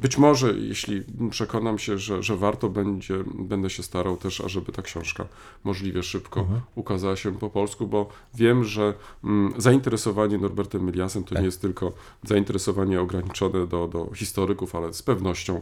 Być 0.00 0.18
może, 0.18 0.52
jeśli 0.52 1.02
przekonam 1.30 1.78
się, 1.78 1.98
że, 1.98 2.22
że 2.22 2.36
warto 2.36 2.68
będzie, 2.68 3.14
będę 3.34 3.70
się 3.70 3.82
starał 3.82 4.16
też, 4.16 4.40
ażeby 4.40 4.72
ta 4.72 4.82
książka 4.82 5.26
możliwie 5.64 6.02
szybko 6.02 6.46
ukazała 6.74 7.16
się 7.16 7.38
po 7.38 7.50
polsku, 7.50 7.86
bo 7.86 8.08
wiem, 8.34 8.64
że 8.64 8.94
mm, 9.24 9.52
zainteresowanie 9.56 10.38
Norbertem 10.38 10.88
Eliasem 10.88 11.24
to 11.24 11.38
nie 11.38 11.44
jest 11.44 11.60
tylko 11.60 11.92
zainteresowanie 12.22 13.00
ograniczone 13.00 13.66
do, 13.66 13.88
do 13.88 14.10
historyków, 14.14 14.74
ale 14.74 14.94
z 14.94 15.02
pewnością 15.02 15.60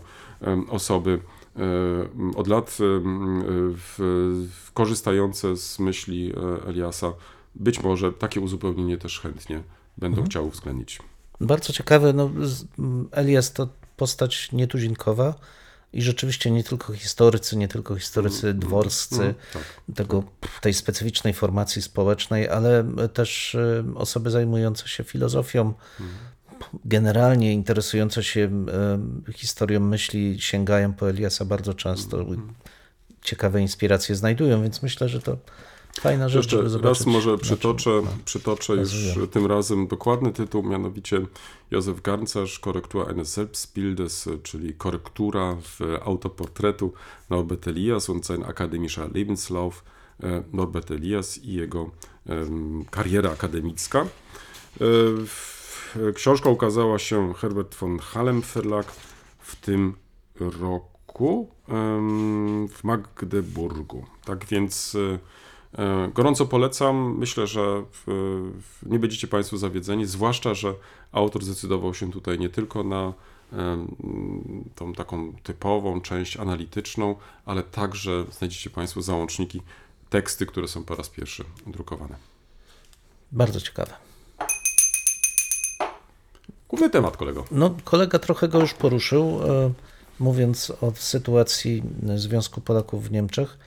osoby 0.68 1.20
od 2.36 2.48
lat 2.48 2.66
e, 2.70 2.84
w, 3.76 3.94
w 4.64 4.72
korzystające 4.72 5.56
z 5.56 5.78
myśli 5.78 6.32
e, 6.32 6.66
Eliasa, 6.68 7.12
być 7.54 7.82
może 7.82 8.12
takie 8.12 8.40
uzupełnienie 8.40 8.98
też 8.98 9.20
chętnie 9.20 9.62
będą 9.98 10.24
chciały 10.24 10.46
uwzględnić. 10.46 10.98
Bardzo 11.40 11.72
ciekawe, 11.72 12.12
no, 12.12 12.30
Elias 13.10 13.52
to 13.52 13.68
postać 13.96 14.52
nietuzinkowa 14.52 15.34
i 15.92 16.02
rzeczywiście 16.02 16.50
nie 16.50 16.64
tylko 16.64 16.92
historycy, 16.92 17.56
nie 17.56 17.68
tylko 17.68 17.96
historycy 17.96 18.54
dworscy 18.54 19.34
tak. 19.52 19.62
tego, 19.94 20.24
tej 20.60 20.74
specyficznej 20.74 21.34
formacji 21.34 21.82
społecznej, 21.82 22.48
ale 22.48 22.84
też 23.12 23.54
e, 23.54 23.84
osoby 23.94 24.30
zajmujące 24.30 24.88
się 24.88 25.04
filozofią, 25.04 25.74
generalnie 26.84 27.52
interesujące 27.52 28.22
się 28.24 28.40
e, 29.28 29.32
historią 29.32 29.80
myśli, 29.80 30.36
sięgają 30.40 30.92
po 30.92 31.10
Eliasa 31.10 31.44
bardzo 31.44 31.74
często. 31.74 32.26
Ciekawe 33.22 33.60
inspiracje 33.60 34.14
znajdują, 34.16 34.62
więc 34.62 34.82
myślę, 34.82 35.08
że 35.08 35.20
to 35.22 35.36
fajna 36.00 36.28
rzecz, 36.28 36.44
Jeszcze 36.44 36.56
żeby 36.56 36.68
zobaczyć. 36.70 36.98
raz 36.98 37.06
może 37.06 37.30
na 37.30 37.36
czym- 37.38 37.42
przytoczę, 37.44 37.90
przytoczę 38.24 38.72
już 38.74 38.92
tym 39.30 39.46
razem 39.46 39.86
dokładny 39.86 40.32
tytuł, 40.32 40.62
mianowicie 40.62 41.20
Józef 41.70 42.02
Garncarz, 42.02 42.58
Korrektura 42.58 43.04
eines 43.04 43.32
Selbstbildes, 43.32 44.28
czyli 44.42 44.74
korektura 44.74 45.56
w 45.62 45.80
autoportretu 46.04 46.92
Norbert 47.30 47.68
Elias 47.68 48.08
und 48.10 48.26
sein 48.26 48.44
akademischer 48.44 49.14
Lebenslauf 49.14 49.84
e, 50.22 50.42
Norbert 50.52 50.90
Elias 50.90 51.38
i 51.38 51.52
jego 51.52 51.90
kariera 52.90 53.30
akademicka. 53.30 54.00
E, 54.00 54.06
w- 55.26 55.61
Książka 56.14 56.50
ukazała 56.50 56.98
się 56.98 57.34
Herbert 57.34 57.74
von 57.74 57.98
Hallem 57.98 58.40
Verlag 58.40 58.86
w 59.38 59.56
tym 59.56 59.96
roku 60.60 61.48
w 62.68 62.84
Magdeburgu. 62.84 64.06
Tak 64.24 64.46
więc 64.46 64.94
e, 64.94 65.18
e, 65.82 66.10
gorąco 66.14 66.46
polecam. 66.46 67.18
Myślę, 67.18 67.46
że 67.46 67.84
w, 67.92 68.56
nie 68.82 68.98
będziecie 68.98 69.28
Państwo 69.28 69.58
zawiedzeni, 69.58 70.06
zwłaszcza, 70.06 70.54
że 70.54 70.74
autor 71.12 71.44
zdecydował 71.44 71.94
się 71.94 72.12
tutaj 72.12 72.38
nie 72.38 72.48
tylko 72.48 72.84
na 72.84 73.12
tą 74.74 74.92
taką 74.92 75.32
typową 75.42 76.00
część 76.00 76.36
analityczną, 76.36 77.16
ale 77.44 77.62
także 77.62 78.24
znajdziecie 78.30 78.70
Państwo 78.70 79.02
załączniki, 79.02 79.62
teksty, 80.10 80.46
które 80.46 80.68
są 80.68 80.84
po 80.84 80.94
raz 80.94 81.08
pierwszy 81.08 81.44
drukowane. 81.66 82.16
Bardzo 83.32 83.60
ciekawe. 83.60 84.11
Główny 86.72 86.90
temat, 86.90 87.16
kolego. 87.16 87.44
No, 87.50 87.74
kolega 87.84 88.18
trochę 88.18 88.48
go 88.48 88.60
już 88.60 88.74
poruszył, 88.74 89.40
e, 89.44 89.72
mówiąc 90.18 90.72
o 90.80 90.92
sytuacji 90.94 91.82
Związku 92.16 92.60
Polaków 92.60 93.08
w 93.08 93.12
Niemczech 93.12 93.58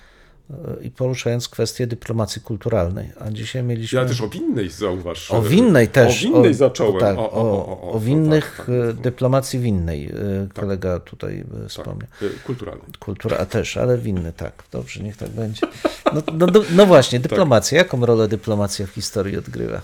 e, 0.49 0.84
i 0.84 0.91
poruszając 0.91 1.49
kwestię 1.49 1.88
dyplomacji 1.88 2.41
kulturalnej. 2.41 3.12
A 3.20 3.32
dzisiaj 3.32 3.64
mieliśmy. 3.64 3.99
Ja 3.99 4.06
też 4.06 4.22
o 4.22 4.28
winnej 4.30 4.70
zauważ. 4.70 5.32
O 5.32 5.41
winnej 5.41 5.88
też. 5.88 6.26
O 6.26 6.28
winnej 6.28 6.53
zacząłem. 6.53 6.99
Tak, 6.99 7.18
o, 7.18 7.32
o, 7.32 7.41
o, 7.41 7.68
o, 7.68 7.82
o, 7.82 7.91
o 7.91 7.99
winnych 7.99 8.53
tak, 8.58 8.66
tak. 8.66 8.76
e, 8.89 8.93
dyplomacji 8.93 9.60
winnej 9.60 10.06
e, 10.06 10.12
kolega 10.53 10.99
tutaj 10.99 11.45
e, 11.66 11.70
wspomniał. 11.70 12.08
Kulturalnej. 12.45 12.86
Kultura 12.99 13.38
a 13.38 13.45
też, 13.45 13.78
ale 13.78 13.97
winny, 13.97 14.34
tak. 14.34 14.64
Dobrze, 14.72 15.03
niech 15.03 15.18
tak 15.18 15.30
będzie. 15.30 15.68
No, 16.14 16.22
no, 16.34 16.47
no 16.76 16.86
właśnie, 16.86 17.20
dyplomacja. 17.20 17.78
Jaką 17.78 18.06
rolę 18.06 18.28
dyplomacja 18.28 18.88
w 18.88 18.89
historii 18.89 19.38
odgrywa? 19.38 19.82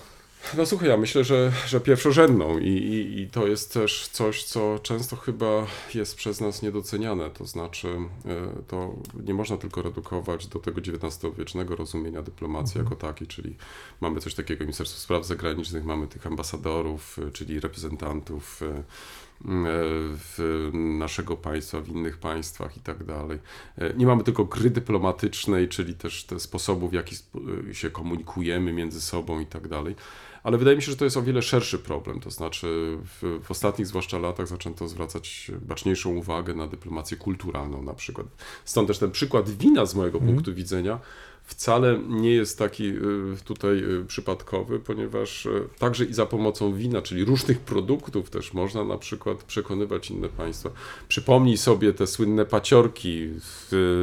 No 0.56 0.66
słuchaj, 0.66 0.88
ja 0.88 0.96
myślę, 0.96 1.24
że, 1.24 1.52
że 1.66 1.80
pierwszorzędną 1.80 2.58
i, 2.58 2.68
i, 2.68 3.20
i 3.20 3.28
to 3.28 3.46
jest 3.46 3.72
też 3.72 4.08
coś, 4.08 4.44
co 4.44 4.78
często 4.82 5.16
chyba 5.16 5.66
jest 5.94 6.16
przez 6.16 6.40
nas 6.40 6.62
niedoceniane. 6.62 7.30
To 7.30 7.46
znaczy, 7.46 7.88
e, 7.88 8.62
to 8.68 8.94
nie 9.24 9.34
można 9.34 9.56
tylko 9.56 9.82
redukować 9.82 10.46
do 10.46 10.58
tego 10.58 10.80
XIX-wiecznego 10.80 11.76
rozumienia 11.76 12.22
dyplomacji 12.22 12.78
jako 12.78 12.96
takiej, 12.96 13.28
czyli 13.28 13.56
mamy 14.00 14.20
coś 14.20 14.34
takiego 14.34 14.64
Ministerstwo 14.64 15.00
Spraw 15.00 15.26
Zagranicznych, 15.26 15.84
mamy 15.84 16.06
tych 16.06 16.26
ambasadorów, 16.26 17.18
e, 17.28 17.30
czyli 17.30 17.60
reprezentantów 17.60 18.62
e, 18.62 18.82
w 19.44 20.70
naszego 20.72 21.36
państwa, 21.36 21.80
w 21.80 21.88
innych 21.88 22.18
państwach 22.18 22.76
i 22.76 22.80
tak 22.80 23.04
dalej. 23.04 23.38
Nie 23.96 24.06
mamy 24.06 24.24
tylko 24.24 24.44
gry 24.44 24.70
dyplomatycznej, 24.70 25.68
czyli 25.68 25.94
też 25.94 26.24
te 26.24 26.40
sposobów, 26.40 26.90
w 26.90 26.94
jaki 26.94 27.16
się 27.72 27.90
komunikujemy 27.90 28.72
między 28.72 29.00
sobą 29.00 29.40
i 29.40 29.46
tak 29.46 29.68
dalej. 29.68 29.94
Ale 30.42 30.58
wydaje 30.58 30.76
mi 30.76 30.82
się, 30.82 30.90
że 30.90 30.96
to 30.96 31.04
jest 31.04 31.16
o 31.16 31.22
wiele 31.22 31.42
szerszy 31.42 31.78
problem. 31.78 32.20
To 32.20 32.30
znaczy, 32.30 32.98
w, 33.04 33.40
w 33.44 33.50
ostatnich 33.50 33.86
zwłaszcza 33.86 34.18
latach 34.18 34.48
zaczęto 34.48 34.88
zwracać 34.88 35.50
baczniejszą 35.60 36.10
uwagę 36.10 36.54
na 36.54 36.66
dyplomację 36.66 37.16
kulturalną 37.16 37.82
na 37.82 37.94
przykład. 37.94 38.26
Stąd 38.64 38.88
też 38.88 38.98
ten 38.98 39.10
przykład 39.10 39.50
wina 39.50 39.86
z 39.86 39.94
mojego 39.94 40.20
punktu 40.20 40.54
widzenia 40.54 40.98
wcale 41.52 41.98
nie 42.08 42.30
jest 42.30 42.58
taki 42.58 42.88
y, 42.88 43.00
tutaj 43.44 43.78
y, 43.78 44.04
przypadkowy, 44.04 44.78
ponieważ 44.78 45.46
y, 45.46 45.68
także 45.78 46.04
i 46.04 46.14
za 46.14 46.26
pomocą 46.26 46.74
wina, 46.74 47.02
czyli 47.02 47.24
różnych 47.24 47.58
produktów 47.60 48.30
też 48.30 48.52
można 48.52 48.84
na 48.84 48.98
przykład 48.98 49.42
przekonywać 49.42 50.10
inne 50.10 50.28
państwa. 50.28 50.70
Przypomnij 51.08 51.56
sobie 51.56 51.92
te 51.92 52.06
słynne 52.06 52.44
paciorki 52.44 53.28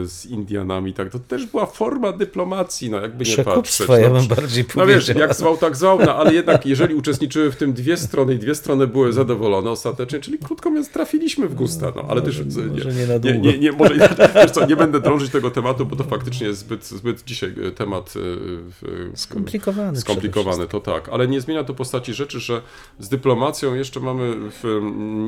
z 0.03 0.25
Indianami, 0.25 0.93
tak, 0.93 1.11
to 1.11 1.19
też 1.19 1.45
była 1.45 1.65
forma 1.65 2.11
dyplomacji, 2.11 2.89
no 2.89 3.01
jakby 3.01 3.25
nie 3.25 3.35
patrzeć. 3.35 3.45
Przekupstwo, 3.45 3.97
ja 3.97 4.09
no, 4.09 4.19
bym 4.19 4.27
bardziej 4.27 4.65
no 4.75 4.85
wiesz, 4.85 5.07
jak 5.07 5.33
zwał, 5.33 5.57
tak 5.57 5.75
zwał, 5.75 5.99
no 6.05 6.15
ale 6.15 6.33
jednak 6.33 6.65
jeżeli 6.65 6.95
uczestniczyły 6.95 7.51
w 7.51 7.55
tym 7.55 7.73
dwie 7.73 7.97
strony 7.97 8.33
i 8.33 8.39
dwie 8.39 8.55
strony 8.55 8.87
były 8.87 9.13
zadowolone 9.13 9.69
ostatecznie, 9.69 10.19
czyli 10.19 10.37
krótko 10.37 10.69
mówiąc 10.69 10.89
trafiliśmy 10.89 11.47
w 11.47 11.55
gusta, 11.55 11.93
no 11.95 12.05
ale 12.09 12.21
też 12.21 12.41
Może- 12.45 12.61
nie, 12.69 13.01
nie 13.01 13.07
na 13.07 13.13
nie, 13.13 13.33
długo. 13.33 13.57
nie, 13.59 13.71
może, 13.71 13.95
wiesz 14.35 14.51
co, 14.51 14.65
nie 14.65 14.75
będę 14.75 14.99
drążyć 14.99 15.31
tego 15.31 15.51
tematu, 15.51 15.85
bo 15.85 15.95
to 15.95 16.03
faktycznie 16.03 16.47
jest 16.47 16.59
zbyt, 16.59 16.85
zbyt 16.85 17.23
dzisiaj 17.39 17.67
e, 17.67 17.71
temat 17.71 18.13
e, 18.15 18.19
e, 19.11 19.17
Skomplikowany. 19.17 20.01
skomplikowany, 20.01 20.67
to 20.67 20.79
tak, 20.79 21.09
ale 21.09 21.27
nie 21.27 21.41
zmienia 21.41 21.63
to 21.63 21.73
postaci 21.73 22.13
rzeczy, 22.13 22.39
że 22.39 22.61
z 22.99 23.09
dyplomacją 23.09 23.75
jeszcze 23.75 23.99
mamy 23.99 24.35
w, 24.39 24.79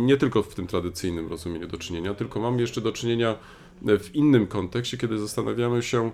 nie 0.05 0.17
tylko 0.17 0.43
w 0.43 0.55
tym 0.55 0.67
tradycyjnym 0.67 1.27
rozumieniu 1.27 1.67
do 1.67 1.77
czynienia, 1.77 2.13
tylko 2.13 2.39
mamy 2.39 2.61
jeszcze 2.61 2.81
do 2.81 2.91
czynienia 2.91 3.35
w 3.81 4.15
innym 4.15 4.47
kontekście, 4.47 4.97
kiedy 4.97 5.19
zastanawiamy 5.19 5.83
się, 5.83 6.11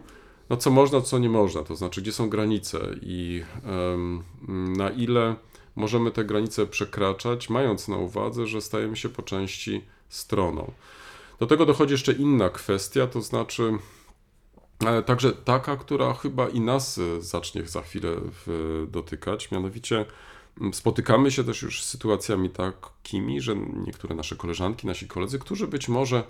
no 0.49 0.57
co 0.57 0.71
można, 0.71 1.01
co 1.01 1.19
nie 1.19 1.29
można, 1.29 1.63
to 1.63 1.75
znaczy 1.75 2.01
gdzie 2.01 2.11
są 2.11 2.29
granice 2.29 2.79
i 3.01 3.43
na 4.77 4.89
ile 4.89 5.35
możemy 5.75 6.11
te 6.11 6.25
granice 6.25 6.67
przekraczać, 6.67 7.49
mając 7.49 7.87
na 7.87 7.97
uwadze, 7.97 8.47
że 8.47 8.61
stajemy 8.61 8.95
się 8.95 9.09
po 9.09 9.23
części 9.23 9.81
stroną. 10.09 10.71
Do 11.39 11.47
tego 11.47 11.65
dochodzi 11.65 11.91
jeszcze 11.91 12.13
inna 12.13 12.49
kwestia, 12.49 13.07
to 13.07 13.21
znaczy 13.21 13.73
także 15.05 15.33
taka, 15.33 15.77
która 15.77 16.13
chyba 16.13 16.49
i 16.49 16.59
nas 16.59 16.97
e, 16.97 17.21
zacznie 17.21 17.65
za 17.65 17.81
chwilę 17.81 18.09
dotykać, 18.87 19.51
mianowicie 19.51 20.05
m, 20.61 20.73
spotykamy 20.73 21.31
się 21.31 21.43
też 21.43 21.61
już 21.61 21.83
z 21.83 21.89
sytuacjami 21.89 22.49
takimi, 22.49 23.41
że 23.41 23.55
niektóre 23.55 24.15
nasze 24.15 24.35
koleżanki, 24.35 24.87
nasi 24.87 25.07
koledzy, 25.07 25.39
którzy 25.39 25.67
być 25.67 25.89
może 25.89 26.23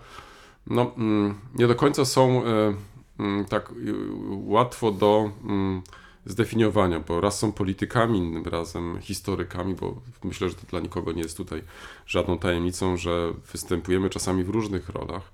no, 0.70 0.92
mm, 0.98 1.36
nie 1.56 1.68
do 1.68 1.76
końca 1.76 2.06
są 2.06 2.46
e, 2.46 2.74
mm, 3.20 3.46
tak 3.46 3.74
łatwo 4.30 4.92
do 4.92 5.32
mm, 5.44 5.82
zdefiniowania, 6.26 7.00
bo 7.00 7.22
raz 7.22 7.40
są 7.40 7.52
politykami, 7.52 8.18
innym 8.18 8.46
razem 8.46 8.98
historykami, 9.02 9.76
bo 9.76 9.96
myślę, 10.24 10.50
że 10.50 10.56
to 10.56 10.68
dla 10.68 10.80
nikogo 10.80 11.12
nie 11.12 11.22
jest 11.22 11.38
tutaj 11.38 11.64
żadną 12.06 12.38
tajemnicą, 12.38 12.98
że 12.98 13.34
występujemy 13.52 14.10
czasami 14.10 14.44
w 14.44 14.50
różnych 14.50 14.90
rolach. 14.90 15.32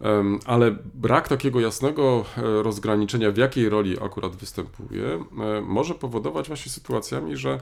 Em, 0.00 0.38
Ale 0.46 0.76
brak 0.94 1.28
takiego 1.28 1.60
jasnego 1.60 2.24
e, 2.36 2.62
rozgraniczenia, 2.62 3.30
w 3.30 3.36
jakiej 3.36 3.68
roli 3.68 4.02
akurat 4.02 4.36
występuje, 4.36 5.06
e, 5.06 5.60
może 5.60 5.94
powodować 5.94 6.48
właśnie 6.48 6.72
sytuacjami, 6.72 7.36
że 7.36 7.60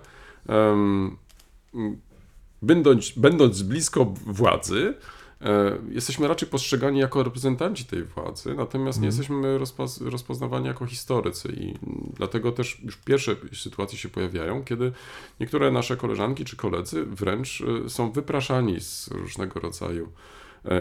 będąc, 2.62 3.12
będąc 3.16 3.62
blisko 3.62 4.04
władzy, 4.26 4.94
e, 5.40 5.78
jesteśmy 5.88 6.28
raczej 6.28 6.48
postrzegani 6.48 6.98
jako 6.98 7.22
reprezentanci 7.22 7.84
tej 7.84 8.04
władzy, 8.04 8.54
natomiast 8.54 9.00
nie 9.00 9.06
jesteśmy 9.06 9.58
rozpoz 9.58 10.00
rozpoznawani 10.00 10.66
jako 10.66 10.86
historycy 10.86 11.48
i 11.56 11.74
dlatego 12.16 12.52
też 12.52 12.80
już 12.84 12.96
pierwsze 12.96 13.36
sytuacje 13.52 13.98
się 13.98 14.08
pojawiają, 14.08 14.64
kiedy 14.64 14.92
niektóre 15.40 15.70
nasze 15.70 15.96
koleżanki 15.96 16.44
czy 16.44 16.56
koledzy 16.56 17.04
wręcz 17.04 17.62
są 17.88 18.12
wypraszani 18.12 18.80
z 18.80 19.08
różnego 19.08 19.60
rodzaju 19.60 20.12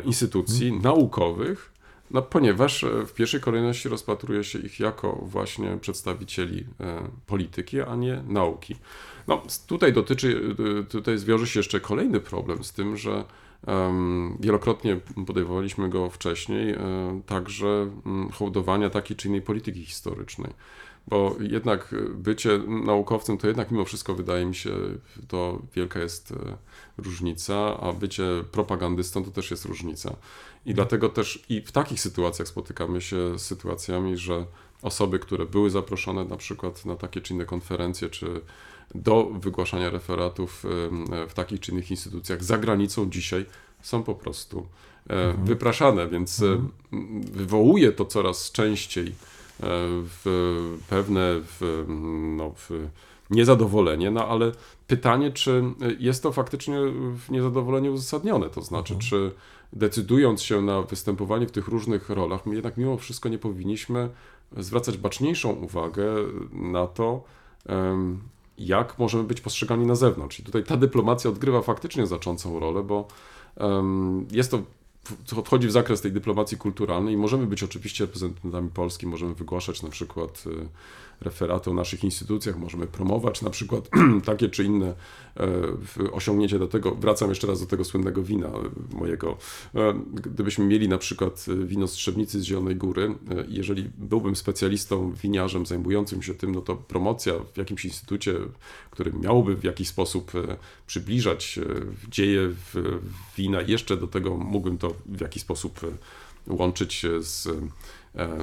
instytucji 0.06 0.72
naukowych, 0.74 1.72
no, 2.12 2.22
ponieważ 2.22 2.84
e, 2.84 3.06
w 3.06 3.14
pierwszej 3.14 3.42
kolejności 3.42 3.90
rozpatruje 3.90 4.44
się 4.44 4.60
ich 4.60 4.80
jako 4.80 5.20
właśnie 5.22 5.78
przedstawicieli 5.82 6.66
e, 6.80 7.10
polityki, 7.26 7.82
a 7.82 7.96
nie 7.96 8.24
nauki. 8.28 8.76
No, 9.28 9.42
tutaj 9.68 9.94
dotyczy, 9.94 10.56
tutaj 10.90 11.18
zwiąże 11.18 11.48
się 11.48 11.60
jeszcze 11.60 11.80
kolejny 11.80 12.20
problem 12.20 12.64
z 12.64 12.74
tym, 12.74 12.98
że 12.98 13.24
wielokrotnie 14.40 15.00
podejmowaliśmy 15.28 15.90
go 15.90 16.10
wcześniej, 16.10 16.74
e, 16.74 17.22
także 17.26 17.92
mm, 18.06 18.30
hołdowania 18.30 18.90
takiej 18.90 19.18
czy 19.18 19.28
innej 19.28 19.42
polityki 19.42 19.86
historycznej. 19.86 20.54
Bo 21.10 21.36
jednak 21.40 21.94
e, 21.94 22.10
bycie 22.10 22.58
naukowcem 22.68 23.38
to 23.38 23.48
jednak 23.48 23.72
mimo 23.72 23.86
wszystko 23.86 24.16
wydaje 24.16 24.46
mi 24.46 24.56
się, 24.56 24.72
to 25.28 25.62
wielka 25.76 26.00
jest 26.00 26.32
e, 26.32 26.36
różnica, 26.98 27.80
a 27.80 27.94
bycie 27.94 28.24
propagandystą 28.52 29.24
to 29.24 29.32
też 29.32 29.52
jest 29.52 29.66
różnica. 29.66 30.16
I 30.66 30.74
dlatego 30.74 31.10
też 31.10 31.44
i 31.50 31.62
w 31.62 31.72
takich 31.72 32.02
sytuacjach 32.02 32.48
spotykamy 32.48 33.02
się 33.02 33.40
z 33.40 33.42
sytuacjami, 33.42 34.18
że 34.18 34.46
osoby, 34.82 35.20
które 35.20 35.46
były 35.46 35.70
zaproszone 35.70 36.26
na 36.26 36.38
przykład 36.38 36.86
na 36.86 36.96
takie 36.96 37.22
czy 37.22 37.34
inne 37.34 37.46
konferencje, 37.46 38.10
czy 38.10 38.42
do 38.96 39.26
wygłaszania 39.26 39.90
referatów 39.90 40.66
em, 40.66 41.06
w 41.30 41.34
takich 41.34 41.60
czy 41.60 41.72
innych 41.72 41.92
instytucjach 41.92 42.44
za 42.44 42.58
granicą 42.58 43.10
dzisiaj 43.10 43.46
są 43.82 44.04
po 44.04 44.16
prostu 44.16 44.68
e, 45.08 45.34
wypraszane, 45.44 46.08
więc 46.08 46.42
e, 46.42 46.46
m, 46.94 47.22
wywołuje 47.22 47.92
to 47.92 48.06
coraz 48.06 48.52
częściej 48.52 49.08
e, 49.08 49.39
w 49.60 50.78
pewne 50.90 51.36
w, 51.42 51.86
no, 52.38 52.52
w 52.56 52.70
niezadowolenie, 53.30 54.12
no 54.12 54.28
ale 54.28 54.52
pytanie, 54.88 55.32
czy 55.32 55.64
jest 56.00 56.24
to 56.24 56.32
faktycznie 56.32 56.78
niezadowolenie 57.30 57.92
uzasadnione, 57.92 58.50
to 58.50 58.62
znaczy, 58.62 58.98
czy 58.98 59.32
decydując 59.74 60.42
się 60.42 60.62
na 60.62 60.82
występowanie 60.82 61.48
w 61.48 61.52
tych 61.52 61.68
różnych 61.68 62.10
rolach, 62.10 62.46
my 62.46 62.56
jednak 62.56 62.78
mimo 62.78 62.98
wszystko 62.98 63.30
nie 63.30 63.38
powinniśmy 63.38 64.10
zwracać 64.58 64.98
baczniejszą 64.98 65.52
uwagę 65.52 66.06
na 66.52 66.88
to, 66.88 67.24
jak 68.58 69.00
możemy 69.00 69.24
być 69.24 69.42
postrzegani 69.42 69.86
na 69.86 69.96
zewnątrz. 69.96 70.40
I 70.40 70.44
tutaj 70.44 70.64
ta 70.64 70.78
dyplomacja 70.78 71.30
odgrywa 71.30 71.62
faktycznie 71.62 72.08
znaczącą 72.08 72.60
rolę, 72.60 72.84
bo 72.84 73.08
jest 74.32 74.52
to 74.52 74.62
wchodzi 75.46 75.68
w 75.68 75.72
zakres 75.72 76.02
tej 76.02 76.12
dyplomacji 76.12 76.58
kulturalnej 76.58 77.14
i 77.14 77.18
możemy 77.18 77.48
być 77.48 77.64
oczywiście 77.64 78.04
reprezentantami 78.04 78.70
Polski, 78.70 79.08
możemy 79.08 79.34
wygłaszać 79.34 79.84
na 79.84 79.90
przykład 79.90 80.44
y, 80.48 80.68
referaty 81.22 81.70
o 81.70 81.74
naszych 81.74 82.04
instytucjach, 82.04 82.58
możemy 82.58 82.88
promować 82.88 83.42
na 83.42 83.50
przykład 83.50 83.90
takie 84.26 84.50
czy 84.50 84.64
inne 84.64 84.94
e, 85.38 86.12
osiągnięcia 86.12 86.60
do 86.60 86.68
tego. 86.68 86.96
Wracam 86.96 87.30
jeszcze 87.30 87.48
raz 87.48 87.60
do 87.60 87.66
tego 87.66 87.86
słynnego 87.86 88.24
wina 88.24 88.48
e, 88.48 88.96
mojego. 88.96 89.38
E, 89.76 89.94
Gdybyśmy 90.14 90.66
mieli 90.66 90.90
na 90.90 90.98
przykład 90.98 91.46
wino 91.66 91.88
z 91.88 91.92
Trzebnicy 91.92 92.40
z 92.40 92.44
Zielonej 92.44 92.76
Góry, 92.76 93.16
jeżeli 93.48 93.90
byłbym 93.98 94.36
specjalistą, 94.36 95.12
winiarzem 95.12 95.66
zajmującym 95.66 96.24
się 96.24 96.34
tym, 96.34 96.56
no 96.56 96.62
to 96.62 96.76
promocja 96.76 97.34
w 97.54 97.58
jakimś 97.58 97.86
instytucie, 97.86 98.36
który 98.92 99.14
miałoby 99.14 99.56
w 99.56 99.64
jakiś 99.64 99.88
sposób 99.88 100.32
przybliżać 100.88 101.60
dzieje 102.10 102.50
wina, 103.38 103.62
jeszcze 103.62 103.98
do 103.98 104.08
tego 104.08 104.38
mógłbym 104.38 104.78
to 104.78 104.94
w 105.06 105.22
jakiś 105.22 105.42
sposób 105.42 105.80
łączyć 106.48 107.06
z, 107.20 107.48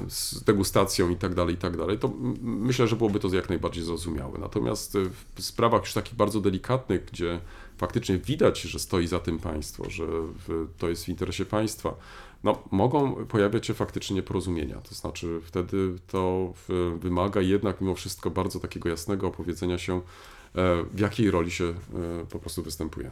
z 0.08 0.44
degustacją 0.44 1.08
i 1.10 1.16
tak 1.16 1.34
dalej, 1.34 1.54
i 1.54 1.58
tak 1.58 1.76
dalej, 1.76 1.98
to 1.98 2.12
myślę, 2.42 2.88
że 2.88 2.96
byłoby 2.96 3.20
to 3.20 3.34
jak 3.34 3.48
najbardziej 3.48 3.84
zrozumiałe. 3.84 4.38
Natomiast 4.38 4.96
e, 4.96 4.98
w 5.34 5.42
sprawach 5.42 5.82
już 5.82 5.92
takich 5.92 6.14
bardzo 6.14 6.40
delikatnych, 6.40 7.04
gdzie 7.04 7.40
faktycznie 7.76 8.18
widać, 8.18 8.60
że 8.60 8.78
stoi 8.78 9.06
za 9.06 9.18
tym 9.18 9.38
państwo, 9.38 9.90
że 9.90 10.04
to 10.78 10.88
jest 10.88 11.04
w 11.04 11.08
interesie 11.08 11.44
państwa, 11.44 11.94
no, 12.44 12.62
mogą 12.70 13.26
pojawiać 13.26 13.66
się 13.66 13.74
faktycznie 13.74 14.16
nieporozumienia. 14.16 14.80
To 14.80 14.94
znaczy 14.94 15.40
wtedy 15.44 15.96
to 16.06 16.52
wymaga 17.00 17.40
jednak 17.40 17.80
mimo 17.80 17.94
wszystko 17.94 18.30
bardzo 18.30 18.60
takiego 18.60 18.88
jasnego 18.88 19.26
opowiedzenia 19.26 19.78
się, 19.78 19.96
e, 19.96 20.02
w 20.92 21.00
jakiej 21.00 21.30
roli 21.30 21.50
się 21.50 21.64
e, 21.64 21.74
po 22.30 22.38
prostu 22.38 22.62
występuje. 22.62 23.10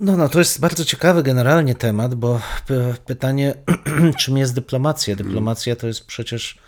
No, 0.00 0.16
no, 0.16 0.28
to 0.28 0.38
jest 0.38 0.60
bardzo 0.60 0.84
ciekawy 0.84 1.22
generalnie 1.22 1.74
temat, 1.74 2.14
bo 2.14 2.40
py- 2.66 2.94
pytanie, 3.06 3.54
czym 4.18 4.36
jest 4.36 4.54
dyplomacja? 4.54 5.16
Dyplomacja 5.16 5.76
to 5.76 5.86
jest 5.86 6.06
przecież 6.06 6.58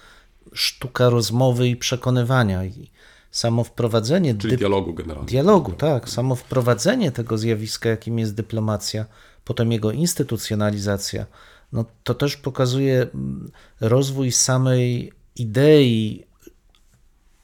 sztuka 0.52 1.10
rozmowy 1.10 1.68
i 1.68 1.76
przekonywania. 1.76 2.64
I 2.64 2.90
samo 3.30 3.64
wprowadzenie 3.64 4.34
Czyli 4.34 4.56
dialogu 4.56 4.94
generalnie. 4.94 5.28
dialogu, 5.28 5.72
tak, 5.72 6.08
samo 6.08 6.34
wprowadzenie 6.34 7.12
tego 7.12 7.38
zjawiska, 7.38 7.88
jakim 7.88 8.18
jest 8.18 8.34
dyplomacja, 8.34 9.04
potem 9.44 9.72
jego 9.72 9.92
instytucjonalizacja, 9.92 11.26
no 11.72 11.84
to 12.04 12.14
też 12.14 12.36
pokazuje 12.36 13.02
mm, 13.14 13.50
rozwój 13.80 14.32
samej 14.32 15.12
idei 15.36 16.24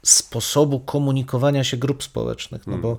sposobu 0.03 0.81
komunikowania 0.81 1.65
się 1.65 1.77
grup 1.77 2.03
społecznych, 2.03 2.67
no 2.67 2.79
bo 2.79 2.89
je- 2.91 2.97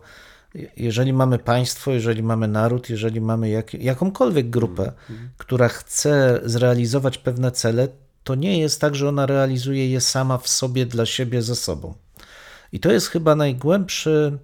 jeżeli 0.77 1.13
mamy 1.13 1.39
państwo, 1.39 1.91
jeżeli 1.91 2.23
mamy 2.23 2.47
naród, 2.47 2.89
jeżeli 2.89 3.21
mamy 3.21 3.49
jak, 3.49 3.73
jakąkolwiek 3.73 4.49
grupę, 4.49 4.91
która 5.37 5.67
chce 5.67 6.41
zrealizować 6.43 7.17
pewne 7.17 7.51
cele, 7.51 7.87
to 8.23 8.35
nie 8.35 8.59
jest 8.59 8.81
tak, 8.81 8.95
że 8.95 9.09
ona 9.09 9.25
realizuje 9.25 9.89
je 9.89 10.01
sama 10.01 10.37
w 10.37 10.47
sobie, 10.47 10.85
dla 10.85 11.05
siebie, 11.05 11.41
ze 11.41 11.55
sobą. 11.55 11.93
I 12.71 12.79
to 12.79 12.91
jest 12.91 13.07
chyba 13.07 13.35
najgłębszy 13.35 14.37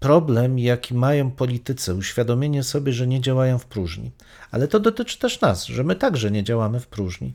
problem, 0.00 0.58
jaki 0.58 0.94
mają 0.94 1.30
politycy, 1.30 1.94
uświadomienie 1.94 2.62
sobie, 2.62 2.92
że 2.92 3.06
nie 3.06 3.20
działają 3.20 3.58
w 3.58 3.66
próżni. 3.66 4.10
Ale 4.50 4.68
to 4.68 4.80
dotyczy 4.80 5.18
też 5.18 5.40
nas, 5.40 5.66
że 5.66 5.84
my 5.84 5.96
także 5.96 6.30
nie 6.30 6.44
działamy 6.44 6.80
w 6.80 6.86
próżni. 6.86 7.34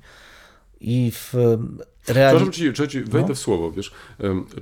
I 0.82 1.12
w 1.12 1.34
Przepraszam 2.04 2.54
że 2.74 2.88
ci 2.88 3.02
wejdę 3.02 3.30
No. 3.30 3.36
w 3.36 3.40
słowo, 3.40 3.72
wiesz. 3.72 3.92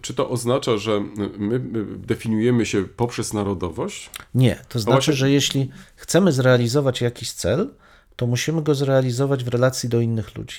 Czy 0.01 0.13
to 0.13 0.29
oznacza, 0.29 0.77
że 0.77 0.99
my 0.99 1.29
my 1.59 1.85
definiujemy 1.97 2.65
się 2.65 2.83
poprzez 2.83 3.33
narodowość? 3.33 4.09
Nie, 4.35 4.59
to 4.69 4.79
znaczy, 4.79 4.95
właśnie- 4.95 5.13
że 5.13 5.31
jeśli 5.31 5.69
chcemy 5.95 6.31
zrealizować 6.31 7.01
jakiś 7.01 7.31
cel, 7.31 7.69
to 8.15 8.27
musimy 8.27 8.61
go 8.61 8.75
zrealizować 8.75 9.43
w 9.43 9.47
relacji 9.47 9.89
do 9.89 10.01
innych 10.01 10.35
ludzi. 10.37 10.57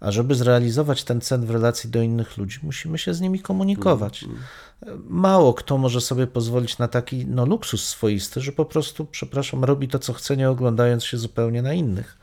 A 0.00 0.10
żeby 0.12 0.34
zrealizować 0.34 1.04
ten 1.04 1.20
cel 1.20 1.40
w 1.40 1.50
relacji 1.50 1.90
do 1.90 2.02
innych 2.02 2.36
ludzi, 2.36 2.58
musimy 2.62 2.98
się 2.98 3.14
z 3.14 3.20
nimi 3.20 3.40
komunikować. 3.40 4.24
Mało 5.08 5.54
kto 5.54 5.78
może 5.78 6.00
sobie 6.00 6.26
pozwolić 6.26 6.78
na 6.78 6.88
taki 6.88 7.26
no, 7.26 7.46
luksus 7.46 7.88
swoisty, 7.88 8.40
że 8.40 8.52
po 8.52 8.64
prostu, 8.64 9.06
przepraszam, 9.10 9.64
robi 9.64 9.88
to, 9.88 9.98
co 9.98 10.12
chce, 10.12 10.36
nie 10.36 10.50
oglądając 10.50 11.04
się 11.04 11.16
zupełnie 11.18 11.62
na 11.62 11.72
innych. 11.74 12.18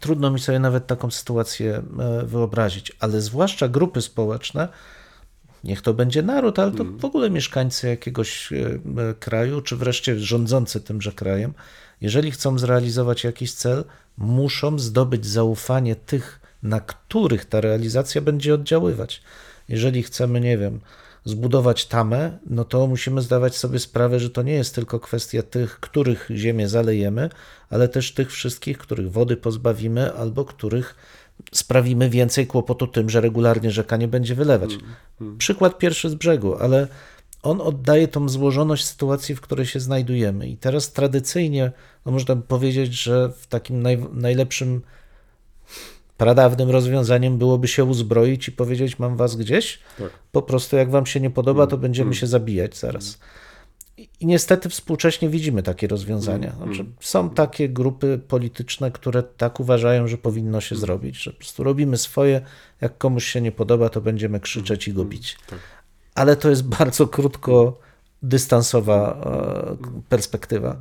Trudno 0.00 0.30
mi 0.30 0.40
sobie 0.40 0.58
nawet 0.58 0.86
taką 0.86 1.10
sytuację 1.10 1.82
e, 1.98 2.26
wyobrazić, 2.26 2.92
ale 3.00 3.20
zwłaszcza 3.20 3.68
grupy 3.68 4.02
społeczne, 4.02 4.68
niech 5.64 5.82
to 5.82 5.94
będzie 5.94 6.22
naród, 6.22 6.58
ale 6.58 6.72
to 6.72 6.84
w 6.84 7.04
ogóle 7.04 7.30
mieszkańcy 7.30 7.88
jakiegoś 7.88 8.52
e, 8.52 8.56
e, 8.56 9.14
kraju, 9.14 9.60
czy 9.60 9.76
wreszcie 9.76 10.18
rządzący 10.18 10.80
tymże 10.80 11.12
krajem, 11.12 11.54
jeżeli 12.00 12.30
chcą 12.30 12.58
zrealizować 12.58 13.24
jakiś 13.24 13.52
cel, 13.52 13.84
muszą 14.18 14.78
zdobyć 14.78 15.26
zaufanie 15.26 15.96
tych, 15.96 16.40
na 16.62 16.80
których 16.80 17.44
ta 17.44 17.60
realizacja 17.60 18.20
będzie 18.20 18.54
oddziaływać. 18.54 19.22
Jeżeli 19.68 20.02
chcemy, 20.02 20.40
nie 20.40 20.58
wiem, 20.58 20.80
zbudować 21.28 21.86
tamę, 21.86 22.38
no 22.46 22.64
to 22.64 22.86
musimy 22.86 23.22
zdawać 23.22 23.56
sobie 23.56 23.78
sprawę, 23.78 24.20
że 24.20 24.30
to 24.30 24.42
nie 24.42 24.52
jest 24.52 24.74
tylko 24.74 25.00
kwestia 25.00 25.42
tych, 25.42 25.80
których 25.80 26.28
ziemię 26.34 26.68
zalejemy, 26.68 27.30
ale 27.70 27.88
też 27.88 28.14
tych 28.14 28.32
wszystkich, 28.32 28.78
których 28.78 29.12
wody 29.12 29.36
pozbawimy 29.36 30.12
albo 30.12 30.44
których 30.44 30.94
sprawimy 31.52 32.10
więcej 32.10 32.46
kłopotu 32.46 32.86
tym, 32.86 33.10
że 33.10 33.20
regularnie 33.20 33.70
rzeka 33.70 33.96
nie 33.96 34.08
będzie 34.08 34.34
wylewać. 34.34 34.78
Przykład 35.38 35.78
pierwszy 35.78 36.10
z 36.10 36.14
brzegu, 36.14 36.56
ale 36.56 36.88
on 37.42 37.60
oddaje 37.60 38.08
tą 38.08 38.28
złożoność 38.28 38.84
sytuacji, 38.84 39.34
w 39.34 39.40
której 39.40 39.66
się 39.66 39.80
znajdujemy. 39.80 40.48
I 40.48 40.56
teraz 40.56 40.92
tradycyjnie, 40.92 41.72
no 42.06 42.12
można 42.12 42.36
by 42.36 42.42
powiedzieć, 42.42 43.02
że 43.02 43.32
w 43.38 43.46
takim 43.46 43.82
naj, 43.82 44.06
najlepszym 44.12 44.82
pradawnym 46.18 46.70
rozwiązaniem 46.70 47.38
byłoby 47.38 47.68
się 47.68 47.84
uzbroić 47.84 48.48
i 48.48 48.52
powiedzieć: 48.52 48.98
Mam 48.98 49.16
was 49.16 49.36
gdzieś. 49.36 49.78
Tak. 49.98 50.10
Po 50.32 50.42
prostu, 50.42 50.76
jak 50.76 50.90
wam 50.90 51.06
się 51.06 51.20
nie 51.20 51.30
podoba, 51.30 51.66
to 51.66 51.78
będziemy 51.78 52.14
się 52.14 52.26
zabijać 52.26 52.76
zaraz. 52.76 53.18
I 53.96 54.08
i 54.20 54.26
niestety 54.26 54.68
współcześnie 54.68 55.28
widzimy 55.28 55.62
takie 55.62 55.86
rozwiązania. 55.86 56.52
Znaczy, 56.52 56.84
są 57.00 57.30
takie 57.30 57.68
grupy 57.68 58.20
polityczne, 58.28 58.90
które 58.90 59.22
tak 59.22 59.60
uważają, 59.60 60.08
że 60.08 60.18
powinno 60.18 60.60
się 60.60 60.76
zrobić, 60.76 61.22
że 61.22 61.32
po 61.32 61.38
prostu 61.38 61.64
robimy 61.64 61.96
swoje, 61.96 62.40
jak 62.80 62.98
komuś 62.98 63.24
się 63.24 63.40
nie 63.40 63.52
podoba, 63.52 63.88
to 63.88 64.00
będziemy 64.00 64.40
krzyczeć 64.40 64.88
i 64.88 64.92
go 64.92 65.04
bić. 65.04 65.36
Tak. 65.46 65.58
Ale 66.14 66.36
to 66.36 66.50
jest 66.50 66.68
bardzo 66.68 67.06
krótko 67.06 67.78
dystansowa 68.22 69.20
e, 69.24 70.02
perspektywa. 70.08 70.76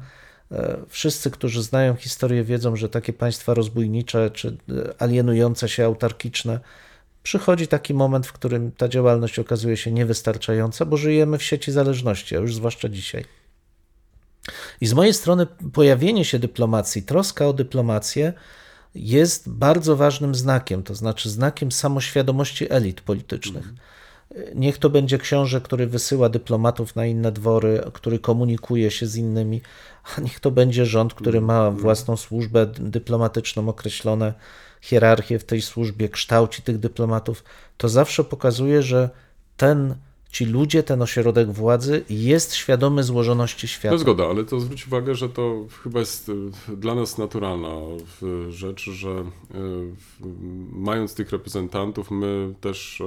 E, 0.51 0.77
Wszyscy, 0.87 1.31
którzy 1.31 1.63
znają 1.63 1.95
historię, 1.95 2.43
wiedzą, 2.43 2.75
że 2.75 2.89
takie 2.89 3.13
państwa 3.13 3.53
rozbójnicze 3.53 4.31
czy 4.31 4.47
e, 4.47 5.01
alienujące 5.01 5.69
się, 5.69 5.85
autarkiczne, 5.85 6.59
przychodzi 7.23 7.67
taki 7.67 7.93
moment, 7.93 8.27
w 8.27 8.33
którym 8.33 8.71
ta 8.71 8.87
działalność 8.87 9.39
okazuje 9.39 9.77
się 9.77 9.91
niewystarczająca, 9.91 10.85
bo 10.85 10.97
żyjemy 10.97 11.37
w 11.37 11.43
sieci 11.43 11.71
zależności, 11.71 12.37
a 12.37 12.39
już 12.39 12.55
zwłaszcza 12.55 12.89
dzisiaj. 12.89 13.25
I 14.81 14.87
z 14.87 14.93
mojej 14.93 15.13
strony 15.13 15.47
pojawienie 15.73 16.25
się 16.25 16.39
dyplomacji, 16.39 17.03
troska 17.03 17.47
o 17.47 17.53
dyplomację 17.53 18.33
jest 18.95 19.49
bardzo 19.49 19.95
ważnym 19.95 20.35
znakiem, 20.35 20.83
to 20.83 20.95
znaczy 20.95 21.29
znakiem 21.29 21.71
samoświadomości 21.71 22.73
elit 22.73 23.01
politycznych. 23.01 23.73
Niech 24.55 24.77
to 24.77 24.89
będzie 24.89 25.17
książę, 25.17 25.61
który 25.61 25.87
wysyła 25.87 26.29
dyplomatów 26.29 26.95
na 26.95 27.05
inne 27.05 27.31
dwory, 27.31 27.81
który 27.93 28.19
komunikuje 28.19 28.91
się 28.91 29.07
z 29.07 29.15
innymi, 29.15 29.61
a 30.17 30.21
niech 30.21 30.39
to 30.39 30.51
będzie 30.51 30.85
rząd, 30.85 31.13
który 31.13 31.41
ma 31.41 31.71
własną 31.71 32.17
służbę 32.17 32.65
dyplomatyczną, 32.79 33.69
określone 33.69 34.33
hierarchię 34.81 35.39
w 35.39 35.43
tej 35.43 35.61
służbie, 35.61 36.09
kształci 36.09 36.61
tych 36.61 36.77
dyplomatów. 36.79 37.43
To 37.77 37.89
zawsze 37.89 38.23
pokazuje, 38.23 38.81
że 38.81 39.09
ten, 39.57 39.95
ci 40.31 40.45
ludzie, 40.45 40.83
ten 40.83 41.01
ośrodek 41.01 41.51
władzy 41.51 42.03
jest 42.09 42.53
świadomy 42.55 43.03
złożoności 43.03 43.67
świata. 43.67 43.93
No 43.95 43.99
zgoda, 43.99 44.25
ale 44.25 44.43
to 44.43 44.59
zwróć 44.59 44.87
uwagę, 44.87 45.15
że 45.15 45.29
to 45.29 45.65
chyba 45.83 45.99
jest 45.99 46.29
e, 46.69 46.75
dla 46.75 46.95
nas 46.95 47.17
naturalna 47.17 47.69
w- 48.21 48.47
rzecz, 48.49 48.89
że 48.89 49.23
w- 49.49 50.19
mając 50.71 51.13
tych 51.13 51.29
reprezentantów, 51.31 52.11
my 52.11 52.53
też 52.61 53.01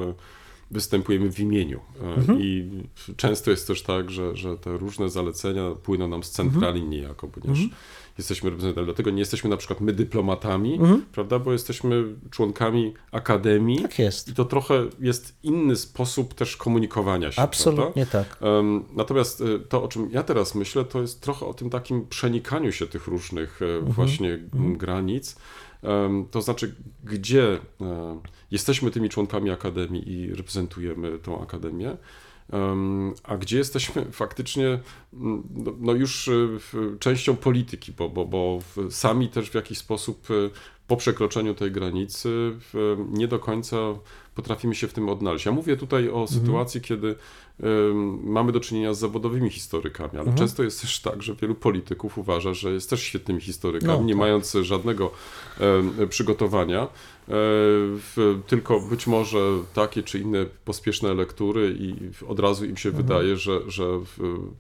występujemy 0.71 1.33
w 1.33 1.41
imieniu. 1.41 1.81
E, 2.31 2.35
I 2.39 2.71
często 3.17 3.51
jest 3.51 3.67
też 3.67 3.83
tak, 3.83 4.11
że, 4.11 4.37
że 4.37 4.59
te 4.59 4.77
różne 4.79 5.11
zalecenia 5.11 5.71
płyną 5.83 6.09
nam 6.09 6.23
z 6.23 6.31
centrali 6.31 6.83
niejako, 6.83 7.29
ponieważ 7.29 7.59
jesteśmy 8.19 8.51
reprezentantami. 8.51 8.85
Dlatego 8.87 9.11
nie 9.11 9.19
jesteśmy 9.19 9.51
na 9.51 9.57
przykład 9.57 9.81
my 9.81 9.93
dyplomatami, 9.93 10.81
prawda, 11.13 11.39
bo 11.39 11.53
jesteśmy 11.53 12.05
członkami 12.31 12.95
akademii. 13.13 13.83
Tak 13.83 13.99
jest. 13.99 14.29
I 14.29 14.35
to 14.35 14.45
trochę 14.45 14.87
jest 15.01 15.37
inny 15.43 15.77
sposób 15.77 16.35
też 16.35 16.57
komunikowania 16.57 17.33
się. 17.33 17.37
prawda? 17.37 17.51
Absolutnie 17.51 18.07
tak. 18.07 18.39
Em, 18.41 18.85
Natomiast 18.97 19.41
e, 19.41 19.59
to, 19.59 19.83
o 19.83 19.89
czym 19.89 20.11
ja 20.11 20.23
teraz 20.23 20.55
myślę, 20.55 20.85
to 20.85 21.01
jest 21.01 21.21
trochę 21.21 21.47
o 21.47 21.55
tym 21.55 21.71
takim 21.71 22.07
przenikaniu 22.07 22.73
się 22.73 22.87
tych 22.87 23.07
różnych 23.07 23.61
e, 23.63 23.81
właśnie 23.81 24.39
m, 24.55 24.77
granic. 24.77 25.37
To 26.31 26.43
znaczy, 26.43 26.75
gdzie 27.05 27.59
jesteśmy 28.51 28.91
tymi 28.91 29.09
członkami 29.09 29.51
Akademii 29.51 30.13
i 30.13 30.35
reprezentujemy 30.35 31.19
tą 31.19 31.43
Akademię, 31.43 31.97
em, 32.53 33.15
a 33.25 33.37
gdzie 33.37 33.59
jesteśmy? 33.59 34.05
Faktycznie 34.13 34.79
mm, 35.15 35.43
no, 35.55 35.73
no 35.81 35.93
już 35.93 36.31
w- 36.33 36.97
częścią 36.99 37.37
polityki, 37.37 37.93
bo, 37.93 38.09
bo, 38.09 38.25
bo 38.27 38.59
sami 38.91 39.29
też 39.29 39.51
w 39.51 39.55
jakiś 39.55 39.79
sposób 39.79 40.29
e, 40.31 40.35
po 40.87 40.97
przekroczeniu 40.97 41.55
tej 41.55 41.71
granicy 41.73 42.53
nie 43.11 43.29
do 43.29 43.39
końca 43.39 43.77
potrafimy 44.35 44.75
się 44.75 44.89
w 44.89 44.93
tym 44.93 45.09
odnaleźć. 45.09 45.47
Ja 45.47 45.53
mówię 45.53 45.77
tutaj 45.77 46.09
o 46.09 46.27
sytuacji, 46.27 46.81
kiedy 46.81 47.15
mamy 48.23 48.53
do 48.53 48.61
czynienia 48.61 48.95
z 48.95 48.99
zawodowymi 48.99 49.51
historykami, 49.51 50.19
ale 50.19 50.35
często 50.35 50.63
jest 50.63 50.81
też 50.81 51.01
tak, 51.01 51.23
że 51.23 51.35
wielu 51.35 51.55
polityków 51.55 52.19
uważa, 52.19 52.55
że 52.55 52.73
jest 52.73 52.91
też 52.91 53.03
świetnymi 53.03 53.41
historykami, 53.41 53.99
No, 53.99 54.05
nie 54.05 54.13
tak. 54.13 54.19
mając 54.21 54.57
żadnego 54.63 55.11
przygotowania, 56.09 56.89
w, 57.33 58.41
tylko 58.47 58.81
być 58.81 59.07
może 59.07 59.39
takie 59.75 60.03
czy 60.03 60.19
inne 60.19 60.47
pospieszne 60.65 61.15
lektury 61.15 61.77
i 61.79 61.95
od 62.27 62.41
razu 62.41 62.65
im 62.65 62.77
się 62.77 62.91
wydaje, 62.91 63.37
że, 63.37 63.61
że 63.71 63.85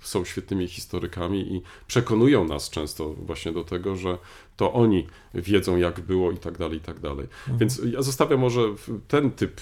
są 0.01 0.25
świetnymi 0.25 0.69
historykami 0.69 1.55
i 1.55 1.63
przekonują 1.87 2.45
nas 2.45 2.71
często 2.71 3.15
właśnie 3.15 3.53
do 3.53 3.65
tego, 3.65 3.97
że 3.97 4.19
to 4.57 4.73
oni 4.73 5.07
wiedzą 5.35 5.77
jak 5.77 6.01
było 6.01 6.33
i 6.33 6.37
tak 6.37 6.59
dalej, 6.59 6.79
i 6.79 6.81
tak 6.81 7.01
dalej. 7.01 7.27
Więc 7.59 7.81
ja 7.93 8.03
zostawiam 8.03 8.41
może 8.41 8.63
ten 9.09 9.31
typ 9.31 9.61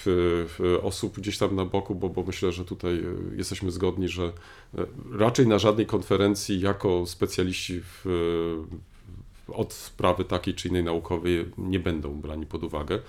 e, 0.77 0.83
osób 0.83 1.19
gdzieś 1.19 1.39
tam 1.39 1.57
na 1.57 1.65
boku, 1.65 1.95
bo, 1.95 2.09
bo 2.09 2.23
myślę, 2.23 2.53
że 2.53 2.65
tutaj 2.65 2.95
e, 2.95 3.37
jesteśmy 3.37 3.71
zgodni, 3.71 4.09
że 4.09 4.25
e, 4.79 4.87
raczej 5.13 5.47
na 5.47 5.59
żadnej 5.59 5.87
konferencji 5.87 6.61
jako 6.61 7.07
specjaliści 7.07 7.81
w- 7.81 8.65
od 9.53 9.73
sprawy 9.73 10.25
takiej 10.25 10.55
czy 10.55 10.69
innej 10.69 10.85
naukowej 10.85 11.47
nie 11.59 11.81
będą 11.81 12.21
brani 12.21 12.47
pod 12.47 12.65
uwagę. 12.65 13.01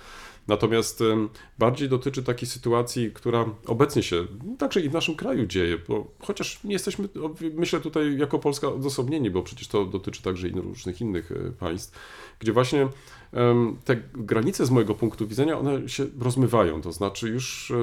Natomiast 0.48 1.02
bardziej 1.58 1.88
dotyczy 1.88 2.22
takiej 2.22 2.48
sytuacji, 2.48 3.10
która 3.12 3.44
obecnie 3.66 4.02
się 4.02 4.26
także 4.58 4.80
i 4.80 4.88
w 4.88 4.92
naszym 4.92 5.16
kraju 5.16 5.46
dzieje, 5.46 5.78
bo 5.88 6.10
chociaż 6.20 6.64
nie 6.64 6.72
jesteśmy, 6.72 7.08
myślę 7.54 7.80
tutaj 7.80 8.18
jako 8.18 8.38
Polska 8.38 8.68
odosobnieni, 8.68 9.30
bo 9.30 9.42
przecież 9.42 9.68
to 9.68 9.84
dotyczy 9.84 10.22
także 10.22 10.48
i 10.48 10.52
różnych 10.52 11.00
innych 11.00 11.32
e, 11.32 11.50
państw, 11.52 11.98
gdzie 12.38 12.52
właśnie 12.52 12.88
te 13.84 13.96
granice 14.14 14.66
z 14.66 14.70
mojego 14.70 14.94
punktu 14.94 15.26
widzenia, 15.26 15.58
one 15.58 15.88
się 15.88 16.06
rozmywają, 16.20 16.82
to 16.82 16.92
znaczy 16.92 17.28
już 17.28 17.70
e, 17.70 17.74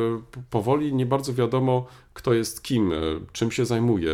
powoli 0.50 0.94
nie 0.94 1.06
bardzo 1.06 1.34
wiadomo, 1.34 1.86
kto 2.14 2.34
jest 2.34 2.64
kim, 2.64 2.92
e, 2.92 2.96
czym 3.32 3.52
się 3.52 3.66
zajmuje, 3.66 4.12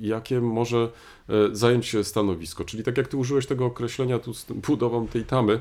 jakie 0.00 0.40
może 0.40 0.88
e, 1.28 1.32
zająć 1.52 1.96
stanowisko. 2.02 2.64
Czyli 2.64 2.82
tak 2.82 2.98
jak 2.98 3.08
ty 3.08 3.16
użyłeś 3.16 3.46
tego 3.46 3.66
określenia 3.66 4.18
tu 4.18 4.34
z 4.34 4.44
budową 4.44 5.08
tej 5.08 5.24
tamy, 5.24 5.60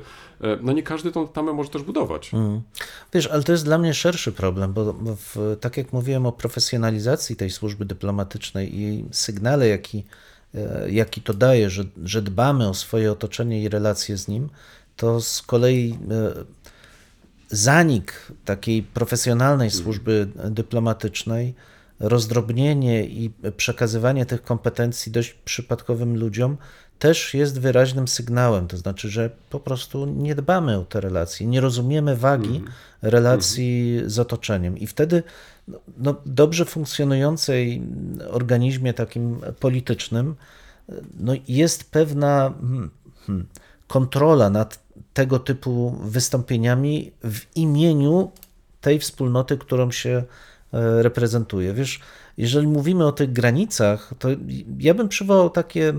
no 0.61 0.73
nie 0.73 0.83
każdy 0.83 1.11
tą 1.11 1.27
tamę 1.27 1.53
może 1.53 1.69
też 1.69 1.83
budować. 1.83 2.33
Mm. 2.33 2.61
Wiesz, 3.13 3.27
ale 3.27 3.43
to 3.43 3.51
jest 3.51 3.65
dla 3.65 3.77
mnie 3.77 3.93
szerszy 3.93 4.31
problem, 4.31 4.73
bo 4.73 4.93
w, 4.93 5.57
tak 5.61 5.77
jak 5.77 5.93
mówiłem 5.93 6.25
o 6.25 6.31
profesjonalizacji 6.31 7.35
tej 7.35 7.49
służby 7.49 7.85
dyplomatycznej 7.85 8.79
i 8.79 9.05
sygnale, 9.11 9.67
jaki, 9.67 10.03
jaki 10.87 11.21
to 11.21 11.33
daje, 11.33 11.69
że, 11.69 11.83
że 12.03 12.21
dbamy 12.21 12.69
o 12.69 12.73
swoje 12.73 13.11
otoczenie 13.11 13.63
i 13.63 13.69
relacje 13.69 14.17
z 14.17 14.27
nim, 14.27 14.49
to 14.95 15.21
z 15.21 15.41
kolei 15.41 15.97
e, 16.11 16.33
zanik 17.49 18.31
takiej 18.45 18.83
profesjonalnej 18.83 19.71
służby 19.71 20.27
dyplomatycznej, 20.49 21.53
rozdrobnienie 21.99 23.05
i 23.05 23.31
przekazywanie 23.57 24.25
tych 24.25 24.43
kompetencji 24.43 25.11
dość 25.11 25.33
przypadkowym 25.33 26.17
ludziom 26.17 26.57
też 26.99 27.33
jest 27.33 27.59
wyraźnym 27.59 28.07
sygnałem. 28.07 28.67
To 28.67 28.77
znaczy, 28.77 29.09
że 29.09 29.29
po 29.49 29.59
prostu 29.59 30.05
nie 30.05 30.35
dbamy 30.35 30.77
o 30.77 30.85
te 30.85 31.01
relacje, 31.01 31.47
nie 31.47 31.61
rozumiemy 31.61 32.15
wagi 32.15 32.63
relacji 33.01 34.01
z 34.05 34.19
otoczeniem. 34.19 34.77
I 34.77 34.87
wtedy 34.87 35.23
no, 35.67 35.79
no, 35.97 36.15
dobrze 36.25 36.65
funkcjonującej 36.65 37.81
organizmie 38.29 38.93
takim 38.93 39.41
politycznym 39.59 40.35
no, 41.19 41.33
jest 41.47 41.91
pewna 41.91 42.53
hmm, 42.61 42.89
hmm, 43.25 43.45
kontrola 43.87 44.49
nad 44.49 44.84
tego 45.15 45.39
typu 45.39 45.95
wystąpieniami 46.03 47.11
w 47.23 47.39
imieniu 47.55 48.31
tej 48.81 48.99
wspólnoty, 48.99 49.57
którą 49.57 49.91
się 49.91 50.23
e, 50.73 51.03
reprezentuje. 51.03 51.73
Wiesz, 51.73 51.99
jeżeli 52.37 52.67
mówimy 52.67 53.05
o 53.07 53.11
tych 53.11 53.33
granicach, 53.33 54.13
to 54.19 54.27
ja 54.79 54.93
bym 54.93 55.09
przywołał 55.09 55.49
takie 55.49 55.93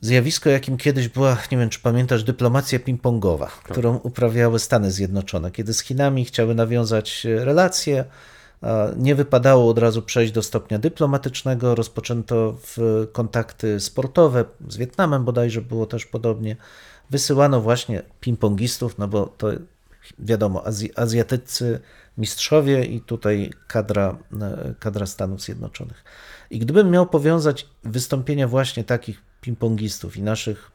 zjawisko, 0.00 0.50
jakim 0.50 0.76
kiedyś 0.76 1.08
była, 1.08 1.36
nie 1.52 1.58
wiem 1.58 1.70
czy 1.70 1.80
pamiętasz, 1.80 2.24
dyplomacja 2.24 2.78
ping-pongowa, 2.78 3.46
którą 3.46 3.96
uprawiały 3.96 4.58
Stany 4.58 4.90
Zjednoczone, 4.90 5.50
kiedy 5.50 5.74
z 5.74 5.80
Chinami 5.80 6.24
chciały 6.24 6.54
nawiązać 6.54 7.24
relacje, 7.24 8.04
a 8.62 8.86
nie 8.96 9.14
wypadało 9.14 9.70
od 9.70 9.78
razu 9.78 10.02
przejść 10.02 10.32
do 10.32 10.42
stopnia 10.42 10.78
dyplomatycznego, 10.78 11.74
rozpoczęto 11.74 12.56
kontakty 13.12 13.80
sportowe, 13.80 14.44
z 14.68 14.76
Wietnamem 14.76 15.24
bodajże 15.24 15.62
było 15.62 15.86
też 15.86 16.06
podobnie. 16.06 16.56
Wysyłano 17.10 17.60
właśnie 17.60 18.02
ping-pongistów, 18.20 18.90
no 18.98 19.08
bo 19.08 19.26
to 19.26 19.48
wiadomo, 20.18 20.62
Azj- 20.62 20.90
azjatyccy 20.96 21.80
mistrzowie 22.18 22.84
i 22.84 23.00
tutaj 23.00 23.50
kadra, 23.66 24.18
e, 24.42 24.74
kadra 24.80 25.06
Stanów 25.06 25.42
Zjednoczonych. 25.42 26.04
I 26.50 26.58
gdybym 26.58 26.90
miał 26.90 27.06
powiązać 27.06 27.66
wystąpienia 27.84 28.48
właśnie 28.48 28.84
takich 28.84 29.22
ping-pongistów 29.42 30.16
i 30.16 30.22
naszych 30.22 30.70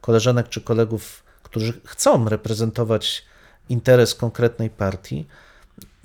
koleżanek 0.00 0.48
czy 0.48 0.60
kolegów, 0.60 1.22
którzy 1.42 1.80
chcą 1.84 2.28
reprezentować 2.28 3.24
interes 3.68 4.14
konkretnej 4.14 4.70
partii, 4.70 5.26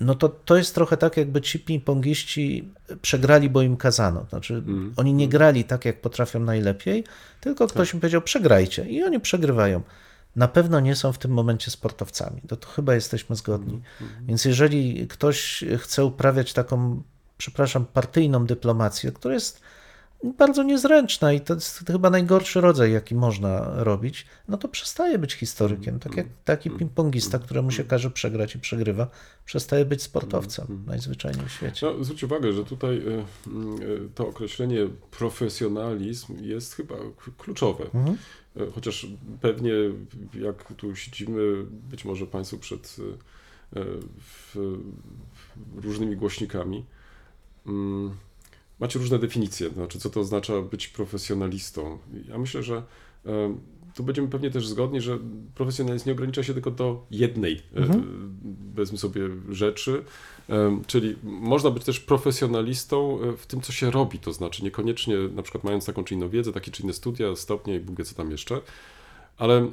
no 0.00 0.14
to 0.14 0.28
to 0.28 0.56
jest 0.56 0.74
trochę 0.74 0.96
tak, 0.96 1.16
jakby 1.16 1.40
ci 1.40 1.58
ping-pongiści 1.58 2.62
przegrali, 3.02 3.50
bo 3.50 3.62
im 3.62 3.76
kazano. 3.76 4.26
Znaczy, 4.30 4.62
oni 4.96 5.14
nie 5.14 5.28
grali 5.28 5.64
tak, 5.64 5.84
jak 5.84 6.00
potrafią 6.00 6.40
najlepiej, 6.40 7.04
tylko 7.40 7.66
ktoś 7.66 7.94
im 7.94 8.00
powiedział, 8.00 8.22
przegrajcie. 8.22 8.88
I 8.88 9.02
oni 9.02 9.20
przegrywają. 9.20 9.82
na 10.36 10.48
pewno 10.48 10.80
nie 10.80 10.96
są 10.96 11.12
w 11.12 11.18
tym 11.18 11.30
momencie 11.30 11.70
sportowcami. 11.70 12.40
To, 12.48 12.56
to 12.56 12.68
chyba 12.68 12.94
jesteśmy 12.94 13.36
zgodni. 13.36 13.80
Więc 14.26 14.44
jeżeli 14.44 15.08
ktoś 15.08 15.64
chce 15.78 16.04
uprawiać 16.04 16.52
taką, 16.52 17.02
przepraszam, 17.38 17.86
partyjną 17.86 18.46
dyplomację, 18.46 19.12
która 19.12 19.34
jest 19.34 19.60
bardzo 20.24 20.62
niezręczna 20.62 21.32
i 21.32 21.40
to 21.40 21.54
jest 21.54 21.86
chyba 21.86 22.10
najgorszy 22.10 22.60
rodzaj, 22.60 22.92
jaki 22.92 23.14
można 23.14 23.84
robić, 23.84 24.26
no 24.48 24.56
to 24.56 24.68
przestaje 24.68 25.18
być 25.18 25.34
historykiem. 25.34 25.98
Tak 25.98 26.16
jak 26.16 26.26
taki 26.44 26.70
ping-pongista, 26.70 27.38
któremu 27.38 27.70
się 27.70 27.84
każe 27.84 28.10
przegrać 28.10 28.54
i 28.54 28.58
przegrywa, 28.58 29.08
przestaje 29.44 29.84
być 29.84 30.02
sportowcem 30.02 30.84
najzwyczajniej 30.86 31.46
w 31.46 31.52
świecie. 31.52 31.86
No, 31.86 32.04
zwróć 32.04 32.24
uwagę, 32.24 32.52
że 32.52 32.64
tutaj 32.64 32.96
y, 32.96 33.00
y, 33.00 34.08
to 34.14 34.28
określenie 34.28 34.88
profesjonalizm 35.10 36.44
jest 36.44 36.74
chyba 36.74 36.94
kluczowe. 37.38 37.84
Y, 38.56 38.70
Chociaż 38.74 39.06
pewnie 39.40 39.72
jak 40.40 40.72
tu 40.76 40.96
siedzimy, 40.96 41.64
być 41.90 42.04
może 42.04 42.26
Państwo 42.26 42.56
przed 42.56 42.96
różnymi 45.76 46.16
głośnikami, 46.16 46.84
mm, 47.66 48.10
macie 48.80 48.98
różne 48.98 49.18
definicje, 49.18 49.70
znaczy 49.70 49.98
co 49.98 50.10
to 50.10 50.20
oznacza 50.20 50.62
być 50.62 50.88
profesjonalistą. 50.88 51.98
Ja 52.28 52.38
myślę, 52.38 52.62
że 52.62 52.82
tu 53.94 54.04
będziemy 54.04 54.28
pewnie 54.28 54.50
też 54.50 54.68
zgodni, 54.68 55.00
że 55.00 55.18
profesjonalizm 55.54 56.08
nie 56.08 56.12
ogranicza 56.12 56.42
się 56.42 56.54
tylko 56.54 56.70
do 56.70 57.06
jednej, 57.10 57.62
mhm. 57.74 58.38
powiedzmy 58.74 58.98
sobie, 58.98 59.20
rzeczy, 59.50 60.04
Czyli 60.86 61.16
można 61.22 61.70
być 61.70 61.84
też 61.84 62.00
profesjonalistą 62.00 63.18
e, 63.22 63.36
w 63.36 63.46
tym, 63.46 63.60
co 63.60 63.72
się 63.72 63.90
robi, 63.90 64.18
to 64.18 64.32
znaczy 64.32 64.64
niekoniecznie 64.64 65.16
na 65.16 65.42
przykład 65.42 65.64
mając 65.64 65.86
taką 65.86 66.04
czy 66.04 66.14
inną 66.14 66.28
wiedzę, 66.28 66.52
takie 66.52 66.70
czy 66.70 66.82
inne 66.82 66.92
studia, 66.92 67.36
stopnie 67.36 67.76
i 67.76 67.80
Bóg 67.80 67.98
wie 67.98 68.04
co 68.04 68.14
tam 68.14 68.30
jeszcze, 68.30 68.60
ale 69.38 69.58
e, 69.58 69.70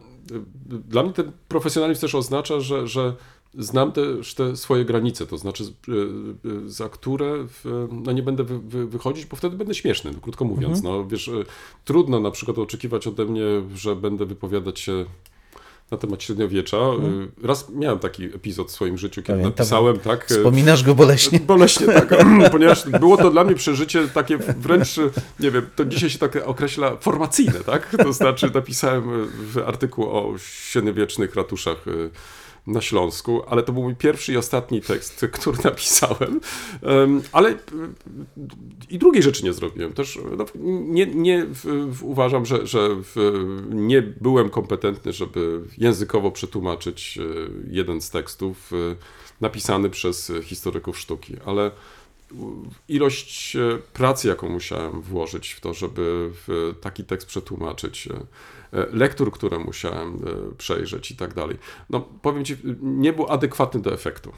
dla 0.68 1.03
mnie 1.03 1.14
ten 1.14 1.32
profesjonalizm 1.47 2.01
też 2.01 2.16
oznacza, 2.16 2.60
że, 2.60 2.88
że 2.88 3.16
znam 3.58 3.91
też 3.91 4.34
te 4.34 4.56
swoje 4.56 4.86
granice, 4.86 5.26
to 5.26 5.38
znaczy 5.38 5.64
e, 5.64 5.91
e, 5.91 6.70
za 6.70 6.89
które 6.89 7.47
no 7.91 8.12
nie 8.12 8.24
będę 8.24 8.43
wy, 8.43 8.60
wy, 8.60 8.88
wychodzić, 8.88 9.26
bo 9.26 9.36
wtedy 9.36 9.58
będę 9.58 9.76
śmieszny, 9.76 10.12
no, 10.14 10.20
krótko 10.22 10.45
mówiąc. 10.45 10.84
No, 10.84 11.08
wiesz, 11.08 11.28
e, 11.28 11.32
trudno 11.86 12.20
na 12.20 12.32
przykład 12.32 12.58
oczekiwać 12.58 13.08
ode 13.08 13.26
mnie, 13.26 13.43
że 13.76 13.95
będę 13.95 14.26
wypowiadać 14.26 14.80
się 14.80 15.06
na 15.91 15.97
temat 15.97 16.24
średniowiecza. 16.24 16.78
E, 16.78 17.47
Raz 17.47 17.70
miałem 17.70 17.99
taki 17.99 18.24
epizod 18.24 18.68
w 18.68 18.72
swoim 18.72 18.97
życiu, 18.97 19.22
kiedy 19.22 19.28
Pamiętam. 19.28 19.51
napisałem, 19.51 19.99
tak... 19.99 20.26
Wspominasz 20.26 20.84
go 20.84 20.95
boleśnie. 20.95 21.39
Boleśnie 21.47 21.88
tak, 21.88 22.16
ponieważ 22.51 22.89
było 22.89 23.18
to 23.18 23.32
dla 23.32 23.43
mnie 23.43 23.56
przeżycie 23.56 24.08
takie 24.08 24.38
wręcz, 24.38 24.97
nie 25.39 25.51
wiem, 25.51 25.66
to 25.76 25.86
dzisiaj 25.86 26.10
się 26.10 26.20
tak 26.20 26.36
określa 26.45 26.97
formacyjne, 26.97 27.60
tak? 27.60 27.95
To 28.03 28.14
znaczy 28.14 28.51
napisałem 28.53 29.28
w 29.28 29.58
artykuł 29.58 30.06
o 30.06 30.34
średniowiecznych 30.38 31.36
ratuszach 31.36 31.86
na 32.68 32.82
Śląsku, 32.82 33.41
ale 33.47 33.63
to 33.63 33.74
był 33.74 33.84
mój 33.84 33.95
pierwszy 33.95 34.34
i 34.34 34.38
ostatni 34.38 34.82
tekst, 34.82 35.26
który 35.32 35.57
napisałem, 35.63 36.39
Em, 36.82 37.22
ale 37.32 37.49
y, 37.51 37.55
i 38.89 38.97
drugiej 38.97 39.24
rzeczy 39.24 39.43
nie 39.43 39.53
zrobiłem. 39.53 39.93
Też 39.93 40.20
no, 40.38 40.45
nie, 40.66 41.05
nie 41.05 41.45
uważam, 42.01 42.45
że, 42.45 42.68
że 42.68 42.89
nie 43.70 44.01
byłem 44.01 44.49
kompetentny, 44.49 45.13
żeby 45.13 45.61
językowo 45.78 46.32
przetłumaczyć 46.32 47.18
y, 47.18 47.49
jeden 47.70 48.01
z 48.01 48.09
tekstów 48.09 48.74
y, 48.74 48.95
napisany 49.41 49.89
przez 49.89 50.32
historyków 50.43 50.99
sztuki, 50.99 51.36
ale 51.45 51.72
ilość 52.89 53.57
pracy, 53.93 54.28
jaką 54.28 54.49
musiałem 54.49 55.01
włożyć 55.01 55.51
w 55.51 55.61
to, 55.61 55.74
żeby 55.74 56.32
taki 56.82 57.03
tekst 57.03 57.28
przetłumaczyć, 57.28 58.09
lektur, 58.72 59.32
które 59.32 59.59
musiałem 59.59 60.16
e, 60.16 60.55
przejrzeć 60.55 61.11
i 61.11 61.16
tak 61.16 61.34
dalej, 61.34 61.57
no 61.89 62.01
powiem 62.01 62.45
Ci, 62.45 62.57
nie 62.82 63.13
był 63.13 63.32
adekwatny 63.32 63.82
do 63.82 63.93
efektu. 63.93 64.32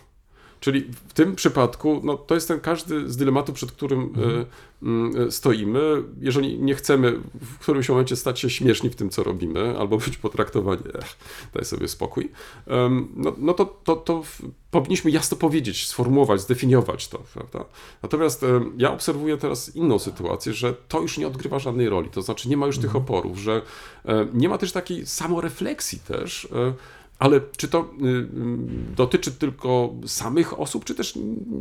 Czyli 0.60 0.82
w 0.82 1.14
tym 1.14 1.36
przypadku, 1.36 2.02
no, 2.04 2.18
to 2.18 2.36
jest 2.36 2.48
ten 2.48 2.60
każdy 2.60 3.10
z 3.10 3.18
dylematów, 3.18 3.56
przed 3.56 3.72
którym 3.72 4.02
e, 4.02 4.86
mm, 4.86 5.32
stoimy. 5.32 6.04
Jeżeli 6.22 6.60
nie 6.60 6.76
chcemy 6.76 7.20
w 7.42 7.60
którymś 7.60 7.90
momencie 7.90 8.16
stać 8.16 8.40
się 8.40 8.50
śmieszni 8.50 8.90
w 8.90 8.96
tym, 8.96 9.10
co 9.10 9.24
robimy, 9.24 9.80
albo 9.80 9.98
być 9.98 10.18
potraktowani, 10.18 10.82
ech, 10.94 11.18
daj 11.54 11.66
sobie 11.66 11.88
spokój, 11.88 12.32
no, 13.16 13.36
no 13.38 13.54
to, 13.54 13.66
to, 13.66 13.96
to 13.96 14.24
powinniśmy 14.72 15.12
jasno 15.12 15.38
powiedzieć, 15.38 15.88
sformułować, 15.88 16.42
zdefiniować 16.42 17.08
to, 17.08 17.24
prawda? 17.34 17.66
Natomiast 18.04 18.46
ja 18.78 18.94
obserwuję 18.94 19.38
teraz 19.38 19.76
inną 19.76 20.00
sytuację, 20.00 20.54
że 20.54 20.74
to 20.88 21.02
już 21.02 21.18
nie 21.18 21.28
odgrywa 21.28 21.60
żadnej 21.60 21.90
roli, 21.90 22.10
to 22.10 22.22
znaczy 22.22 22.50
nie 22.50 22.58
ma 22.58 22.66
już 22.66 22.78
tych 22.78 22.96
oporów, 22.96 23.38
że 23.38 23.62
e, 24.06 24.28
nie 24.34 24.50
ma 24.50 24.58
też 24.58 24.72
takiej 24.72 25.06
samorefleksji 25.06 26.00
też, 26.00 26.46
e, 26.46 26.74
ale 27.20 27.42
czy 27.58 27.68
to 27.68 27.80
y, 28.02 28.06
y, 28.08 28.28
dotyczy 28.96 29.32
tylko 29.32 29.94
samych 30.06 30.60
osób, 30.60 30.86
czy 30.86 30.96
też 30.96 31.14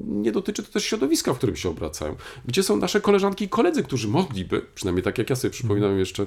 nie 0.06 0.32
dotyczy 0.32 0.62
to 0.62 0.72
też 0.72 0.84
środowiska, 0.84 1.34
w 1.34 1.36
którym 1.36 1.56
się 1.56 1.68
obracają? 1.68 2.16
Gdzie 2.46 2.62
są 2.62 2.76
nasze 2.76 3.00
koleżanki 3.00 3.44
i 3.44 3.48
koledzy, 3.48 3.82
którzy 3.82 4.08
mogliby, 4.08 4.62
przynajmniej 4.74 5.02
tak 5.04 5.18
jak 5.18 5.30
ja 5.30 5.36
sobie 5.36 5.50
przypominam 5.52 5.98
jeszcze 5.98 6.22
y, 6.22 6.26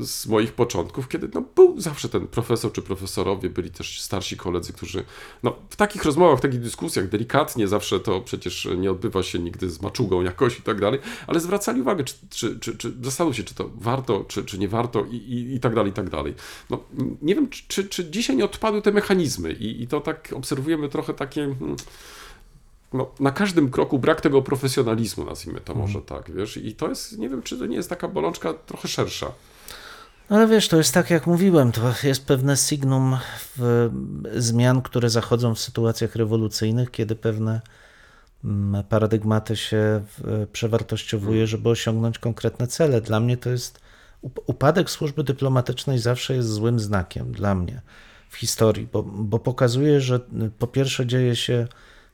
z 0.00 0.26
moich 0.26 0.52
początków, 0.52 1.08
kiedy 1.08 1.28
no, 1.34 1.42
był 1.54 1.80
zawsze 1.80 2.08
ten 2.08 2.26
profesor 2.26 2.72
czy 2.72 2.82
profesorowie, 2.82 3.50
byli 3.50 3.70
też 3.70 4.00
starsi 4.00 4.36
koledzy, 4.36 4.72
którzy 4.72 5.04
no, 5.42 5.56
w 5.70 5.76
takich 5.76 6.04
rozmowach, 6.04 6.38
w 6.38 6.42
takich 6.42 6.60
dyskusjach 6.60 7.08
delikatnie, 7.08 7.68
zawsze 7.68 8.00
to 8.00 8.20
przecież 8.20 8.68
nie 8.78 8.90
odbywa 8.90 9.22
się 9.22 9.38
nigdy 9.38 9.70
z 9.70 9.82
maczugą 9.82 10.22
jakoś 10.22 10.58
i 10.58 10.62
tak 10.62 10.80
dalej, 10.80 11.00
ale 11.26 11.40
zwracali 11.40 11.80
uwagę, 11.80 12.04
czy, 12.04 12.14
czy, 12.30 12.58
czy, 12.60 12.76
czy 12.76 12.92
zastanów 13.02 13.36
się, 13.36 13.44
czy 13.44 13.54
to 13.54 13.70
warto, 13.74 14.24
czy, 14.28 14.44
czy 14.44 14.58
nie 14.58 14.68
warto 14.68 15.04
i, 15.10 15.16
i, 15.16 15.54
i 15.54 15.60
tak 15.60 15.74
dalej, 15.74 15.90
i 15.90 15.94
tak 15.94 16.10
dalej. 16.10 16.34
No, 16.70 16.80
nie 17.22 17.34
wiem, 17.34 17.48
czy- 17.48 17.62
czy, 17.68 17.84
czy 17.84 18.10
dzisiaj 18.10 18.36
nie 18.36 18.44
odpadły 18.52 18.82
te 18.82 18.92
mechanizmy 18.92 19.52
i, 19.52 19.82
i 19.82 19.86
to 19.86 20.00
tak 20.00 20.28
obserwujemy 20.36 20.88
trochę 20.88 21.14
takie... 21.14 21.40
hmm, 21.58 21.76
No, 22.92 23.10
na 23.20 23.30
każdym 23.30 23.70
kroku 23.70 23.98
brak 23.98 24.20
tego 24.20 24.42
profesjonalizmu, 24.42 25.24
nazwijmy 25.24 25.60
to 25.60 25.74
może 25.74 26.00
tak, 26.02 26.30
wiesz, 26.34 26.56
i 26.56 26.74
to 26.74 26.88
jest, 26.88 27.18
nie 27.18 27.28
wiem, 27.28 27.42
czy 27.42 27.58
to 27.58 27.66
nie 27.66 27.76
jest 27.76 27.88
taka 27.90 28.08
bolączka 28.08 28.54
trochę 28.54 28.88
szersza. 28.88 29.26
Ale 30.28 30.46
wiesz, 30.46 30.68
to 30.68 30.76
jest 30.76 30.94
tak 30.94 31.10
jak 31.10 31.26
mówiłem, 31.26 31.72
to 31.72 31.80
jest 32.04 32.26
pewne 32.26 32.56
signum 32.56 33.16
zmian, 34.36 34.82
które 34.82 35.10
zachodzą 35.10 35.54
w 35.54 35.58
sytuacjach 35.60 36.16
rewolucyjnych, 36.16 36.90
kiedy 36.90 37.16
pewne 37.16 37.60
mm, 38.44 38.84
paradygmaty 38.84 39.56
się 39.56 40.04
przewartościowuje, 40.52 41.46
żeby 41.46 41.68
osiągnąć 41.68 42.18
konkretne 42.18 42.66
cele. 42.66 43.00
Dla 43.00 43.20
mnie 43.20 43.36
to 43.36 43.50
jest 43.50 43.80
up- 44.20 44.42
upadek 44.46 44.90
służby 44.90 45.24
dyplomatycznej 45.24 45.98
zawsze 45.98 46.34
jest 46.34 46.48
złym 46.48 46.80
znakiem 46.80 47.32
dla 47.32 47.54
mnie 47.54 47.82
w 48.32 48.36
historii, 48.36 48.88
bo, 48.92 49.02
bo 49.02 49.38
pokazuje, 49.38 50.00
że 50.00 50.16
y, 50.16 50.50
po 50.58 50.66
pierwsze 50.66 51.06
dzieje 51.06 51.36
się 51.36 51.66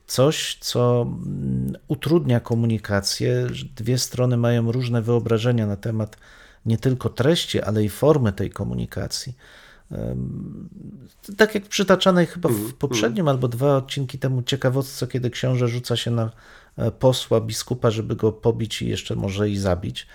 coś, 0.07 0.57
co 0.59 1.01
mm, 1.01 1.77
utrudnia 1.87 2.39
komunikację, 2.39 3.47
że 3.51 3.65
dwie 3.75 3.97
strony 3.97 4.37
mają 4.37 4.71
różne 4.71 5.01
wyobrażenia 5.01 5.67
na 5.67 5.75
temat 5.75 6.17
nie 6.65 6.77
tylko 6.77 7.09
treści, 7.09 7.61
ale 7.61 7.83
i 7.83 7.89
formy 7.89 8.33
tej 8.33 8.49
komunikacji. 8.49 9.33
Tak 11.37 11.55
jak 11.55 11.67
przytaczanej 11.67 12.25
chyba 12.25 12.49
w 12.49 12.73
poprzednim 12.73 13.27
albo 13.27 13.47
dwa 13.47 13.77
odcinki 13.77 14.19
temu 14.19 14.43
ciekawostce, 14.43 15.07
kiedy 15.07 15.29
książę 15.29 15.67
rzuca 15.67 15.95
się 15.95 16.11
na 16.11 16.31
e, 16.77 16.91
posła, 16.91 17.41
biskupa, 17.41 17.91
żeby 17.91 18.15
go 18.15 18.31
pobić 18.31 18.81
i 18.81 18.87
jeszcze 18.87 19.15
może 19.15 19.49
i 19.49 19.57
zabić. 19.57 20.07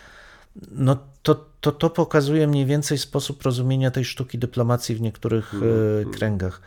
No 0.71 0.97
to, 1.23 1.47
to, 1.61 1.73
to 1.73 1.91
pokazuje 1.91 2.47
mniej 2.47 2.67
więcej 2.67 2.99
sposób 2.99 3.43
rozumienia 3.43 3.91
tej 3.91 4.05
sztuki 4.05 4.39
dyplomacji 4.39 4.95
w 4.95 5.01
niektórych 5.01 5.55
e, 5.55 6.11
kręgach. 6.11 6.61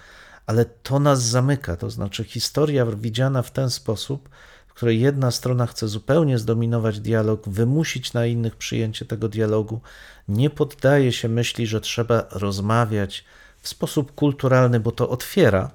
Ale 0.46 0.66
to 0.66 1.00
nas 1.00 1.24
zamyka, 1.24 1.76
to 1.76 1.90
znaczy 1.90 2.24
historia 2.24 2.86
widziana 2.86 3.42
w 3.42 3.52
ten 3.52 3.70
sposób, 3.70 4.30
w 4.68 4.74
której 4.74 5.00
jedna 5.00 5.32
strona 5.32 5.68
chce 5.68 5.88
zupełnie 5.88 6.38
zdominować 6.38 7.00
dialog, 7.00 7.50
wymusić 7.50 8.14
na 8.14 8.26
innych 8.26 8.56
przyjęcie 8.56 9.06
tego 9.06 9.30
dialogu, 9.30 9.82
nie 10.28 10.50
poddaje 10.50 11.12
się 11.12 11.30
myśli, 11.30 11.68
że 11.68 11.82
trzeba 11.82 12.28
rozmawiać 12.32 13.26
w 13.62 13.68
sposób 13.68 14.16
kulturalny, 14.16 14.80
bo 14.80 14.92
to 14.92 15.10
otwiera. 15.10 15.72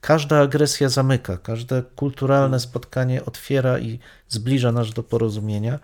Każda 0.00 0.40
agresja 0.40 0.88
zamyka, 0.88 1.36
każde 1.36 1.82
kulturalne 1.96 2.60
spotkanie 2.60 3.24
otwiera 3.24 3.78
i 3.78 3.98
zbliża 4.28 4.72
nas 4.72 4.92
do 4.92 5.02
porozumienia. 5.02 5.78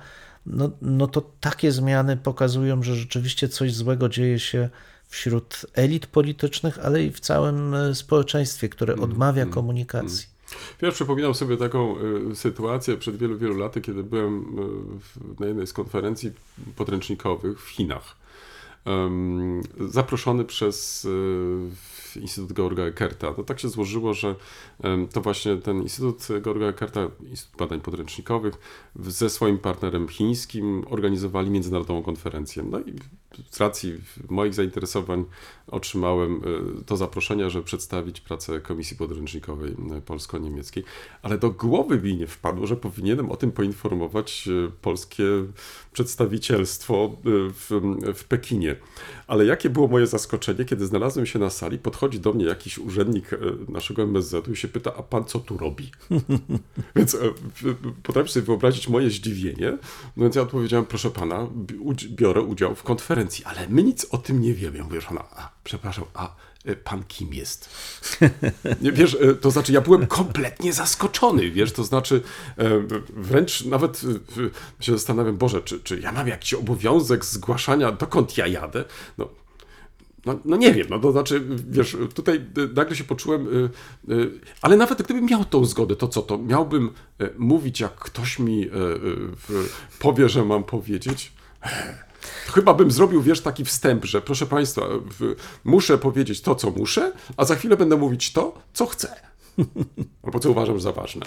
No, 0.46 0.70
no 0.82 1.06
to 1.06 1.30
takie 1.40 1.72
zmiany 1.72 2.16
pokazują, 2.16 2.82
że 2.82 2.96
rzeczywiście 2.96 3.48
coś 3.48 3.74
złego 3.74 4.08
dzieje 4.08 4.38
się 4.38 4.68
wśród 5.08 5.66
elit 5.74 6.06
politycznych, 6.06 6.78
ale 6.78 7.04
i 7.04 7.10
w 7.10 7.20
całym 7.20 7.74
e, 7.74 7.94
społeczeństwie, 7.94 8.68
które 8.68 8.96
odmawia 8.96 9.46
komunikacji. 9.46 10.26
Ja 10.82 10.90
przypominam 10.90 11.34
sobie 11.34 11.56
taką 11.56 11.96
y, 12.32 12.36
sytuację 12.36 12.96
przed 12.96 13.16
wielu, 13.16 13.38
wielu 13.38 13.58
laty, 13.58 13.80
kiedy 13.80 14.02
byłem 14.02 14.44
w, 15.00 15.40
na 15.40 15.46
jednej 15.46 15.66
z 15.66 15.72
konferencji 15.72 16.32
podręcznikowych 16.76 17.62
w 17.62 17.68
Chinach. 17.68 18.16
zaproszony 19.88 20.44
przez 20.44 21.06
Instytut 22.16 22.52
Georga 22.52 22.82
Eckerta. 22.82 23.34
No 23.38 23.44
tak 23.44 23.60
się 23.60 23.68
złożyło, 23.68 24.14
że 24.14 24.36
to 25.12 25.20
właśnie 25.20 25.56
ten 25.56 25.82
Instytut 25.82 26.28
Georga 26.42 26.66
Eckerta, 26.66 27.08
Instytut 27.30 27.58
Badań 27.58 27.80
Podręcznikowych, 27.80 28.54
ze 28.96 29.30
swoim 29.30 29.58
partnerem 29.58 30.08
chińskim 30.08 30.84
organizowali 30.90 31.50
międzynarodową 31.50 32.02
konferencję. 32.02 32.62
No 32.62 32.80
i 32.80 32.94
z 33.50 33.60
racji 33.60 34.00
moich 34.28 34.54
zainteresowań 34.54 35.24
otrzymałem 35.70 36.36
e, 36.80 36.84
to 36.84 36.96
zaproszenie, 36.96 37.50
żeby 37.50 37.64
przedstawić 37.64 38.20
pracę 38.20 38.60
Komisji 38.60 38.96
Podręcznikowej 38.96 39.76
polsko-niemieckiej, 40.06 40.84
ale 41.22 41.38
do 41.38 41.50
głowy 41.50 42.00
mi 42.00 42.16
nie 42.16 42.26
wpadło, 42.26 42.66
że 42.66 42.76
powinienem 42.76 43.30
o 43.30 43.36
tym 43.36 43.52
poinformować 43.52 44.48
e, 44.48 44.70
polskie 44.82 45.24
przedstawicielstwo 45.92 47.04
e, 47.04 47.20
w, 47.52 47.70
w 48.14 48.24
Pekinie. 48.24 48.76
Ale 49.26 49.44
jakie 49.44 49.70
było 49.70 49.88
moje 49.88 50.06
zaskoczenie, 50.06 50.64
kiedy 50.64 50.86
znalazłem 50.86 51.26
się 51.26 51.38
na 51.38 51.50
sali, 51.50 51.78
podchodzi 51.78 52.20
do 52.20 52.32
mnie 52.32 52.44
jakiś 52.44 52.78
urzędnik 52.78 53.30
naszego 53.68 54.02
MSZ-u 54.02 54.52
i 54.52 54.56
się 54.56 54.68
pyta, 54.68 54.94
a 54.96 55.02
pan 55.02 55.24
co 55.24 55.38
tu 55.38 55.58
robi? 55.58 55.90
Więc 56.96 57.16
potrafisz 58.02 58.32
sobie 58.32 58.46
wyobrazić 58.46 58.88
moje 58.88 59.10
zdziwienie. 59.10 59.78
No 60.16 60.22
więc 60.22 60.36
ja 60.36 60.42
odpowiedziałem, 60.42 60.86
proszę 60.86 61.10
pana, 61.10 61.48
biorę 62.10 62.42
udział 62.42 62.74
w 62.74 62.82
konferencji, 62.82 63.19
ale 63.44 63.68
my 63.68 63.82
nic 63.82 64.06
o 64.10 64.18
tym 64.18 64.40
nie 64.40 64.54
wiemy. 64.54 64.78
Ja 64.78 64.84
mówię, 64.84 65.00
ona, 65.10 65.24
a, 65.36 65.50
przepraszam, 65.64 66.04
a 66.14 66.34
e, 66.64 66.76
pan 66.76 67.04
kim 67.04 67.34
jest? 67.34 67.70
Wiesz, 68.92 69.16
e, 69.20 69.34
to 69.34 69.50
znaczy 69.50 69.72
ja 69.72 69.80
byłem 69.80 70.06
kompletnie 70.06 70.72
zaskoczony, 70.72 71.50
wiesz, 71.50 71.72
to 71.72 71.84
znaczy 71.84 72.22
e, 72.58 72.70
wręcz 73.08 73.64
nawet 73.64 74.00
się 74.80 74.92
zastanawiam, 74.92 75.36
Boże, 75.36 75.62
czy, 75.62 75.80
czy 75.80 76.00
ja 76.00 76.12
mam 76.12 76.28
jakiś 76.28 76.54
obowiązek 76.54 77.24
zgłaszania, 77.24 77.92
dokąd 77.92 78.36
ja 78.36 78.46
jadę? 78.46 78.84
No, 79.18 79.28
no, 80.26 80.38
no 80.44 80.56
nie 80.56 80.74
wiem, 80.74 80.86
no 80.90 80.98
to 80.98 81.12
znaczy, 81.12 81.42
wiesz, 81.70 81.96
tutaj 82.14 82.44
nagle 82.74 82.96
się 82.96 83.04
poczułem, 83.04 83.70
ale 84.62 84.76
nawet 84.76 85.02
gdybym 85.02 85.26
miał 85.26 85.44
tą 85.44 85.64
zgodę, 85.64 85.96
to 85.96 86.08
co, 86.08 86.22
to 86.22 86.38
miałbym 86.38 86.90
mówić, 87.38 87.80
jak 87.80 87.94
ktoś 87.94 88.38
mi 88.38 88.70
powie, 89.98 90.28
że 90.28 90.44
mam 90.44 90.64
powiedzieć? 90.64 91.32
Chyba 92.46 92.74
bym 92.74 92.90
zrobił, 92.90 93.22
wiesz, 93.22 93.40
taki 93.40 93.64
wstęp, 93.64 94.04
że 94.04 94.22
proszę 94.22 94.46
Państwa, 94.46 94.82
muszę 95.64 95.98
powiedzieć 95.98 96.40
to, 96.40 96.54
co 96.54 96.70
muszę, 96.70 97.12
a 97.36 97.44
za 97.44 97.54
chwilę 97.54 97.76
będę 97.76 97.96
mówić 97.96 98.32
to, 98.32 98.54
co 98.72 98.86
chcę. 98.86 99.14
Albo 100.22 100.40
co 100.40 100.50
uważam 100.50 100.80
za 100.80 100.92
ważne. 100.92 101.26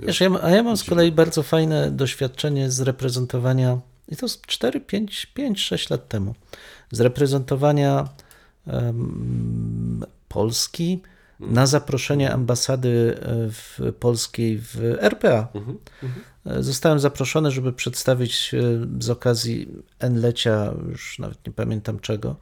Wiesz, 0.00 0.20
ja, 0.20 0.30
a 0.42 0.50
ja 0.50 0.62
mam 0.62 0.76
z 0.76 0.84
kolei 0.84 1.12
bardzo 1.12 1.42
fajne 1.42 1.90
doświadczenie 1.90 2.70
z 2.70 2.80
reprezentowania, 2.80 3.78
i 4.08 4.16
to 4.16 4.28
z 4.28 4.40
4, 4.40 4.80
5, 4.80 5.26
5 5.26 5.62
6 5.62 5.90
lat 5.90 6.08
temu, 6.08 6.34
z 6.90 7.00
reprezentowania 7.00 8.08
em, 8.66 10.04
Polski 10.28 11.02
na 11.40 11.66
zaproszenie 11.66 12.32
ambasady 12.32 13.18
e, 13.20 13.50
w, 13.50 13.92
polskiej 14.00 14.58
w 14.58 14.76
RPA. 15.00 15.48
E, 15.54 15.60
Zostałem 16.60 16.98
zaproszony, 16.98 17.50
żeby 17.50 17.72
przedstawić 17.72 18.54
e, 18.54 18.58
z 19.02 19.10
okazji 19.10 19.68
N-lecia, 19.98 20.74
już 20.88 21.18
nawet 21.18 21.46
nie 21.46 21.52
pamiętam 21.52 22.00
czego, 22.00 22.36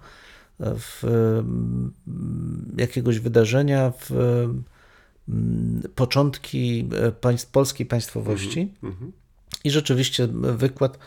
e, 0.61 0.75
w, 0.79 1.05
em, 1.05 1.93
jakiegoś 2.77 3.19
wydarzenia 3.19 3.93
w 4.01 4.11
mm, 5.29 5.83
początki 5.95 6.89
e, 6.93 7.13
państw, 7.13 7.51
polskiej 7.51 7.87
państwowości. 7.87 8.73
I 9.65 9.71
rzeczywiście 9.71 10.29
wykład. 10.57 10.99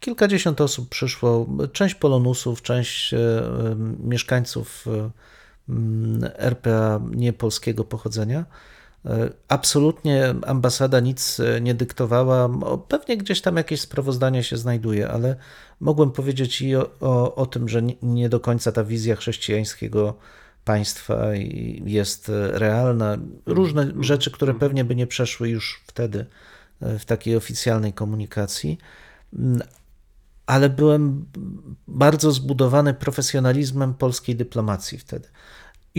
Kilkadziesiąt 0.00 0.60
osób 0.60 0.88
przyszło, 0.88 1.46
część 1.72 1.94
polonusów, 1.94 2.62
część 2.62 3.14
e, 3.14 3.18
e, 3.18 3.76
mieszkańców 4.04 4.84
e, 4.86 5.10
mm, 5.68 6.30
RPA 6.38 7.00
niepolskiego 7.10 7.84
pochodzenia. 7.84 8.44
E, 9.08 9.30
Absolutnie 9.48 10.34
ambasada 10.46 11.00
nic 11.00 11.40
e, 11.40 11.60
nie 11.60 11.74
dyktowała. 11.74 12.48
Pewnie 12.88 13.16
gdzieś 13.16 13.40
tam 13.40 13.56
jakieś 13.56 13.80
sprawozdanie 13.80 14.42
się 14.42 14.56
znajduje, 14.56 15.08
ale 15.08 15.36
mogłem 15.80 16.10
powiedzieć 16.10 16.62
i 16.62 16.76
o, 16.76 16.90
o, 17.00 17.34
o 17.34 17.46
tym, 17.46 17.68
że 17.68 17.82
nie, 18.02 18.28
do 18.28 18.40
końca 18.40 18.72
ta 18.72 18.84
wizja 18.84 19.16
chrześcijańskiego 19.16 20.16
państwa 20.64 21.26
jest 21.84 22.28
e, 22.28 22.58
realna. 22.58 23.18
Różne 23.46 23.92
rzeczy, 24.00 24.30
które 24.30 24.54
pewnie 24.54 24.84
by 24.84 24.96
nie 24.96 25.06
przeszły 25.06 25.48
już 25.48 25.82
wtedy 25.86 26.26
w 26.80 27.04
takiej 27.04 27.36
oficjalnej 27.36 27.92
komunikacji. 27.92 28.78
Mm, 29.32 29.62
Ale 30.46 30.70
byłem 30.70 31.24
bardzo 31.88 32.32
zbudowany 32.32 32.94
profesjonalizmem 32.94 33.94
polskiej 33.94 34.36
dyplomacji 34.36 34.98
wtedy. 34.98 35.28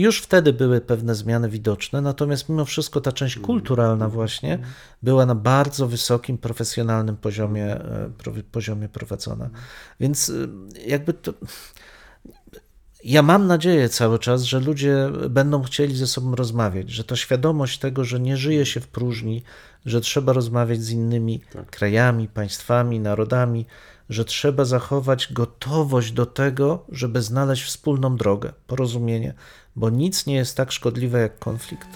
Już 0.00 0.22
wtedy 0.22 0.52
były 0.52 0.80
pewne 0.80 1.14
zmiany 1.14 1.48
widoczne, 1.48 2.00
natomiast 2.00 2.48
mimo 2.48 2.64
wszystko 2.64 3.00
ta 3.00 3.12
część 3.12 3.38
kulturalna 3.38 4.08
właśnie 4.08 4.58
była 5.02 5.26
na 5.26 5.34
bardzo 5.34 5.86
wysokim, 5.86 6.38
profesjonalnym 6.38 7.16
poziomie, 7.16 7.66
e, 7.66 8.10
poziomie 8.52 8.88
prowadzona. 8.88 9.50
Więc 10.00 10.30
e, 10.30 10.32
jakby 10.86 11.12
to, 11.12 11.32
ja 13.04 13.22
mam 13.22 13.46
nadzieję 13.46 13.88
cały 13.88 14.18
czas, 14.18 14.42
że 14.42 14.60
ludzie 14.60 15.10
będą 15.30 15.62
chcieli 15.62 15.96
ze 15.96 16.06
sobą 16.06 16.34
rozmawiać, 16.34 16.90
że 16.90 17.04
ta 17.04 17.16
świadomość 17.16 17.78
tego, 17.78 18.04
że 18.04 18.20
nie 18.20 18.36
żyje 18.36 18.66
się 18.66 18.80
w 18.80 18.88
próżni, 18.88 19.42
że 19.86 20.00
trzeba 20.00 20.32
rozmawiać 20.32 20.82
z 20.82 20.90
innymi 20.90 21.40
krajami, 21.70 22.28
państwami, 22.28 23.00
narodami, 23.00 23.66
że 24.10 24.24
trzeba 24.24 24.64
zachować 24.64 25.32
gotowość 25.32 26.12
do 26.12 26.26
tego, 26.26 26.84
żeby 26.88 27.22
znaleźć 27.22 27.62
wspólną 27.62 28.16
drogę, 28.16 28.52
porozumienie, 28.66 29.34
bo 29.76 29.90
nic 29.90 30.26
nie 30.26 30.34
jest 30.34 30.56
tak 30.56 30.72
szkodliwe 30.72 31.20
jak 31.20 31.38
konflikt. 31.38 31.88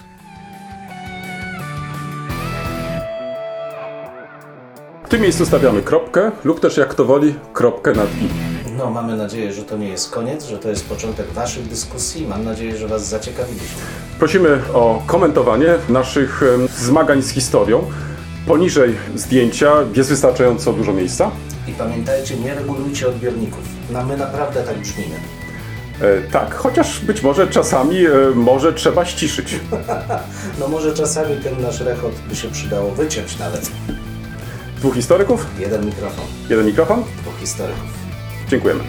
W 5.05 5.09
tym 5.09 5.21
miejscu 5.21 5.45
stawiamy 5.45 5.81
kropkę 5.81 6.31
lub 6.43 6.59
też 6.59 6.77
jak 6.77 6.89
kto 6.89 7.05
woli, 7.05 7.35
kropkę 7.53 7.93
nad 7.93 8.09
i. 8.09 8.29
No, 8.77 8.89
mamy 8.89 9.17
nadzieję, 9.17 9.53
że 9.53 9.63
to 9.63 9.77
nie 9.77 9.87
jest 9.87 10.11
koniec, 10.11 10.45
że 10.45 10.57
to 10.57 10.69
jest 10.69 10.89
początek 10.89 11.27
Waszych 11.31 11.67
dyskusji. 11.67 12.27
Mam 12.27 12.45
nadzieję, 12.45 12.77
że 12.77 12.87
Was 12.87 13.07
zaciekawiliśmy. 13.07 13.81
Prosimy 14.19 14.61
o 14.73 15.03
komentowanie 15.07 15.73
naszych 15.89 16.43
zmagań 16.77 17.21
z 17.21 17.29
historią. 17.29 17.83
Poniżej 18.47 18.95
zdjęcia 19.15 19.73
jest 19.95 20.09
wystarczająco 20.09 20.73
dużo 20.73 20.93
miejsca. 20.93 21.31
Pamiętajcie, 21.77 22.35
nie 22.37 22.55
regulujcie 22.55 23.07
odbiorników. 23.07 23.63
No, 23.91 24.03
my 24.05 24.17
naprawdę 24.17 24.63
tak 24.63 24.77
brzmimy. 24.77 25.15
E, 26.01 26.21
tak, 26.31 26.55
chociaż 26.55 26.99
być 26.99 27.21
może 27.21 27.47
czasami 27.47 28.05
e, 28.05 28.11
może 28.35 28.73
trzeba 28.73 29.05
ściszyć. 29.05 29.55
No 30.59 30.67
może 30.67 30.93
czasami 30.93 31.35
ten 31.43 31.61
nasz 31.61 31.79
rechot 31.81 32.11
by 32.29 32.35
się 32.35 32.47
przydało 32.51 32.91
wyciąć 32.91 33.39
nawet. 33.39 33.71
Dwóch 34.77 34.95
historyków, 34.95 35.45
Jeden 35.59 35.85
mikrofon, 35.85 36.25
jeden 36.49 36.65
mikrofon. 36.65 37.03
dwóch 37.21 37.39
historyków. 37.39 37.83
Dziękujemy. 38.49 38.83